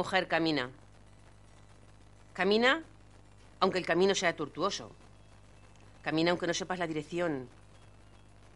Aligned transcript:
Mujer, 0.00 0.28
camina. 0.28 0.70
Camina 2.32 2.82
aunque 3.60 3.76
el 3.76 3.84
camino 3.84 4.14
sea 4.14 4.34
tortuoso. 4.34 4.90
Camina 6.00 6.30
aunque 6.30 6.46
no 6.46 6.54
sepas 6.54 6.78
la 6.78 6.86
dirección. 6.86 7.46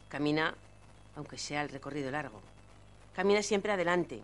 Camina 0.08 0.54
aunque 1.14 1.36
sea 1.36 1.60
el 1.60 1.68
recorrido 1.68 2.10
largo. 2.10 2.40
Camina 3.14 3.42
siempre 3.42 3.72
adelante, 3.72 4.22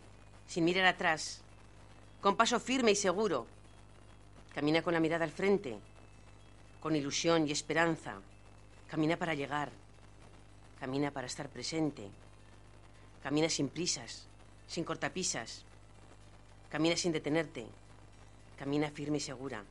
sin 0.49 0.65
mirar 0.65 0.87
atrás, 0.87 1.43
con 2.23 2.39
paso 2.39 2.59
firme 2.59 2.93
y 2.93 2.97
seguro. 2.97 3.47
Camina 4.55 4.81
con 4.81 4.95
la 4.95 5.01
mirada 5.01 5.27
al 5.27 5.31
frente, 5.31 5.77
con 6.81 6.97
ilusión 6.97 7.47
y 7.47 7.53
esperanza. 7.53 8.15
Camina 8.89 9.19
para 9.19 9.35
llegar. 9.35 9.71
Camina 10.81 11.11
para 11.11 11.27
estar 11.27 11.51
presente. 11.51 12.09
Camina 13.23 13.51
sin 13.51 13.69
prisas, 13.69 14.25
sin 14.67 14.85
cortapisas. 14.85 15.67
Camina 16.71 16.97
sin 16.97 17.13
detenerte. 17.13 17.67
Camina 18.57 18.91
firme 18.91 19.19
y 19.19 19.21
segura. 19.21 19.65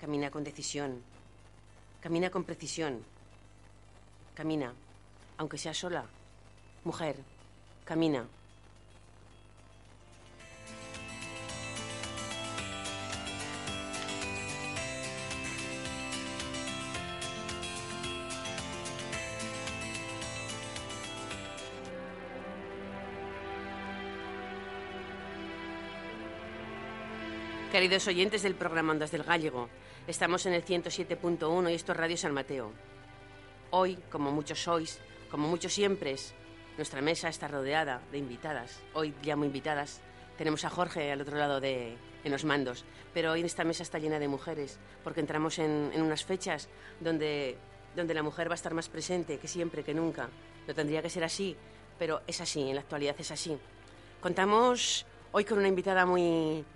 Camina 0.00 0.30
con 0.30 0.44
decisión. 0.44 1.02
Camina 2.02 2.30
con 2.30 2.44
precisión. 2.44 3.02
Camina, 4.34 4.74
aunque 5.38 5.56
sea 5.58 5.72
sola. 5.72 6.04
Mujer, 6.84 7.16
camina. 7.84 8.26
Queridos 27.88 28.08
oyentes 28.08 28.42
del 28.42 28.54
programa 28.54 28.92
Ondas 28.92 29.10
del 29.10 29.22
Gallego, 29.22 29.70
estamos 30.06 30.44
en 30.44 30.52
el 30.52 30.62
107.1 30.62 31.70
y 31.70 31.74
esto 31.74 31.92
es 31.92 31.98
Radio 31.98 32.18
San 32.18 32.34
Mateo. 32.34 32.70
Hoy, 33.70 33.98
como 34.10 34.30
muchos 34.30 34.62
sois, 34.62 35.00
como 35.30 35.48
muchos 35.48 35.72
siempre, 35.72 36.14
nuestra 36.76 37.00
mesa 37.00 37.30
está 37.30 37.48
rodeada 37.48 38.02
de 38.12 38.18
invitadas. 38.18 38.78
Hoy 38.92 39.14
llamo 39.22 39.46
invitadas. 39.46 40.02
Tenemos 40.36 40.66
a 40.66 40.68
Jorge 40.68 41.10
al 41.10 41.22
otro 41.22 41.38
lado 41.38 41.60
de 41.60 41.96
en 42.24 42.30
los 42.30 42.44
mandos, 42.44 42.84
pero 43.14 43.32
hoy 43.32 43.40
esta 43.40 43.64
mesa 43.64 43.84
está 43.84 43.98
llena 43.98 44.18
de 44.18 44.28
mujeres, 44.28 44.78
porque 45.02 45.20
entramos 45.20 45.58
en, 45.58 45.90
en 45.94 46.02
unas 46.02 46.26
fechas 46.26 46.68
donde, 47.00 47.56
donde 47.96 48.12
la 48.12 48.22
mujer 48.22 48.50
va 48.50 48.52
a 48.52 48.60
estar 48.60 48.74
más 48.74 48.90
presente 48.90 49.38
que 49.38 49.48
siempre, 49.48 49.82
que 49.82 49.94
nunca. 49.94 50.28
No 50.66 50.74
tendría 50.74 51.00
que 51.00 51.08
ser 51.08 51.24
así, 51.24 51.56
pero 51.98 52.20
es 52.26 52.38
así, 52.42 52.68
en 52.68 52.74
la 52.74 52.82
actualidad 52.82 53.16
es 53.18 53.30
así. 53.30 53.56
Contamos 54.20 55.06
hoy 55.32 55.46
con 55.46 55.56
una 55.56 55.68
invitada 55.68 56.04
muy, 56.04 56.66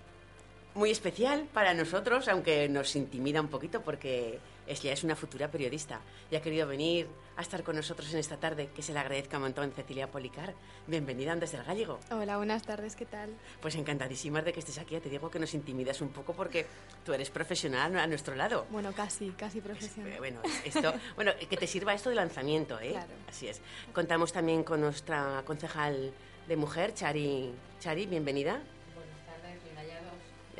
muy 0.75 0.91
especial 0.91 1.47
para 1.53 1.75
nosotros, 1.75 2.28
aunque 2.28 2.69
nos 2.69 2.97
intimida 2.97 3.41
un 3.41 3.49
poquito 3.49 3.83
porque 3.83 4.41
ella 4.66 4.93
es 4.93 5.05
una 5.05 5.16
futura 5.16 5.50
periodista 5.50 6.00
y 6.31 6.37
ha 6.37 6.41
querido 6.41 6.66
venir 6.66 7.09
a 7.37 7.43
estar 7.43 7.62
con 7.62 7.77
nosotros 7.77 8.12
en 8.12 8.19
esta 8.19 8.37
tarde, 8.38 8.71
que 8.75 8.82
se 8.82 8.93
le 8.93 8.99
agradezca 9.00 9.37
un 9.37 9.44
montón, 9.44 9.72
Cecilia 9.72 10.11
Policar. 10.11 10.55
Bienvenida 10.87 11.34
desde 11.37 11.59
el 11.59 11.65
Gallego. 11.65 11.99
Hola, 12.11 12.37
buenas 12.37 12.62
tardes, 12.62 12.94
¿qué 12.94 13.06
tal? 13.06 13.34
Pues 13.61 13.75
encantadísimas 13.75 14.44
de 14.44 14.53
que 14.53 14.61
estés 14.61 14.78
aquí. 14.78 14.94
Ya 14.94 15.00
te 15.00 15.11
digo 15.11 15.31
que 15.31 15.38
nos 15.38 15.55
intimidas 15.55 16.00
un 16.00 16.11
poco 16.11 16.32
porque 16.32 16.66
tú 17.05 17.12
eres 17.12 17.31
profesional 17.31 17.99
a 17.99 18.06
nuestro 18.06 18.34
lado. 18.34 18.66
Bueno, 18.71 18.93
casi, 18.93 19.31
casi 19.31 19.61
profesional. 19.61 20.19
Bueno, 20.19 20.41
esto, 20.65 20.94
bueno, 21.16 21.32
que 21.49 21.56
te 21.56 21.66
sirva 21.66 21.94
esto 21.94 22.11
de 22.11 22.16
lanzamiento, 22.16 22.78
¿eh? 22.81 22.91
Claro. 22.91 23.12
Así 23.28 23.49
es. 23.49 23.61
Contamos 23.93 24.32
también 24.32 24.62
con 24.62 24.81
nuestra 24.81 25.43
concejal 25.44 26.12
de 26.47 26.56
mujer, 26.56 26.94
Chari. 26.94 27.53
Chari, 27.81 28.06
bienvenida. 28.06 28.61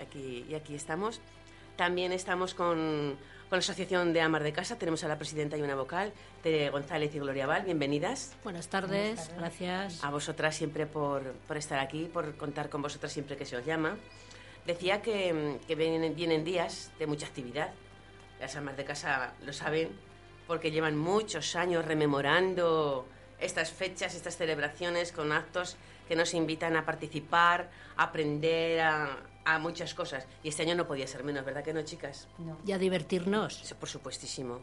Y 0.03 0.05
aquí, 0.05 0.47
y 0.49 0.55
aquí 0.55 0.75
estamos. 0.75 1.21
También 1.77 2.11
estamos 2.11 2.55
con, 2.55 3.17
con 3.49 3.57
la 3.57 3.59
Asociación 3.59 4.13
de 4.13 4.21
Amar 4.21 4.43
de 4.43 4.53
Casa. 4.53 4.77
Tenemos 4.77 5.05
a 5.05 5.09
la 5.09 5.17
presidenta 5.17 5.57
y 5.57 5.63
una 5.63 5.77
vocal, 5.77 6.13
Tere 6.43 6.71
González 6.71 7.15
y 7.15 7.21
Gloria 7.21 7.47
Val. 7.47 7.63
Bienvenidas. 7.63 8.35
Buenas 8.43 8.67
tardes, 8.67 9.31
gracias. 9.39 10.03
A 10.03 10.11
vosotras 10.11 10.57
siempre 10.57 10.87
por, 10.87 11.23
por 11.47 11.57
estar 11.57 11.79
aquí, 11.79 12.11
por 12.13 12.37
contar 12.37 12.69
con 12.69 12.83
vosotras 12.83 13.13
siempre 13.13 13.37
que 13.37 13.47
se 13.47 13.57
os 13.57 13.65
llama. 13.65 13.97
Decía 14.67 15.03
que, 15.03 15.61
que 15.69 15.77
vienen, 15.77 16.17
vienen 16.17 16.43
días 16.45 16.91
de 16.99 17.07
mucha 17.07 17.29
actividad. 17.29 17.71
Las 18.41 18.57
amas 18.57 18.77
de 18.77 18.85
casa 18.85 19.35
lo 19.47 19.53
saben 19.53 19.91
porque 20.49 20.73
llevan 20.73 20.97
muchos 20.99 21.55
años 21.55 21.85
rememorando 21.85 23.07
estas 23.39 23.71
fechas, 23.71 24.17
estas 24.17 24.37
celebraciones 24.37 25.13
con 25.13 25.31
actos 25.31 25.77
que 26.09 26.17
nos 26.17 26.35
invitan 26.35 26.77
a 26.77 26.85
participar, 26.85 27.71
a 27.97 28.05
aprender, 28.05 28.81
a, 28.81 29.17
a 29.45 29.59
muchas 29.59 29.95
cosas. 29.95 30.27
Y 30.43 30.49
este 30.49 30.63
año 30.63 30.75
no 30.75 30.87
podía 30.87 31.07
ser 31.07 31.25
menos, 31.25 31.45
¿verdad 31.45 31.63
que 31.65 31.73
no, 31.73 31.83
chicas? 31.83 32.29
Y 32.67 32.73
a 32.73 32.79
divertirnos. 32.79 33.63
Eso, 33.63 33.77
por 33.77 33.89
supuestísimo. 33.89 34.61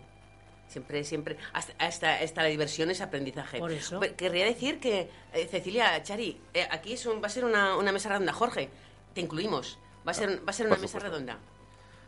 Siempre, 0.68 1.04
siempre. 1.04 1.38
Hasta, 1.54 1.74
hasta, 1.84 2.16
hasta 2.20 2.44
la 2.44 2.50
diversión 2.50 2.92
es 2.92 3.02
aprendizaje. 3.02 3.58
Por 3.60 3.72
eso. 3.72 3.98
Pues, 3.98 4.14
Querría 4.14 4.46
decir 4.46 4.80
que, 4.80 5.10
eh, 5.34 5.48
Cecilia, 5.48 6.02
Chari, 6.04 6.40
eh, 6.54 6.68
aquí 6.70 6.94
es 6.94 7.06
un- 7.08 7.22
va 7.24 7.28
a 7.28 7.30
ser 7.30 7.44
una, 7.44 7.76
una 7.76 7.92
mesa 7.92 8.10
redonda. 8.10 8.34
Jorge, 8.34 8.70
te 9.16 9.22
incluimos. 9.22 9.80
Va 10.08 10.12
a 10.12 10.14
ser, 10.14 10.46
va 10.48 10.52
a 10.52 10.54
ser 10.54 10.68
una 10.68 10.78
mesa 10.78 11.00
redonda. 11.00 11.40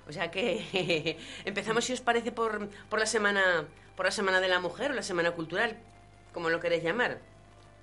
O 0.07 0.11
sea 0.11 0.29
que 0.29 1.17
empezamos, 1.45 1.85
si 1.85 1.93
os 1.93 2.01
parece, 2.01 2.31
por, 2.31 2.69
por, 2.89 2.99
la 2.99 3.05
semana, 3.07 3.65
por 3.95 4.05
la 4.05 4.11
Semana 4.11 4.39
de 4.39 4.47
la 4.47 4.59
Mujer 4.59 4.91
o 4.91 4.93
la 4.93 5.03
Semana 5.03 5.31
Cultural, 5.31 5.77
como 6.31 6.49
lo 6.49 6.59
queréis 6.59 6.83
llamar. 6.83 7.19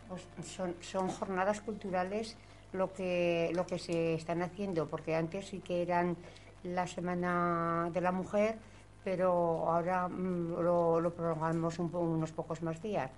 Pues 0.09 0.23
son, 0.47 0.77
son 0.81 1.09
jornadas 1.09 1.61
culturales 1.61 2.37
lo 2.73 2.93
que, 2.93 3.51
lo 3.55 3.67
que 3.67 3.79
se 3.79 4.15
están 4.15 4.43
haciendo, 4.43 4.87
porque 4.87 5.15
antes 5.15 5.47
sí 5.49 5.61
que 5.61 5.83
eran 5.83 6.17
la 6.65 6.87
Semana 6.87 7.91
de 7.93 8.01
la 8.01 8.13
Mujer, 8.13 8.57
pero 9.05 9.31
ahora 9.71 10.09
mm, 10.09 10.61
lo, 10.61 11.01
lo 11.01 11.15
prolongamos 11.15 11.79
un 11.79 11.91
po- 11.91 12.01
unos 12.01 12.33
pocos 12.33 12.63
más 12.63 12.83
días. 12.83 13.11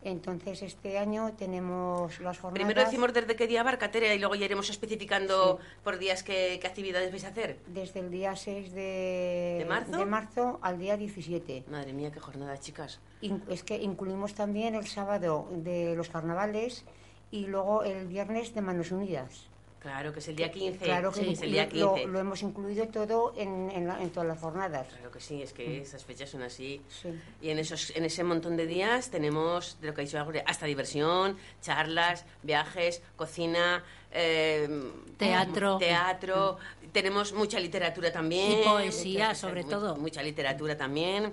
Entonces, 0.00 0.62
este 0.62 0.96
año 0.96 1.32
tenemos 1.36 2.20
las 2.20 2.38
jornadas... 2.38 2.54
Primero 2.64 2.84
decimos 2.84 3.12
desde 3.12 3.34
qué 3.34 3.48
día 3.48 3.62
abarca, 3.62 3.90
Tere, 3.90 4.14
y 4.14 4.18
luego 4.20 4.36
ya 4.36 4.44
iremos 4.44 4.70
especificando 4.70 5.58
por 5.82 5.98
días 5.98 6.22
qué, 6.22 6.58
qué 6.60 6.66
actividades 6.68 7.10
vais 7.10 7.24
a 7.24 7.28
hacer. 7.28 7.58
Desde 7.66 7.98
el 7.98 8.10
día 8.10 8.36
6 8.36 8.72
de, 8.72 9.56
¿De 9.58 9.64
marzo? 9.68 9.98
de 9.98 10.06
marzo 10.06 10.58
al 10.62 10.78
día 10.78 10.96
17. 10.96 11.64
Madre 11.68 11.92
mía, 11.92 12.12
qué 12.12 12.20
jornada, 12.20 12.56
chicas. 12.58 13.00
In- 13.22 13.42
Es 13.48 13.64
que 13.64 13.76
incluimos 13.76 14.34
también 14.34 14.76
el 14.76 14.86
sábado 14.86 15.48
de 15.50 15.96
los 15.96 16.08
carnavales 16.10 16.84
y 17.30 17.46
luego 17.46 17.82
el 17.84 18.06
viernes 18.06 18.54
de 18.54 18.60
Manos 18.60 18.90
Unidas. 18.90 19.44
Claro, 19.80 20.12
que 20.12 20.18
es 20.18 20.26
el 20.26 20.34
día 20.34 20.50
15. 20.50 20.84
Claro 20.84 21.12
que 21.12 21.20
sí, 21.20 21.32
es 21.34 21.40
el 21.42 21.52
día 21.52 21.68
lo, 21.72 21.94
15. 21.94 22.08
lo 22.08 22.18
hemos 22.18 22.42
incluido 22.42 22.88
todo 22.88 23.32
en, 23.36 23.70
en 23.70 23.86
la- 23.86 24.02
en 24.02 24.10
todas 24.10 24.28
las 24.28 24.40
jornadas. 24.40 24.88
Claro 24.88 25.12
que 25.12 25.20
sí, 25.20 25.40
es 25.40 25.52
que 25.52 25.78
esas 25.82 26.04
fechas 26.04 26.28
son 26.30 26.42
así. 26.42 26.82
Sí. 26.88 27.10
Y 27.40 27.50
en, 27.50 27.60
esos, 27.60 27.94
en 27.94 28.04
ese 28.04 28.24
montón 28.24 28.56
de 28.56 28.66
días 28.66 29.08
tenemos, 29.10 29.80
de 29.80 29.86
lo 29.86 29.94
que 29.94 30.00
ha 30.00 30.04
dicho 30.04 30.18
Gloria, 30.24 30.42
hasta 30.46 30.66
diversión, 30.66 31.38
charlas, 31.62 32.24
viajes, 32.42 33.02
cocina, 33.14 33.84
eh, 34.10 34.68
Teatro. 35.16 35.78
teatro. 35.78 36.58
Tenemos 36.92 37.32
mucha 37.32 37.60
literatura 37.60 38.10
también. 38.10 38.60
Y 38.60 38.64
poesía, 38.64 39.28
Mucha- 39.28 39.34
sobre 39.36 39.62
todo. 39.62 39.94
Mucha 39.96 40.22
literatura 40.24 40.76
también. 40.76 41.32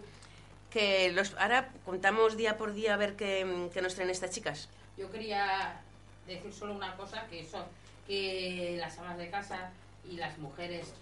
Que 0.70 1.12
los, 1.14 1.34
ahora 1.40 1.72
contamos 1.84 2.38
día 2.38 2.58
por 2.60 2.74
día 2.74 2.94
a 2.94 2.98
ver 2.98 3.16
qué, 3.16 3.70
qué 3.74 3.82
nos 3.82 3.96
traen 3.96 4.12
estas 4.12 4.30
chicas. 4.30 4.70
Yo 4.98 5.10
quería 5.10 5.82
decir 6.28 6.54
solo 6.54 6.74
una 6.74 6.96
cosa, 6.96 7.26
que 7.30 7.46
son 7.46 7.64
que 8.08 8.78
las 8.80 8.98
amas 9.00 9.18
de 9.18 9.30
casa 9.30 9.72
y 10.10 10.18
las 10.18 10.38
mujeres 10.38 10.94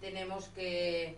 tenemos 0.00 0.46
que, 0.48 1.16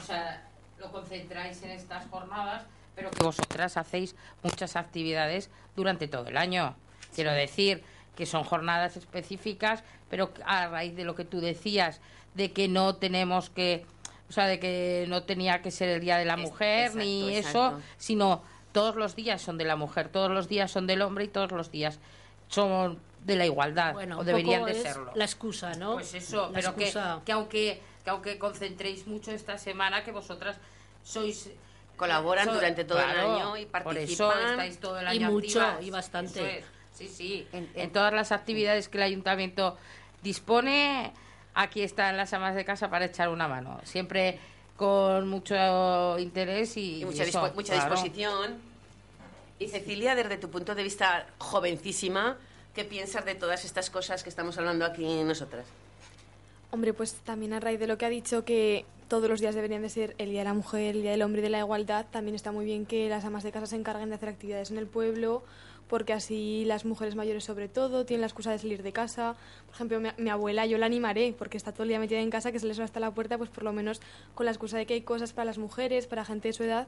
o 0.00 0.06
sea, 0.06 0.46
lo 0.78 0.90
concentráis 0.90 1.62
en 1.62 1.70
estas 1.70 2.06
jornadas, 2.08 2.64
pero 2.94 3.10
que 3.10 3.22
vosotras 3.22 3.76
hacéis 3.76 4.16
muchas 4.42 4.76
actividades 4.76 5.50
durante 5.76 6.08
todo 6.08 6.26
el 6.28 6.36
año. 6.36 6.74
Quiero 7.14 7.32
decir 7.32 7.82
que 8.16 8.26
son 8.26 8.44
jornadas 8.44 8.96
específicas, 8.96 9.82
pero 10.08 10.32
a 10.44 10.68
raíz 10.68 10.96
de 10.96 11.04
lo 11.04 11.14
que 11.14 11.24
tú 11.24 11.40
decías, 11.40 12.00
de 12.34 12.52
que 12.52 12.68
no 12.68 12.96
tenemos 12.96 13.50
que, 13.50 13.84
o 14.28 14.32
sea, 14.32 14.46
de 14.46 14.58
que 14.58 15.06
no 15.08 15.22
tenía 15.24 15.62
que 15.62 15.70
ser 15.70 15.88
el 15.88 16.00
Día 16.00 16.16
de 16.18 16.24
la 16.24 16.36
Mujer 16.36 16.86
exacto, 16.86 16.98
ni 16.98 17.36
exacto. 17.36 17.68
eso, 17.68 17.82
sino 17.98 18.42
todos 18.72 18.96
los 18.96 19.16
días 19.16 19.42
son 19.42 19.58
de 19.58 19.64
la 19.64 19.76
mujer, 19.76 20.08
todos 20.08 20.30
los 20.30 20.48
días 20.48 20.70
son 20.70 20.86
del 20.86 21.02
hombre 21.02 21.24
y 21.24 21.28
todos 21.28 21.52
los 21.52 21.70
días 21.70 21.98
son 22.50 22.98
de 23.24 23.36
la 23.36 23.46
igualdad, 23.46 23.92
Bueno, 23.94 24.18
o 24.18 24.24
deberían 24.24 24.64
de 24.64 24.74
serlo. 24.74 25.12
La 25.14 25.24
excusa, 25.24 25.72
¿no? 25.74 25.94
Pues 25.94 26.12
eso, 26.14 26.48
La 26.48 26.52
pero 26.60 26.74
que, 26.76 26.92
que 27.24 27.32
aunque 27.32 27.82
que 28.04 28.10
aunque 28.10 28.38
concentréis 28.38 29.06
mucho 29.06 29.30
esta 29.30 29.56
semana, 29.58 30.02
que 30.04 30.10
vosotras 30.10 30.56
sois 31.04 31.50
Colaboran 31.96 32.46
so- 32.46 32.54
durante 32.54 32.84
todo 32.84 32.98
el 32.98 33.10
año 33.10 33.56
y 33.58 33.66
Por 33.66 33.82
participan. 33.84 34.38
eso 34.38 34.50
estáis 34.52 34.80
todo 34.80 34.98
el 34.98 35.04
Y 35.04 35.08
año 35.18 35.30
mucho, 35.30 35.60
activas. 35.60 35.84
y 35.86 35.90
bastante. 35.90 36.58
Es. 36.60 36.64
Sí, 36.94 37.08
sí. 37.08 37.46
En- 37.52 37.64
En, 37.74 37.80
en- 37.82 37.92
todas 37.92 38.12
las 38.14 38.32
actividades 38.32 38.88
que 38.88 38.96
el 38.96 39.02
ayuntamiento 39.04 39.76
dispone, 40.22 41.12
aquí 41.54 41.82
están 41.82 42.16
las 42.16 42.32
amas 42.32 42.54
de 42.54 42.64
casa 42.64 42.88
para 42.88 43.04
echar 43.04 43.28
una 43.28 43.48
mano. 43.48 43.80
Siempre 43.84 44.38
con 44.76 45.28
mucho 45.28 46.18
interés 46.18 46.78
y, 46.78 47.02
Y 47.02 47.04
mucha, 47.04 47.22
eso, 47.24 47.42
dispo- 47.42 47.54
mucha 47.54 47.74
claro. 47.74 47.90
disposición. 47.94 48.69
Y 49.60 49.68
Cecilia, 49.68 50.14
desde 50.14 50.38
tu 50.38 50.48
punto 50.48 50.74
de 50.74 50.82
vista 50.82 51.26
jovencísima, 51.36 52.38
¿qué 52.74 52.82
piensas 52.82 53.26
de 53.26 53.34
todas 53.34 53.66
estas 53.66 53.90
cosas 53.90 54.22
que 54.22 54.30
estamos 54.30 54.56
hablando 54.56 54.86
aquí 54.86 55.22
nosotras? 55.22 55.66
Hombre, 56.70 56.94
pues 56.94 57.12
también 57.24 57.52
a 57.52 57.60
raíz 57.60 57.78
de 57.78 57.86
lo 57.86 57.98
que 57.98 58.06
ha 58.06 58.08
dicho 58.08 58.42
que 58.46 58.86
todos 59.08 59.28
los 59.28 59.38
días 59.38 59.54
deberían 59.54 59.82
de 59.82 59.90
ser 59.90 60.14
el 60.16 60.30
Día 60.30 60.40
de 60.40 60.44
la 60.46 60.54
Mujer, 60.54 60.96
el 60.96 61.02
Día 61.02 61.10
del 61.10 61.20
Hombre 61.20 61.40
y 61.40 61.42
de 61.42 61.50
la 61.50 61.58
Igualdad, 61.58 62.06
también 62.10 62.34
está 62.34 62.52
muy 62.52 62.64
bien 62.64 62.86
que 62.86 63.10
las 63.10 63.26
amas 63.26 63.42
de 63.42 63.52
casa 63.52 63.66
se 63.66 63.76
encarguen 63.76 64.08
de 64.08 64.14
hacer 64.14 64.30
actividades 64.30 64.70
en 64.70 64.78
el 64.78 64.86
pueblo, 64.86 65.42
porque 65.88 66.14
así 66.14 66.64
las 66.64 66.86
mujeres 66.86 67.14
mayores 67.14 67.44
sobre 67.44 67.68
todo 67.68 68.06
tienen 68.06 68.22
la 68.22 68.28
excusa 68.28 68.52
de 68.52 68.60
salir 68.60 68.82
de 68.82 68.92
casa. 68.92 69.34
Por 69.66 69.74
ejemplo, 69.74 70.00
mi, 70.00 70.08
mi 70.16 70.30
abuela 70.30 70.64
yo 70.64 70.78
la 70.78 70.86
animaré, 70.86 71.34
porque 71.36 71.58
está 71.58 71.72
todo 71.72 71.82
el 71.82 71.90
día 71.90 71.98
metida 71.98 72.20
en 72.20 72.30
casa, 72.30 72.50
que 72.50 72.60
se 72.60 72.66
les 72.66 72.80
va 72.80 72.84
hasta 72.84 73.00
la 73.00 73.10
puerta, 73.10 73.36
pues 73.36 73.50
por 73.50 73.64
lo 73.64 73.74
menos 73.74 74.00
con 74.34 74.46
la 74.46 74.52
excusa 74.52 74.78
de 74.78 74.86
que 74.86 74.94
hay 74.94 75.02
cosas 75.02 75.34
para 75.34 75.44
las 75.46 75.58
mujeres, 75.58 76.06
para 76.06 76.24
gente 76.24 76.48
de 76.48 76.52
su 76.54 76.62
edad, 76.62 76.86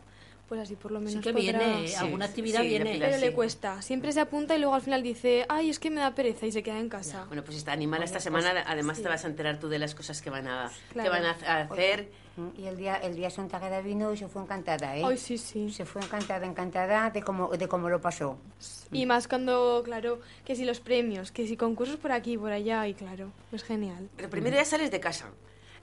pues 0.52 0.60
así 0.64 0.76
por 0.76 0.90
lo 0.92 0.98
menos 1.00 1.14
Sí 1.14 1.20
que 1.20 1.32
podrá- 1.32 1.58
viene, 1.66 1.88
Sí, 1.88 1.94
alguna 1.94 2.26
actividad 2.26 2.60
sí, 2.60 2.68
viene. 2.68 2.92
Pilar, 2.92 3.08
Pero 3.08 3.20
sí. 3.20 3.24
le 3.24 3.32
cuesta. 3.32 3.80
Siempre 3.80 4.12
se 4.12 4.20
apunta 4.20 4.54
y 4.54 4.58
luego 4.58 4.74
al 4.74 4.82
final 4.82 5.02
dice, 5.02 5.46
ay, 5.48 5.70
es 5.70 5.78
que 5.78 5.88
me 5.88 6.02
da 6.02 6.14
pereza 6.14 6.44
y 6.44 6.52
se 6.52 6.62
queda 6.62 6.78
en 6.78 6.90
casa. 6.90 7.24
Bueno, 7.28 7.42
pues 7.42 7.56
está 7.56 7.72
animal 7.72 8.02
esta 8.02 8.20
semana. 8.20 8.62
Además, 8.66 9.00
te 9.00 9.08
vas 9.08 9.24
a 9.24 9.28
enterar 9.28 9.58
tú 9.58 9.70
de 9.70 9.78
las 9.78 9.94
cosas 9.94 10.20
que 10.20 10.28
van 10.28 10.46
a, 10.48 10.70
que 10.92 11.08
van 11.08 11.24
a 11.24 11.30
hacer. 11.30 12.10
Y 12.58 12.66
el 12.66 12.76
día, 12.76 12.96
el 12.96 13.16
día 13.16 13.30
Santa 13.30 13.58
Gada 13.58 13.80
vino 13.80 14.12
y 14.12 14.18
se 14.18 14.28
fue 14.28 14.42
encantada, 14.42 14.94
¿eh? 14.94 15.02
Ay, 15.06 15.16
sí, 15.16 15.38
sí. 15.38 15.70
Se 15.70 15.86
fue 15.86 16.02
encantada, 16.02 16.44
encantada 16.44 17.08
de 17.08 17.22
cómo, 17.22 17.48
de 17.48 17.66
cómo 17.66 17.88
lo 17.88 18.02
pasó. 18.02 18.36
Y 18.90 19.06
más 19.06 19.28
cuando, 19.28 19.80
claro, 19.86 20.20
que 20.44 20.54
si 20.54 20.66
los 20.66 20.80
premios, 20.80 21.32
que 21.32 21.46
si 21.46 21.56
concursos 21.56 21.96
por 21.96 22.12
aquí, 22.12 22.36
por 22.36 22.52
allá, 22.52 22.86
y 22.88 22.92
claro, 22.92 23.32
es 23.52 23.64
genial. 23.64 24.10
Pero 24.16 24.28
primero 24.28 24.54
ya 24.56 24.66
sales 24.66 24.90
de 24.90 25.00
casa. 25.00 25.30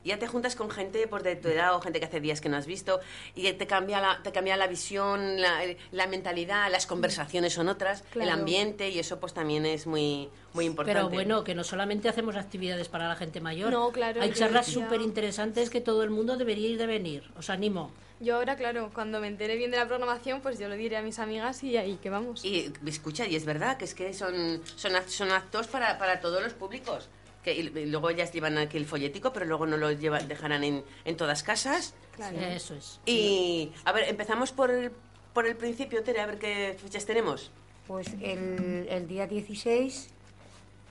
Ya 0.04 0.18
te 0.18 0.28
juntas 0.28 0.56
con 0.56 0.70
gente 0.70 1.08
por 1.08 1.24
de 1.24 1.36
tu 1.36 1.50
edad 1.50 1.76
o 1.76 1.82
gente 1.82 2.00
que 2.00 2.06
hace 2.06 2.20
días 2.20 2.42
que 2.42 2.50
no 2.50 2.58
has 2.58 2.66
visto 2.66 3.00
y 3.36 3.52
te 3.54 3.68
cambia 3.68 4.00
la, 4.00 4.22
te 4.24 4.32
cambia 4.32 4.56
la 4.58 4.68
visión, 4.68 5.42
la, 5.42 5.62
la 5.92 6.08
mentalidad, 6.08 6.72
las 6.72 6.86
conversaciones 6.86 7.54
son 7.54 7.68
otras, 7.68 8.04
el 8.16 8.30
ambiente 8.30 8.90
y 8.90 9.00
eso 9.00 9.20
pues 9.20 9.34
también 9.34 9.66
es 9.66 9.88
muy, 9.88 10.30
muy 10.54 10.66
importante. 10.66 11.00
Pero 11.00 11.10
bueno, 11.10 11.44
que 11.44 11.56
no 11.56 11.64
solamente 11.64 12.10
hacemos 12.10 12.36
actividades 12.36 12.88
para 12.88 13.08
la 13.08 13.16
gente 13.16 13.42
mayor. 13.42 13.72
No, 13.72 13.92
claro, 13.92 14.22
Hay 14.22 14.32
charlas 14.34 14.68
súper 14.68 15.02
interesantes 15.02 15.70
que 15.70 15.82
todo 15.82 16.04
el 16.04 16.10
mundo 16.10 16.38
debería 16.38 16.70
ir 16.70 16.78
de 16.78 16.88
venir. 16.88 17.30
Os 17.38 17.50
animo. 17.50 17.92
Yo 18.22 18.36
ahora, 18.36 18.58
claro, 18.58 18.92
cuando 18.94 19.22
me 19.22 19.28
entere 19.28 19.56
bien 19.56 19.72
de 19.72 19.78
la 19.78 19.88
programación, 19.88 20.42
pues 20.42 20.60
yo 20.60 20.68
lo 20.68 20.76
diré 20.76 20.98
a 20.98 21.02
mis 21.02 21.20
amigas 21.20 21.64
y 21.64 21.78
ahí 21.78 21.98
que 22.02 22.10
vamos. 22.10 22.44
Y 22.44 22.72
escucha, 22.86 23.26
y 23.26 23.36
es 23.36 23.46
verdad 23.46 23.78
que 23.78 23.86
es 23.86 23.94
que 23.94 24.14
son, 24.14 24.62
son, 24.76 24.92
son 25.08 25.32
actos 25.32 25.68
para, 25.68 25.98
para 25.98 26.20
todos 26.20 26.44
los 26.44 26.54
públicos. 26.54 27.08
Que, 27.44 27.54
y, 27.54 27.60
y 27.68 27.86
luego 27.86 28.10
ellas 28.10 28.32
llevan 28.34 28.58
aquí 28.58 28.78
el 28.78 28.86
folletico, 28.86 29.32
pero 29.32 29.46
luego 29.46 29.66
no 29.66 29.78
lo 29.78 29.92
llevan, 29.92 30.28
dejarán 30.28 30.64
en, 30.64 30.84
en 31.06 31.18
todas 31.18 31.42
casas. 31.44 31.94
Claro. 32.16 32.38
Eso 32.38 32.76
es. 32.76 33.00
Y, 33.06 33.72
a 33.86 33.92
ver, 33.94 34.10
empezamos 34.10 34.52
por 34.52 34.70
el, 34.72 34.92
por 35.34 35.48
el 35.48 35.56
principio, 35.56 36.04
Tere, 36.04 36.20
a 36.22 36.26
ver 36.26 36.38
qué 36.38 36.78
fechas 36.82 37.06
tenemos. 37.06 37.52
Pues 37.88 38.08
el, 38.22 38.88
el 38.90 39.08
día 39.08 39.26
16, 39.26 40.10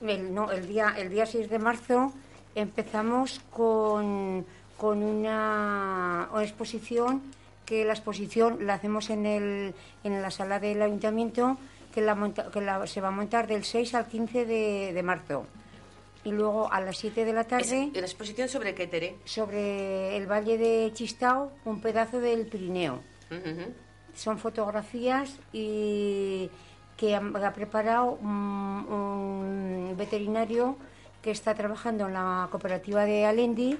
el, 0.01 0.35
no, 0.35 0.51
el 0.51 0.67
día, 0.67 0.95
el 0.97 1.11
día 1.11 1.27
6 1.27 1.51
de 1.51 1.59
marzo 1.59 2.13
empezamos 2.55 3.41
con, 3.51 4.45
con 4.77 5.03
una, 5.03 6.29
una 6.33 6.43
exposición, 6.43 7.23
que 7.67 7.85
la 7.85 7.93
exposición 7.93 8.67
la 8.67 8.75
hacemos 8.75 9.11
en, 9.11 9.27
el, 9.27 9.75
en 10.03 10.23
la 10.23 10.31
sala 10.31 10.59
del 10.59 10.81
ayuntamiento, 10.83 11.59
que, 11.95 12.01
la, 12.01 12.15
monta- 12.15 12.51
que 12.51 12.61
la- 12.63 12.87
se 12.87 13.01
va 13.01 13.09
a 13.09 13.13
montar 13.13 13.47
del 13.47 13.65
6 13.65 13.95
al 13.95 14.07
15 14.09 14.45
de, 14.47 14.93
de 14.95 15.03
marzo. 15.03 15.47
Y 16.25 16.31
luego 16.33 16.71
a 16.73 16.81
las 16.81 16.99
7 16.99 17.25
de 17.25 17.33
la 17.33 17.45
tarde, 17.45 17.91
¿La 17.95 18.01
exposición 18.01 18.49
sobre 18.49 18.75
qué, 18.75 18.87
Tere? 18.87 19.17
sobre 19.25 20.17
el 20.17 20.27
valle 20.27 20.59
de 20.59 20.91
Chistao, 20.93 21.53
un 21.65 21.81
pedazo 21.81 22.21
del 22.21 22.47
Pirineo. 22.47 23.01
Son 24.15 24.39
fotografías 24.39 25.39
y 25.53 26.51
que 26.97 27.15
ha, 27.15 27.19
ha 27.19 27.53
preparado 27.53 28.19
un, 28.21 28.29
un 28.91 29.95
veterinario 29.97 30.77
que 31.23 31.31
está 31.31 31.55
trabajando 31.55 32.07
en 32.07 32.15
la 32.15 32.49
cooperativa 32.51 33.05
de 33.05 33.25
Alendi 33.27 33.79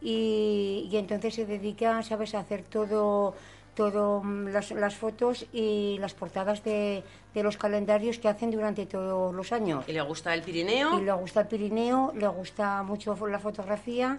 y, 0.00 0.88
y 0.90 0.96
entonces 0.96 1.34
se 1.34 1.46
dedica, 1.46 2.02
sabes, 2.02 2.34
a 2.34 2.40
hacer 2.40 2.62
todo, 2.62 3.34
todo 3.74 4.22
mm, 4.22 4.48
las, 4.48 4.70
las 4.72 4.96
fotos 4.96 5.46
y 5.52 5.96
las 5.98 6.14
portadas 6.14 6.62
de, 6.64 7.02
de 7.34 7.42
los 7.42 7.56
calendarios 7.56 8.18
que 8.18 8.28
hacen 8.28 8.50
durante 8.50 8.86
todos 8.86 9.34
los 9.34 9.52
años. 9.52 9.84
¿Y 9.88 9.92
le 9.92 10.02
gusta 10.02 10.34
el 10.34 10.42
Pirineo? 10.42 10.98
Y 10.98 11.04
le 11.04 11.12
gusta 11.12 11.40
el 11.40 11.46
Pirineo, 11.48 12.12
le 12.14 12.28
gusta 12.28 12.82
mucho 12.82 13.16
la 13.26 13.38
fotografía 13.38 14.18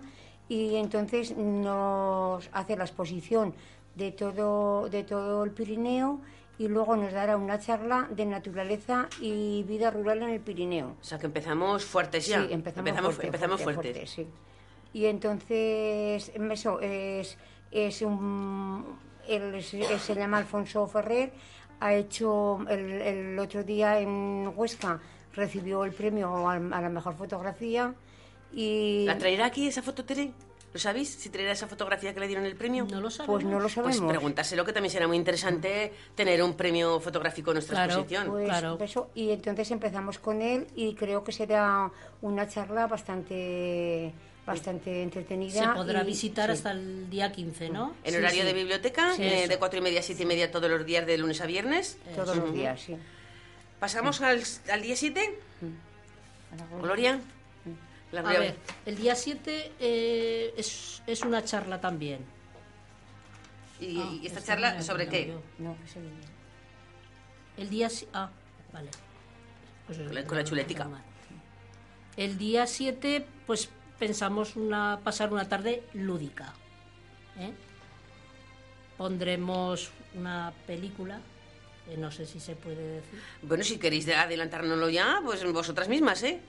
y 0.49 0.75
entonces 0.75 1.35
nos 1.37 2.49
hace 2.51 2.75
la 2.75 2.83
exposición 2.83 3.53
de 3.95 4.11
todo, 4.11 4.89
de 4.89 5.03
todo 5.03 5.43
el 5.43 5.51
Pirineo 5.51 6.19
y 6.57 6.67
luego 6.67 6.95
nos 6.95 7.11
dará 7.11 7.37
una 7.37 7.59
charla 7.59 8.07
de 8.11 8.25
naturaleza 8.25 9.07
y 9.19 9.63
vida 9.63 9.89
rural 9.91 10.21
en 10.23 10.29
el 10.29 10.39
Pirineo. 10.39 10.95
O 11.01 11.03
sea, 11.03 11.17
que 11.17 11.25
empezamos 11.25 11.83
fuertes 11.83 12.27
ya. 12.27 12.45
Sí, 12.45 12.53
empezamos, 12.53 12.89
empezamos, 12.89 13.15
fuerte, 13.15 13.27
empezamos 13.27 13.61
fuerte, 13.61 13.81
fuertes. 13.81 14.13
fuerte, 14.13 14.23
sí. 14.23 14.27
Y 14.93 15.05
entonces, 15.05 16.31
eso, 16.51 16.79
es, 16.79 17.37
es 17.71 18.01
un... 18.03 18.85
Él 19.27 19.53
él 19.55 19.99
se 19.99 20.15
llama 20.15 20.37
Alfonso 20.37 20.85
Ferrer, 20.87 21.31
ha 21.79 21.93
hecho 21.93 22.59
el, 22.69 22.91
el 23.01 23.39
otro 23.39 23.63
día 23.63 23.99
en 23.99 24.51
Huesca, 24.55 24.99
recibió 25.33 25.83
el 25.85 25.91
premio 25.93 26.47
al- 26.49 26.71
a, 26.73 26.81
la 26.81 26.89
mejor 26.89 27.15
fotografía 27.15 27.93
y... 28.53 29.05
¿La 29.05 29.17
traerá 29.17 29.45
aquí 29.47 29.67
esa 29.67 29.81
foto, 29.81 30.05
Tere? 30.05 30.31
¿Lo 30.71 30.79
sabéis? 30.79 31.09
Si 31.09 31.29
traerá 31.29 31.51
esa 31.51 31.67
fotografía 31.67 32.13
que 32.15 32.19
le 32.19 32.27
dieron 32.27 32.45
el 32.45 32.55
premio. 32.55 32.87
No 32.89 32.99
lo 32.99 33.11
sabemos. 33.11 33.35
Pues 33.41 33.45
no 33.45 33.59
lo 33.59 33.69
Pues 33.69 33.73
sabemos. 33.97 34.09
preguntárselo, 34.09 34.65
que 34.65 34.73
también 34.73 34.91
será 34.91 35.07
muy 35.07 35.17
interesante 35.17 35.93
tener 36.15 36.41
un 36.41 36.53
premio 36.55 36.99
fotográfico 36.99 37.51
en 37.51 37.55
nuestra 37.55 37.75
Claro. 37.75 37.91
exposición. 37.91 38.27
Pues 38.29 38.47
Claro. 38.47 38.77
eso, 38.81 39.09
y 39.13 39.29
entonces 39.31 39.69
empezamos 39.69 40.17
con 40.17 40.41
él 40.41 40.65
y 40.75 40.95
creo 40.95 41.23
que 41.23 41.31
será 41.31 41.91
una 42.21 42.47
charla 42.47 42.87
bastante 42.87 44.13
bastante 44.45 45.01
entretenida. 45.03 45.59
Se 45.61 45.67
podrá 45.73 46.03
y- 46.03 46.05
visitar 46.07 46.49
sí. 46.49 46.53
hasta 46.53 46.71
el 46.71 47.09
día 47.09 47.31
15, 47.31 47.69
¿no? 47.69 47.95
En 48.03 48.11
Sí, 48.11 48.17
horario 48.17 48.41
sí. 48.41 48.47
de 48.47 48.53
biblioteca, 48.53 49.13
Sí, 49.15 49.23
eh, 49.23 49.47
de 49.47 49.57
cuatro 49.57 49.79
y 49.79 49.81
media 49.81 49.99
a 50.01 50.03
siete 50.03 50.23
y 50.23 50.25
media 50.25 50.51
todos 50.51 50.69
los 50.69 50.85
días, 50.85 51.05
de 51.05 51.17
lunes 51.17 51.39
a 51.41 51.45
viernes. 51.45 51.97
Todos 52.15 52.35
los 52.37 52.53
días, 52.53 52.81
sí. 52.81 52.95
¿Pasamos 53.79 54.21
al, 54.21 54.41
al 54.71 54.81
día 54.81 54.95
7? 54.95 55.39
Gloria. 56.81 57.19
La 58.11 58.19
A 58.21 58.23
ver, 58.23 58.55
el 58.85 58.95
día 58.95 59.15
7 59.15 59.71
eh, 59.79 60.53
es, 60.55 61.01
es 61.07 61.21
una 61.21 61.43
charla 61.43 61.81
también. 61.81 62.19
¿Y, 63.79 63.99
Ah, 63.99 64.09
y 64.21 64.27
esta 64.27 64.41
charla 64.43 64.81
sobre 64.83 65.07
qué? 65.09 65.27
yo. 65.29 65.41
No, 65.57 65.75
ese 65.83 65.99
día. 65.99 66.11
El 67.57 67.69
día... 67.69 67.89
si- 67.89 68.07
Ah, 68.13 68.29
vale. 68.71 68.89
Pues 69.87 69.97
Con 69.97 70.13
la- 70.13 70.23
con 70.25 70.37
la 70.37 70.43
chuletica. 70.43 70.87
El 72.15 72.37
día 72.37 72.67
7, 72.67 73.25
pues 73.47 73.69
pensamos 73.99 74.55
una, 74.55 74.99
pasar 75.03 75.31
una 75.31 75.47
tarde 75.47 75.83
lúdica. 75.93 76.53
¿eh? 77.39 77.51
Pondremos 78.97 79.89
una 80.15 80.53
película, 80.67 81.19
eh, 81.89 81.97
no 81.97 82.11
sé 82.11 82.25
si 82.25 82.39
se 82.39 82.55
puede 82.55 83.01
decir. 83.01 83.19
Bueno, 83.41 83.63
si 83.63 83.77
queréis 83.77 84.05
de- 84.05 84.15
adelantárnoslo 84.15 84.89
ya, 84.89 85.19
pues 85.25 85.43
vosotras 85.51 85.87
mismas, 85.89 86.21
¿eh? 86.23 86.39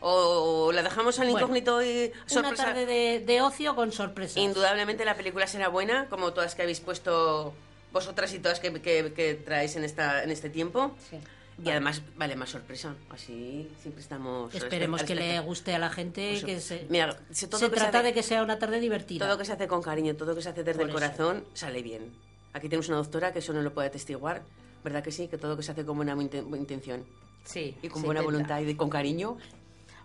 O 0.00 0.70
la 0.72 0.82
dejamos 0.82 1.18
al 1.18 1.26
Bueno, 1.28 1.40
incógnito 1.46 1.82
y 1.82 2.12
Una 2.14 2.28
sorpresa. 2.28 2.64
tarde 2.66 2.86
de, 2.86 3.20
de 3.26 3.40
ocio 3.42 3.74
con 3.74 3.90
sorpresas. 3.92 4.36
Indudablemente 4.36 5.04
la 5.04 5.16
película 5.16 5.46
será 5.46 5.68
buena, 5.68 6.06
como 6.08 6.32
todas 6.32 6.54
que 6.54 6.62
habéis 6.62 6.80
puesto 6.80 7.52
vosotras 7.92 8.32
y 8.32 8.38
todas 8.38 8.60
que, 8.60 8.72
que, 8.80 9.12
que 9.12 9.34
traéis 9.34 9.74
en, 9.76 9.82
esta, 9.84 10.22
en 10.22 10.30
este 10.30 10.50
tiempo. 10.50 10.94
Sí. 11.10 11.18
Y 11.64 11.70
además, 11.70 12.02
vale, 12.16 12.36
más 12.36 12.50
sorpresa. 12.50 12.94
Así 13.10 13.68
siempre 13.80 14.00
estamos... 14.02 14.54
Esperemos 14.54 15.02
que 15.02 15.14
le 15.16 15.40
guste 15.40 15.74
a 15.74 15.78
la 15.78 15.90
gente. 15.90 16.40
Que 16.44 16.60
se, 16.60 16.86
Mira, 16.88 17.14
todo 17.14 17.24
se 17.32 17.46
que 17.48 17.56
se 17.58 17.68
trata 17.70 17.98
hace- 17.98 18.06
de 18.08 18.14
que 18.14 18.22
sea 18.22 18.42
una 18.42 18.58
tarde 18.58 18.78
divertida. 18.80 19.24
Todo 19.24 19.34
lo 19.34 19.38
que 19.38 19.44
se 19.44 19.52
hace 19.52 19.66
con 19.66 19.82
cariño, 19.82 20.14
todo 20.14 20.30
lo 20.30 20.34
que 20.36 20.42
se 20.42 20.50
hace 20.50 20.62
desde 20.62 20.78
Por 20.78 20.88
el 20.88 20.90
eso. 20.90 20.94
corazón, 20.98 21.44
sale 21.54 21.82
bien. 21.82 22.12
Aquí 22.52 22.68
tenemos 22.68 22.88
una 22.88 22.98
doctora 22.98 23.32
que 23.32 23.40
eso 23.40 23.52
no 23.52 23.62
lo 23.62 23.72
puede 23.74 23.88
atestiguar. 23.88 24.42
¿Verdad 24.84 25.02
que 25.02 25.10
sí? 25.10 25.26
Que 25.26 25.36
todo 25.38 25.50
lo 25.52 25.56
que 25.56 25.62
se 25.64 25.72
hace 25.72 25.84
con 25.84 25.96
buena 25.96 26.14
inten- 26.14 26.56
intención 26.56 27.04
Sí. 27.44 27.76
y 27.82 27.88
con 27.88 28.02
se 28.02 28.06
buena 28.06 28.20
intenta. 28.20 28.22
voluntad 28.22 28.60
y 28.60 28.64
de- 28.64 28.76
con 28.76 28.88
cariño. 28.88 29.36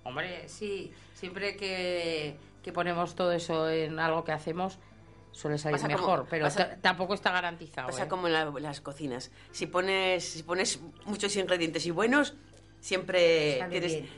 Hombre, 0.04 0.50
sí, 0.50 0.92
siempre 1.14 1.56
que, 1.56 2.36
que 2.64 2.74
ponemos 2.74 3.16
todo 3.16 3.32
eso 3.32 3.70
en 3.70 4.00
algo 4.00 4.24
que 4.24 4.32
hacemos, 4.32 4.80
suele 5.34 5.58
salir 5.58 5.76
Pasa 5.82 5.88
como- 5.94 5.98
mejor, 5.98 6.28
pero 6.30 6.46
pasa- 6.46 6.78
tampoco 6.82 7.14
está 7.14 7.32
garantizado. 7.32 7.88
Pasa 7.90 8.06
¿eh? 8.06 8.08
como 8.08 8.28
en 8.28 8.34
la- 8.34 8.46
las 8.62 8.80
cocinas. 8.80 9.30
Si 9.52 9.68
pones, 9.68 10.24
si 10.24 10.44
pones 10.44 10.80
muchos 11.06 11.36
ingredientes 11.36 11.86
y 11.86 11.92
buenos, 11.92 12.34
siempre 12.80 13.58
Sale 13.60 13.70
tienes, 13.72 13.92
bien. 13.94 14.10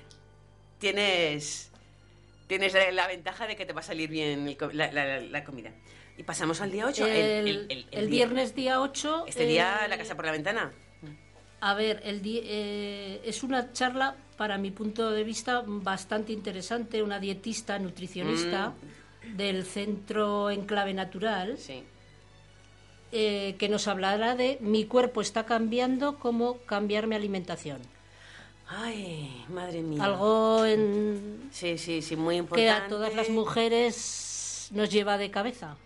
tienes, 0.79 1.72
tienes 2.48 2.74
la, 2.74 2.91
la 2.91 3.07
ventaja 3.07 3.48
de 3.48 3.55
que 3.55 3.65
te 3.65 3.74
va 3.74 3.79
a 3.79 3.84
salir 3.84 4.10
bien 4.10 4.48
el 4.48 4.57
la, 4.74 4.91
la- 4.91 5.22
la 5.22 5.43
comida. 5.43 5.72
Y 6.17 6.24
pasamos 6.24 6.62
al 6.62 6.72
día 6.72 6.86
8. 6.86 7.05
El, 7.07 7.88
el 7.91 8.07
viernes 8.07 8.55
día 8.55 8.79
8. 8.81 9.25
Este 9.27 9.45
día, 9.45 9.79
eh, 9.86 9.88
la 9.89 9.98
casa 9.98 10.15
por 10.15 10.25
la 10.25 10.31
ventana. 10.31 10.72
A 11.62 11.74
ver, 11.74 12.01
el 12.03 12.22
eh, 12.25 13.22
es 13.25 13.41
una 13.43 13.72
charla, 13.74 14.15
para 14.38 14.57
mi 14.57 14.72
punto 14.72 15.12
de 15.12 15.24
vista, 15.24 15.63
bastante 15.65 16.31
interesante. 16.31 17.01
Una 17.01 17.19
dietista, 17.19 17.79
nutricionista 17.79 18.74
del 19.36 19.65
Centro 19.65 20.50
Enclave 20.50 20.94
Natural, 20.94 21.58
Sí. 21.58 21.84
eh, 23.12 23.55
que 23.58 23.70
nos 23.70 23.88
hablará 23.88 24.36
de 24.36 24.58
mi 24.62 24.86
cuerpo 24.86 25.22
está 25.22 25.46
cambiando, 25.46 26.17
cómo 26.20 26.58
cambiar 26.65 27.08
mi 27.08 27.15
alimentación. 27.15 27.79
Ay, 28.67 29.46
madre 29.50 29.82
mía. 29.82 30.03
Algo 30.03 30.65
en... 30.65 31.50
Sí, 31.51 31.77
sí, 31.77 32.01
sí, 32.01 32.15
muy 32.15 32.38
importante. 32.38 32.63
que 32.65 32.70
a 32.86 32.88
todas 32.88 33.13
las 33.13 33.29
mujeres 33.29 34.70
nos 34.72 34.89
lleva 34.89 35.17
de 35.17 35.29
cabeza 35.29 35.77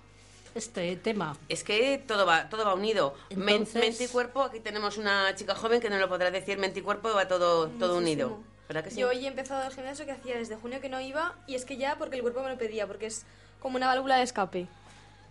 este 0.55 0.96
tema. 0.96 1.38
Es 1.50 1.63
que 1.63 2.01
todo 2.08 2.25
va, 2.25 2.50
todo 2.50 2.65
va 2.65 2.74
unido. 2.74 3.15
Entonces- 3.29 3.75
mente 3.75 4.03
y 4.05 4.08
cuerpo, 4.08 4.41
aquí 4.43 4.60
tenemos 4.62 4.98
una 4.98 5.36
chica 5.36 5.55
joven 5.55 5.81
que 5.81 5.89
no 5.89 5.98
lo 5.98 6.08
podrá 6.08 6.31
decir, 6.31 6.58
mente 6.58 6.79
y 6.79 6.84
cuerpo 6.84 7.10
va 7.13 7.27
todo, 7.27 7.67
todo 7.67 7.98
unido. 7.98 8.39
¿Verdad 8.70 8.84
que 8.84 8.92
sí? 8.92 9.00
Yo 9.00 9.10
hoy 9.10 9.26
he 9.26 9.28
empezado 9.28 9.68
el 9.68 9.74
gimnasio 9.74 10.06
que 10.06 10.12
hacía 10.12 10.38
desde 10.38 10.56
junio 10.56 10.80
que 10.80 10.90
no 10.90 11.02
iba 11.02 11.36
y 11.48 11.56
es 11.56 11.66
que 11.66 11.76
ya 11.76 11.98
porque 11.98 12.16
el 12.16 12.22
cuerpo 12.22 12.44
me 12.44 12.50
lo 12.50 12.58
pedía, 12.58 12.86
porque 12.86 13.08
es 13.08 13.26
como 13.60 13.78
una 13.78 13.88
válvula 13.88 14.18
de 14.18 14.24
escape. 14.24 14.68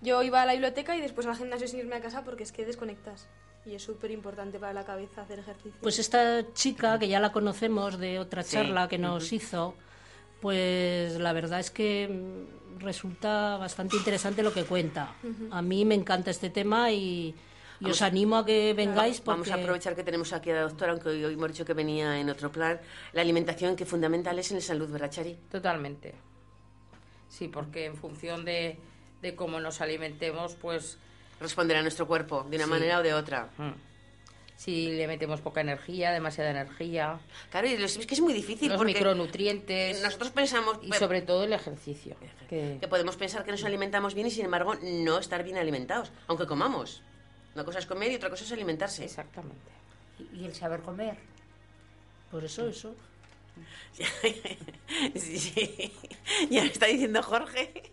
Yo 0.02 0.22
iba 0.24 0.42
a 0.42 0.46
la 0.46 0.52
biblioteca 0.52 0.96
y 0.96 1.00
después 1.00 1.26
al 1.26 1.36
gimnasio 1.36 1.68
sin 1.68 1.78
irme 1.78 1.94
a 1.94 2.00
casa 2.00 2.24
porque 2.24 2.42
es 2.42 2.50
que 2.50 2.66
desconectas. 2.66 3.28
Y 3.64 3.76
es 3.76 3.82
súper 3.82 4.10
importante 4.10 4.58
para 4.58 4.72
la 4.72 4.84
cabeza 4.84 5.22
hacer 5.22 5.38
ejercicio. 5.38 5.78
Pues 5.80 6.00
esta 6.00 6.52
chica, 6.52 6.98
que 6.98 7.06
ya 7.06 7.20
la 7.20 7.30
conocemos 7.30 7.98
de 7.98 8.18
otra 8.18 8.42
Sí, 8.42 8.52
charla 8.52 8.88
que 8.88 8.98
nos 8.98 9.32
hizo, 9.32 9.74
pues 10.40 11.16
la 11.18 11.32
verdad 11.32 11.60
es 11.60 11.70
que 11.70 12.44
resulta 12.80 13.56
bastante 13.56 13.96
interesante 13.96 14.42
lo 14.42 14.52
que 14.52 14.64
cuenta. 14.64 15.14
A 15.50 15.62
mí 15.62 15.84
me 15.84 15.94
encanta 15.94 16.30
este 16.30 16.50
tema 16.50 16.90
y, 16.90 17.34
y 17.80 17.90
os 17.90 18.02
animo 18.02 18.36
a 18.38 18.44
que 18.46 18.74
vengáis 18.74 19.20
porque... 19.20 19.40
Vamos 19.42 19.50
a 19.50 19.54
aprovechar 19.62 19.94
que 19.94 20.02
tenemos 20.04 20.32
aquí 20.32 20.50
a 20.50 20.54
la 20.54 20.62
doctora, 20.62 20.92
aunque 20.92 21.08
hoy 21.10 21.24
hoy 21.24 21.34
hemos 21.34 21.48
dicho 21.48 21.64
que 21.64 21.74
venía 21.74 22.18
en 22.18 22.28
otro 22.30 22.50
plan. 22.50 22.80
La 23.12 23.22
alimentación, 23.22 23.76
que 23.76 23.86
fundamental 23.86 24.38
es 24.38 24.50
en 24.50 24.58
la 24.58 24.62
salud, 24.62 24.88
¿verdad, 24.90 25.10
Chari? 25.10 25.36
Totalmente. 25.50 26.14
Sí, 27.28 27.48
porque 27.48 27.84
en 27.86 27.96
función 27.96 28.44
de, 28.44 28.78
de 29.22 29.34
cómo 29.34 29.60
nos 29.60 29.80
alimentemos, 29.80 30.54
pues 30.54 30.98
Responder 31.40 31.76
a 31.76 31.82
nuestro 31.82 32.08
cuerpo, 32.08 32.44
de 32.50 32.56
una 32.56 32.64
Sí. 32.64 32.70
manera 32.70 32.98
o 32.98 33.02
de 33.02 33.14
otra. 33.14 33.50
mm, 33.58 33.70
si 34.56 34.90
le 34.90 35.06
metemos 35.06 35.40
poca 35.40 35.60
energía, 35.60 36.10
demasiada 36.10 36.50
energía, 36.50 37.20
Claro, 37.48 37.68
y 37.68 37.76
lo- 37.76 37.84
es 37.86 37.96
que 38.04 38.14
es 38.14 38.20
muy 38.20 38.32
difícil 38.32 38.70
los 38.70 38.76
porque 38.78 38.94
micronutrientes 38.94 40.02
nosotros 40.02 40.32
pensamos 40.32 40.78
y 40.82 40.92
sobre 40.94 41.22
todo 41.22 41.44
el 41.44 41.52
ejercicio. 41.52 42.16
que- 42.48 42.78
que 42.80 42.88
podemos 42.88 43.14
pensar 43.16 43.44
que 43.44 43.52
nos 43.52 43.62
alimentamos 43.62 44.14
bien 44.14 44.26
y 44.26 44.30
sin 44.32 44.46
embargo 44.46 44.74
no 44.82 45.18
estar 45.20 45.44
bien 45.44 45.58
alimentados, 45.58 46.10
aunque 46.26 46.46
comamos. 46.46 47.04
Una 47.58 47.64
cosa 47.64 47.80
es 47.80 47.86
comer 47.86 48.12
y 48.12 48.14
otra 48.14 48.30
cosa 48.30 48.44
es 48.44 48.52
alimentarse. 48.52 49.04
Exactamente. 49.04 49.72
Y, 50.20 50.42
y 50.42 50.44
el 50.44 50.54
saber 50.54 50.78
comer. 50.80 51.16
Por 52.30 52.44
eso, 52.44 52.68
eso. 52.68 52.94
Sí, 55.16 55.38
sí. 55.38 55.92
Ya 56.50 56.64
está 56.64 56.86
diciendo 56.86 57.20
Jorge 57.20 57.90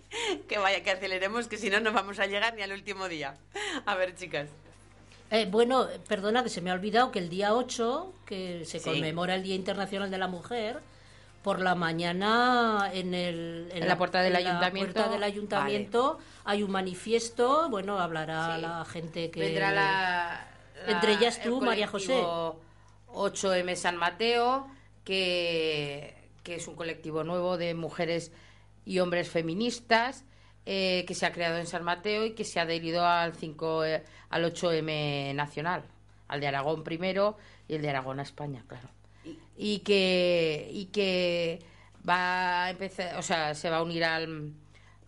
que 0.47 0.59
vaya, 0.59 0.83
que 0.83 0.91
aceleremos, 0.91 1.47
que 1.47 1.57
si 1.57 1.71
no, 1.71 1.79
no 1.79 1.91
vamos 1.91 2.19
a 2.19 2.27
llegar 2.27 2.53
ni 2.53 2.61
al 2.61 2.73
último 2.73 3.07
día. 3.09 3.37
A 3.87 3.95
ver, 3.95 4.15
chicas. 4.15 4.49
Eh, 5.31 5.47
bueno, 5.49 5.87
perdona 6.07 6.43
que 6.43 6.49
se 6.49 6.61
me 6.61 6.69
ha 6.69 6.75
olvidado 6.75 7.11
que 7.11 7.17
el 7.17 7.29
día 7.29 7.55
8, 7.55 8.13
que 8.27 8.63
se 8.65 8.77
Sí. 8.77 8.85
conmemora 8.91 9.33
el 9.33 9.41
Día 9.41 9.55
Internacional 9.55 10.11
de 10.11 10.19
la 10.19 10.27
Mujer, 10.27 10.79
por 11.45 11.61
la 11.61 11.75
mañana 11.75 12.89
en, 12.91 13.13
el, 13.13 13.69
En 13.71 13.87
la 13.87 13.95
puerta 13.99 14.23
del 14.23 14.35
en 14.35 14.43
la 14.43 14.49
ayuntamiento. 14.49 14.93
puerta 14.93 15.11
del 15.11 15.21
ayuntamiento 15.23 16.17
hay 16.43 16.63
un 16.63 16.71
manifiesto, 16.71 17.69
bueno, 17.69 17.99
hablará 17.99 18.55
Sí. 18.55 18.61
la 18.63 18.83
gente 18.85 19.29
que... 19.29 19.39
Vendrá 19.41 19.69
la, 19.71 20.47
la- 20.87 20.91
Entre 20.91 21.13
ellas 21.13 21.39
tú, 21.43 21.59
el 21.59 21.65
María 21.67 21.87
colectivo 21.87 22.59
8M 23.13 23.75
San 23.75 23.95
Mateo, 23.97 24.65
que, 25.03 26.15
que 26.41 26.55
es 26.55 26.67
un 26.67 26.73
colectivo 26.75 27.23
nuevo 27.23 27.57
de 27.57 27.75
mujeres 27.75 28.31
y 28.83 28.97
hombres 28.97 29.29
feministas 29.29 30.25
eh, 30.65 31.05
que 31.07 31.13
se 31.13 31.27
ha 31.27 31.31
creado 31.31 31.57
en 31.59 31.67
San 31.67 31.83
Mateo 31.83 32.25
y 32.25 32.31
que 32.31 32.43
se 32.43 32.59
ha 32.59 32.63
adherido 32.63 33.05
al 33.05 33.35
5 33.35 33.85
eh, 33.85 34.03
al 34.31 34.51
8M 34.51 35.35
nacional, 35.35 35.83
al 36.27 36.39
de 36.39 36.47
Aragón 36.47 36.83
primero 36.83 37.37
y 37.67 37.75
el 37.75 37.83
de 37.83 37.89
Aragón 37.91 38.19
a 38.19 38.23
España, 38.23 38.63
claro. 38.67 38.89
Y 39.57 39.79
que 39.79 40.69
y 40.71 40.85
que 40.87 41.59
va 42.07 42.65
a 42.65 42.69
empezar, 42.71 43.17
o 43.17 43.21
sea, 43.21 43.55
se 43.55 43.69
va 43.69 43.77
a 43.77 43.83
unir 43.83 44.03
al, 44.03 44.51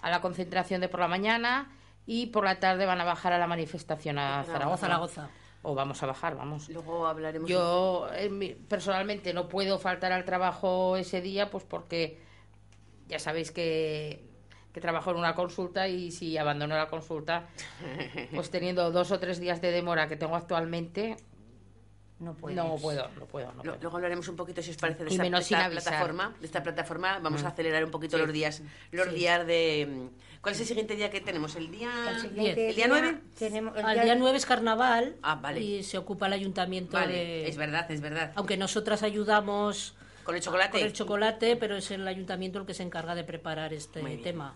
a 0.01 0.09
la 0.09 0.21
concentración 0.21 0.81
de 0.81 0.87
por 0.89 0.99
la 0.99 1.07
mañana 1.07 1.69
y 2.05 2.27
por 2.27 2.45
la 2.45 2.59
tarde 2.59 2.85
van 2.85 3.01
a 3.01 3.03
bajar 3.03 3.33
a 3.33 3.37
la 3.37 3.47
manifestación 3.47 4.17
a 4.19 4.43
Zaragoza. 4.45 4.77
Zaragoza. 4.87 5.29
O 5.63 5.75
vamos 5.75 6.01
a 6.01 6.05
bajar, 6.05 6.37
vamos. 6.37 6.69
Luego 6.69 7.07
hablaremos. 7.07 7.49
Yo 7.49 8.07
en 8.15 8.37
mi- 8.37 8.53
personalmente 8.53 9.33
no 9.33 9.49
puedo 9.49 9.79
faltar 9.79 10.11
al 10.13 10.23
trabajo 10.23 10.95
ese 10.95 11.19
día, 11.19 11.49
pues 11.49 11.65
porque 11.65 12.19
ya 13.09 13.19
sabéis 13.19 13.51
que, 13.51 14.23
que 14.71 14.79
trabajo 14.79 15.11
en 15.11 15.17
una 15.17 15.35
consulta 15.35 15.87
y 15.89 16.11
si 16.11 16.37
abandono 16.37 16.77
la 16.77 16.87
consulta, 16.87 17.47
pues 18.33 18.49
teniendo 18.49 18.91
dos 18.91 19.11
o 19.11 19.19
tres 19.19 19.39
días 19.39 19.59
de 19.61 19.71
demora 19.71 20.07
que 20.07 20.15
tengo 20.15 20.35
actualmente, 20.37 21.17
No 22.19 22.33
puedes. 22.33 22.55
no 22.57 22.75
puedo, 22.77 23.07
no 23.19 23.25
puedo, 23.27 23.47
no 23.51 23.53
Lo- 23.57 23.61
puedo. 23.63 23.77
Luego 23.81 23.97
hablaremos 23.97 24.27
un 24.27 24.35
poquito, 24.35 24.61
si 24.63 24.71
os 24.71 24.77
parece, 24.77 25.03
de 25.03 25.09
Y 25.11 25.13
esta, 25.13 25.23
menos 25.23 25.39
de 25.41 25.45
sin 25.45 25.57
esta 25.57 25.69
plataforma. 25.69 26.35
De 26.39 26.45
esta 26.47 26.63
plataforma 26.63 27.19
vamos 27.19 27.43
a 27.43 27.49
acelerar 27.49 27.83
un 27.85 27.91
poquito 27.91 28.17
Sí. 28.17 28.23
los 28.23 28.33
días. 28.33 28.61
Los 28.91 29.09
Sí. 29.09 29.15
días 29.15 29.45
de. 29.45 30.09
¿Cuál 30.41 30.55
es 30.55 30.61
el 30.61 30.67
siguiente 30.67 30.95
día 30.95 31.09
que 31.11 31.21
tenemos? 31.21 31.55
¿El 31.55 31.69
día 31.71 31.91
El 32.33 32.39
¿El 32.57 32.75
día 32.75 32.87
9? 32.87 33.17
Tenemos, 33.37 33.75
el 33.77 34.01
día 34.01 34.15
9 34.15 34.37
es 34.37 34.45
carnaval 34.45 35.15
Ah, 35.21 35.35
vale. 35.35 35.59
y 35.61 35.83
se 35.83 35.97
ocupa 35.97 36.27
el 36.27 36.33
ayuntamiento 36.33 36.93
Vale, 36.97 37.13
de... 37.13 37.47
es 37.49 37.57
verdad, 37.57 37.89
es 37.91 38.01
verdad. 38.01 38.31
Aunque 38.35 38.55
nosotras 38.57 39.03
ayudamos 39.03 39.95
Con 40.23 40.35
el 40.35 40.41
chocolate. 40.41 40.71
con 40.71 40.81
el 40.87 40.93
chocolate, 40.93 41.55
pero 41.55 41.75
es 41.77 41.91
el 41.91 42.07
ayuntamiento 42.07 42.59
el 42.59 42.65
que 42.65 42.73
se 42.73 42.83
encarga 42.83 43.13
de 43.13 43.23
preparar 43.23 43.73
este 43.73 44.01
tema. 44.17 44.53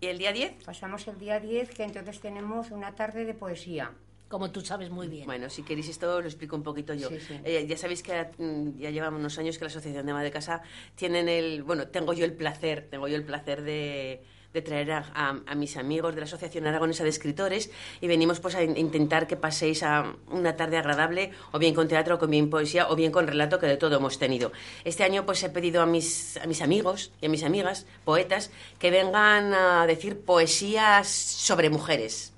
¿Y 0.00 0.06
el 0.06 0.18
día 0.18 0.32
10? 0.32 0.64
Pasamos 0.64 1.08
el 1.08 1.18
día 1.18 1.40
10, 1.40 1.70
que 1.70 1.82
entonces 1.84 2.20
tenemos 2.20 2.70
una 2.70 2.94
tarde 2.94 3.24
de 3.24 3.32
poesía. 3.34 3.92
Como 4.28 4.50
tú 4.50 4.60
sabes 4.60 4.90
muy 4.90 5.06
bien. 5.06 5.24
Bueno, 5.26 5.48
si 5.48 5.62
queréis 5.62 5.88
esto 5.88 6.20
lo 6.20 6.26
explico 6.26 6.56
un 6.56 6.64
poquito 6.64 6.92
yo. 6.94 7.08
Sí, 7.08 7.20
sí. 7.20 7.38
Eh, 7.44 7.64
ya 7.68 7.76
sabéis 7.76 8.02
que 8.02 8.26
mm, 8.38 8.78
ya 8.78 8.90
llevamos 8.90 9.20
unos 9.20 9.38
años 9.38 9.56
que 9.56 9.64
la 9.64 9.68
Asociación 9.68 10.04
de 10.04 10.10
Ama 10.12 10.22
de 10.24 10.32
Casa 10.32 10.62
tienen 10.96 11.28
el... 11.28 11.62
Bueno, 11.62 11.86
tengo 11.88 12.12
yo 12.12 12.24
el 12.24 12.32
placer, 12.32 12.88
tengo 12.90 13.06
yo 13.06 13.14
el 13.14 13.22
placer 13.22 13.62
de, 13.62 14.24
de 14.52 14.62
traer 14.62 14.90
a, 14.90 14.98
a- 15.14 15.40
a 15.46 15.54
mis 15.54 15.76
amigos 15.76 16.12
de 16.16 16.22
la 16.22 16.24
Asociación 16.24 16.66
Aragonesa 16.66 17.04
de 17.04 17.10
Escritores 17.10 17.70
y 18.00 18.08
venimos 18.08 18.40
pues 18.40 18.56
a 18.56 18.64
in- 18.64 18.76
intentar 18.76 19.28
que 19.28 19.36
paséis 19.36 19.84
a 19.84 20.16
una 20.28 20.56
tarde 20.56 20.76
agradable 20.76 21.30
o 21.52 21.60
bien 21.60 21.72
con 21.76 21.86
teatro, 21.86 22.18
o 22.20 22.26
bien 22.26 22.50
poesía 22.50 22.88
o 22.90 22.96
bien 22.96 23.12
con 23.12 23.28
relato 23.28 23.60
que 23.60 23.66
de 23.66 23.76
todo 23.76 23.96
hemos 23.98 24.18
tenido. 24.18 24.50
Este 24.84 25.04
año 25.04 25.24
pues 25.24 25.40
he 25.44 25.50
pedido 25.50 25.82
a 25.82 25.86
mis, 25.86 26.36
a 26.38 26.46
mis 26.48 26.62
amigos 26.62 27.12
y 27.20 27.26
a 27.26 27.28
mis 27.28 27.44
amigas, 27.44 27.86
poetas, 28.04 28.50
que 28.80 28.90
vengan 28.90 29.54
a 29.54 29.86
decir 29.86 30.18
poesías 30.20 31.06
sobre 31.06 31.70
mujeres 31.70 32.32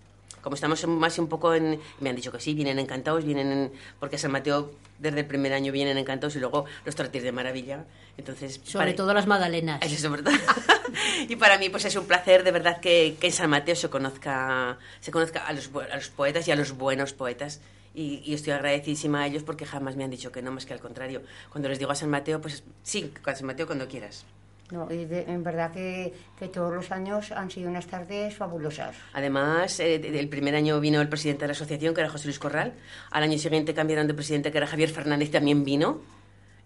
como 0.48 0.54
estamos 0.54 0.86
más 0.86 1.18
un 1.18 1.28
poco 1.28 1.52
en... 1.54 1.78
Me 2.00 2.08
han 2.08 2.16
dicho 2.16 2.32
que 2.32 2.40
sí, 2.40 2.54
vienen 2.54 2.78
encantados, 2.78 3.22
vienen... 3.22 3.52
en- 3.52 3.72
porque 4.00 4.16
a 4.16 4.18
San 4.18 4.32
Mateo 4.32 4.72
desde 4.98 5.20
el 5.20 5.26
primer 5.26 5.52
año 5.52 5.72
vienen 5.72 5.98
encantados 5.98 6.36
y 6.36 6.40
luego 6.40 6.64
los 6.86 6.94
tratéis 6.94 7.22
de 7.22 7.32
maravilla. 7.32 7.84
Entonces... 8.16 8.58
Sobre 8.64 8.86
para- 8.86 8.96
todo 8.96 9.12
las 9.12 9.26
magdalenas. 9.26 9.80
Eso 9.82 10.10
todo. 10.10 10.30
y 11.28 11.36
para 11.36 11.58
mí 11.58 11.68
pues 11.68 11.84
es 11.84 11.94
un 11.96 12.06
placer 12.06 12.44
de 12.44 12.50
verdad 12.50 12.80
que, 12.80 13.16
que 13.20 13.26
en 13.26 13.32
San 13.34 13.50
Mateo 13.50 13.76
se 13.76 13.90
conozca, 13.90 14.78
se 15.00 15.10
conozca 15.12 15.46
a, 15.46 15.52
los, 15.52 15.70
a 15.92 15.96
los 15.96 16.08
poetas 16.08 16.48
y 16.48 16.50
a 16.50 16.56
los 16.56 16.72
buenos 16.72 17.12
poetas. 17.12 17.60
Y, 17.94 18.22
y 18.24 18.32
estoy 18.32 18.54
agradecidísima 18.54 19.20
a 19.22 19.26
ellos 19.26 19.42
porque 19.42 19.66
jamás 19.66 19.96
me 19.96 20.04
han 20.04 20.10
dicho 20.10 20.32
que 20.32 20.40
no, 20.40 20.50
más 20.50 20.64
que 20.64 20.72
al 20.72 20.80
contrario. 20.80 21.20
Cuando 21.50 21.68
les 21.68 21.78
digo 21.78 21.90
a 21.90 21.94
San 21.94 22.08
Mateo, 22.08 22.40
pues 22.40 22.62
sí, 22.82 23.12
a 23.22 23.34
San 23.34 23.46
Mateo 23.46 23.66
cuando 23.66 23.86
quieras. 23.86 24.24
No, 24.70 24.86
y 24.92 25.06
de- 25.06 25.22
en 25.22 25.42
verdad 25.42 25.72
que, 25.72 26.12
que 26.38 26.48
todos 26.48 26.72
los 26.74 26.90
años 26.90 27.32
han 27.32 27.50
sido 27.50 27.70
unas 27.70 27.86
tardes 27.86 28.34
fabulosas. 28.34 28.94
Además, 29.14 29.80
eh, 29.80 29.94
el 29.96 30.28
primer 30.28 30.54
año 30.54 30.78
vino 30.78 31.00
el 31.00 31.08
presidente 31.08 31.42
de 31.44 31.48
la 31.48 31.52
asociación, 31.52 31.94
que 31.94 32.02
era 32.02 32.10
José 32.10 32.26
Luis 32.26 32.38
Corral. 32.38 32.74
Al 33.10 33.22
año 33.22 33.38
siguiente 33.38 33.72
cambiaron 33.72 34.06
de 34.06 34.12
presidente, 34.14 34.52
que 34.52 34.58
era 34.58 34.66
Javier 34.66 34.90
Fernández, 34.90 35.30
también 35.30 35.64
vino. 35.64 36.02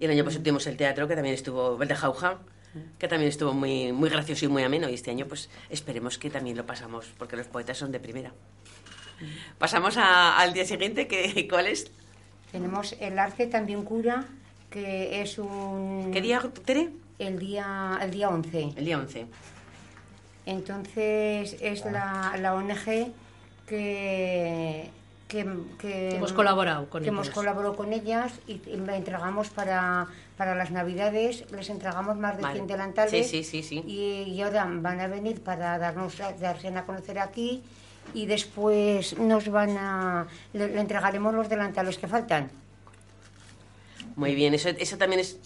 Y 0.00 0.06
el 0.06 0.10
año 0.10 0.24
pasado 0.24 0.42
tuvimos 0.42 0.66
el 0.66 0.76
teatro, 0.76 1.06
que 1.06 1.14
también 1.14 1.34
estuvo, 1.36 1.80
el 1.80 1.86
de 1.88 1.94
Jauja, 1.94 2.38
que 2.98 3.06
también 3.06 3.28
estuvo 3.28 3.52
muy, 3.52 3.92
muy 3.92 4.10
gracioso 4.10 4.46
y 4.46 4.48
muy 4.48 4.64
ameno. 4.64 4.88
Y 4.88 4.94
este 4.94 5.12
año, 5.12 5.26
pues 5.26 5.48
esperemos 5.70 6.18
que 6.18 6.28
también 6.28 6.56
lo 6.56 6.66
pasamos, 6.66 7.06
porque 7.18 7.36
los 7.36 7.46
poetas 7.46 7.78
son 7.78 7.92
de 7.92 8.00
primera. 8.00 8.32
Pasamos 9.58 9.96
a- 9.96 10.38
al 10.38 10.52
día 10.52 10.64
siguiente, 10.64 11.06
que, 11.06 11.46
¿cuál 11.50 11.68
es? 11.68 11.90
Tenemos 12.50 12.96
el 13.00 13.18
arte 13.18 13.46
también 13.46 13.84
cura, 13.84 14.24
que 14.70 15.22
es 15.22 15.38
un... 15.38 16.10
¿Qué 16.12 16.20
día, 16.20 16.42
Tere? 16.64 16.88
El 17.26 17.38
día, 17.38 17.98
el 18.02 18.10
día 18.10 18.28
11. 18.28 18.72
El 18.76 18.84
día 18.84 18.98
11. 18.98 19.26
Entonces 20.46 21.56
es 21.60 21.84
la, 21.84 22.34
la 22.40 22.54
ONG 22.54 23.12
que, 23.66 24.90
que, 25.28 25.46
que- 25.78 26.16
Hemos 26.16 26.32
colaborado 26.32 26.90
con 26.90 27.02
que 27.02 27.08
hemos 27.10 27.30
colaborado 27.30 27.76
con 27.76 27.92
ellas 27.92 28.32
y, 28.48 28.54
y 28.66 28.82
entregamos 28.92 29.50
para, 29.50 30.08
para 30.36 30.56
las 30.56 30.72
navidades, 30.72 31.44
les 31.52 31.70
entregamos 31.70 32.16
más 32.16 32.36
de 32.36 32.42
Vale. 32.42 32.54
100 32.56 32.66
delantales. 32.66 33.28
Sí, 33.30 33.44
sí, 33.44 33.62
sí, 33.62 33.62
sí. 33.62 33.84
Y, 33.86 34.32
y 34.32 34.42
ahora 34.42 34.66
van 34.68 35.00
a 35.00 35.06
venir 35.06 35.40
para 35.42 35.78
darnos 35.78 36.18
darse 36.40 36.68
a 36.68 36.84
conocer 36.84 37.20
aquí 37.20 37.62
y 38.14 38.26
después 38.26 39.16
nos 39.18 39.48
van 39.48 39.76
a 39.78 40.26
le, 40.52 40.68
le 40.68 40.80
entregaremos 40.80 41.32
los 41.34 41.48
delantales 41.48 41.98
que 41.98 42.08
faltan. 42.08 42.50
Muy 44.16 44.34
bien, 44.34 44.54
eso, 44.54 44.68
eso 44.70 44.98
también 44.98 45.20
es... 45.20 45.38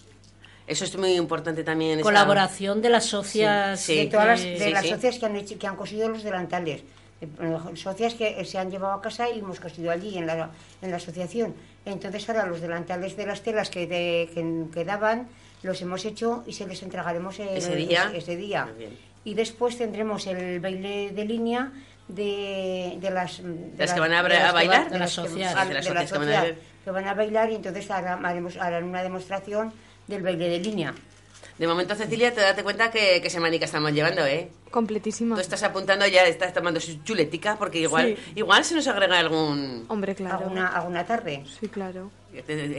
Eso 0.67 0.83
es 0.85 0.97
muy 0.97 1.13
importante 1.13 1.63
también. 1.63 1.99
esa- 1.99 2.03
Colaboración 2.03 2.81
de 2.81 2.89
las 2.89 3.05
socias. 3.05 3.79
Sí, 3.79 3.93
sí. 3.93 3.99
de 4.05 4.11
todas 4.11 4.27
las, 4.27 4.41
que- 4.41 4.51
de 4.59 4.65
Sí, 4.65 4.71
las 4.71 4.83
sí. 4.83 4.89
socias 4.89 5.17
que 5.17 5.25
han 5.25 5.35
hecho, 5.37 5.57
que 5.57 5.67
han 5.67 5.75
cosido 5.75 6.09
los 6.09 6.23
delantales. 6.23 6.83
eh, 7.19 7.27
socias 7.73 8.13
que 8.13 8.45
se 8.45 8.59
han 8.59 8.69
llevado 8.69 8.93
a 8.93 9.01
casa 9.01 9.27
y 9.27 9.39
hemos 9.39 9.59
cosido 9.59 9.89
allí 9.89 10.19
en 10.19 10.27
la, 10.27 10.51
en 10.83 10.91
la 10.91 10.97
asociación. 10.97 11.55
Entonces 11.83 12.29
ahora 12.29 12.45
los 12.45 12.61
delantales 12.61 13.17
de 13.17 13.25
las 13.25 13.41
telas 13.41 13.71
que, 13.71 13.87
de- 13.87 14.29
que 14.35 14.65
quedaban 14.71 15.27
los 15.63 15.81
hemos 15.81 16.05
hecho 16.05 16.43
y 16.45 16.53
se 16.53 16.67
les 16.67 16.83
entregaremos 16.83 17.39
el- 17.39 17.47
Ese 17.57 17.75
día. 17.75 18.03
ese- 18.09 18.17
ese 18.19 18.35
día. 18.35 18.67
Y 19.23 19.33
después 19.33 19.79
tendremos 19.79 20.27
el 20.27 20.59
baile 20.59 21.09
de 21.11 21.25
línea 21.25 21.71
de, 22.07 22.97
de 23.01 23.09
las... 23.09 23.41
de 23.43 23.73
Las 23.77 23.93
que 23.93 23.99
van 23.99 24.13
a 24.13 24.21
bailar. 24.51 24.89
De 24.91 24.99
las 24.99 25.11
socias. 25.11 25.55
De 25.67 25.73
las 25.73 25.85
socias 25.85 26.11
que 26.11 26.17
van 26.19 26.27
a 26.29 26.33
social, 26.33 26.43
ver. 26.45 26.59
que 26.83 26.91
van 26.91 27.07
a 27.07 27.13
bailar 27.15 27.51
y 27.51 27.55
entonces 27.55 27.89
hará- 27.89 28.19
haremos, 28.23 28.57
harán 28.57 28.83
una 28.83 29.01
demostración 29.01 29.73
del 30.07 30.23
baile 30.23 30.49
de 30.49 30.59
línea. 30.59 30.93
De 31.57 31.67
momento, 31.67 31.95
Cecilia, 31.95 32.33
te 32.33 32.41
date 32.41 32.63
cuenta 32.63 32.91
que, 32.91 33.19
que 33.19 33.29
semanica 33.31 33.65
estamos 33.65 33.91
llevando, 33.91 34.23
¿eh? 34.25 34.51
Completísima. 34.69 35.33
Tú 35.35 35.41
estás 35.41 35.63
apuntando 35.63 36.05
ya, 36.05 36.23
estás 36.25 36.53
tomando 36.53 36.79
su 36.79 37.01
chuletica, 37.03 37.55
porque 37.57 37.79
igual, 37.79 38.15
Sí. 38.15 38.31
igual 38.35 38.63
se 38.63 38.75
nos 38.75 38.87
agrega 38.87 39.17
algún... 39.17 39.85
Hombre, 39.87 40.13
claro. 40.13 40.37
Alguna, 40.43 40.67
alguna 40.67 41.05
tarde. 41.05 41.43
Sí, 41.59 41.67
claro. 41.67 42.11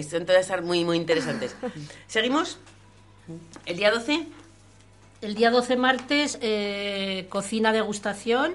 Son 0.08 0.24
todas 0.26 0.42
estar 0.42 0.62
muy, 0.62 0.84
muy 0.84 0.96
interesantes. 0.96 1.56
¿Seguimos? 2.06 2.58
¿El 3.66 3.76
día 3.78 3.90
12? 3.90 4.26
El 5.22 5.34
día 5.34 5.50
12 5.50 5.76
martes, 5.76 6.38
eh, 6.40 7.26
cocina 7.28 7.72
degustación, 7.72 8.54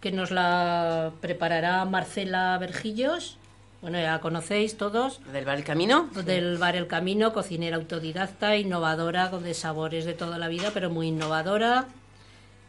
que 0.00 0.10
nos 0.10 0.32
la 0.32 1.12
preparará 1.20 1.84
Marcela 1.84 2.58
Vergillos. 2.58 3.38
Bueno, 3.82 3.98
ya 3.98 4.20
conocéis 4.20 4.76
todos. 4.76 5.20
¿Del 5.32 5.44
Bar 5.46 5.56
El 5.58 5.64
Camino? 5.64 6.08
Del 6.24 6.58
Bar 6.58 6.76
El 6.76 6.86
Camino, 6.86 7.32
cocinera 7.32 7.76
autodidacta, 7.76 8.56
innovadora, 8.56 9.30
con 9.30 9.42
de 9.42 9.54
sabores 9.54 10.04
de 10.04 10.12
toda 10.12 10.36
la 10.38 10.48
vida, 10.48 10.70
pero 10.74 10.90
muy 10.90 11.08
innovadora. 11.08 11.86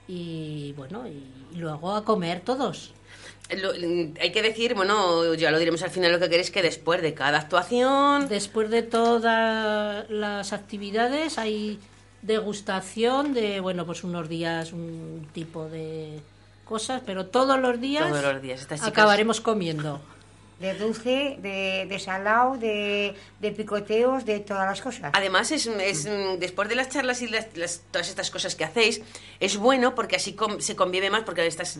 Y 0.07 0.73
bueno, 0.77 1.03
y 1.07 1.57
luego 1.57 1.95
a 1.95 2.05
comer 2.05 2.41
todos. 2.41 2.93
Lo- 3.55 3.71
hay 4.21 4.31
que 4.31 4.41
decir, 4.41 4.73
bueno, 4.73 5.33
ya 5.33 5.51
lo 5.51 5.59
diremos 5.59 5.81
al 5.83 5.89
final 5.89 6.13
lo 6.13 6.19
que 6.19 6.29
queréis, 6.29 6.51
que 6.51 6.61
después 6.61 7.01
de 7.01 7.13
cada 7.13 7.39
actuación... 7.39 8.29
Después 8.29 8.69
de 8.69 8.81
todas 8.81 10.09
las 10.09 10.53
actividades 10.53 11.37
hay 11.37 11.77
degustación 12.21 13.33
de, 13.33 13.59
bueno, 13.59 13.85
pues 13.85 14.03
unos 14.05 14.29
días 14.29 14.71
un 14.71 15.27
tipo 15.33 15.67
de 15.67 16.21
cosas, 16.63 17.01
pero 17.05 17.25
todos 17.25 17.59
los 17.59 17.81
días, 17.81 18.07
Todos 18.07 18.23
los 18.33 18.41
días, 18.41 18.61
estas 18.61 18.79
chicas- 18.79 18.89
acabaremos 18.89 19.41
comiendo. 19.41 19.99
De 20.61 20.73
dulce, 20.75 21.37
de, 21.39 21.85
de 21.89 21.99
salado, 21.99 22.55
de, 22.57 23.15
de 23.39 23.51
picoteos, 23.51 24.25
de 24.25 24.39
todas 24.39 24.65
las 24.67 24.79
cosas. 24.81 25.09
Además, 25.13 25.51
es, 25.51 25.65
es, 25.67 26.05
mm, 26.05 26.37
después 26.39 26.69
de 26.69 26.75
las 26.75 26.89
charlas 26.89 27.21
y 27.23 27.27
las- 27.27 27.47
las- 27.57 27.81
todas 27.91 28.07
estas 28.09 28.29
cosas 28.29 28.55
que 28.55 28.63
hacéis, 28.63 29.01
es 29.39 29.57
bueno 29.57 29.95
porque 29.95 30.15
así 30.17 30.33
com- 30.33 30.59
se 30.59 30.75
convive 30.75 31.09
más, 31.09 31.23
porque 31.23 31.45
estas, 31.47 31.79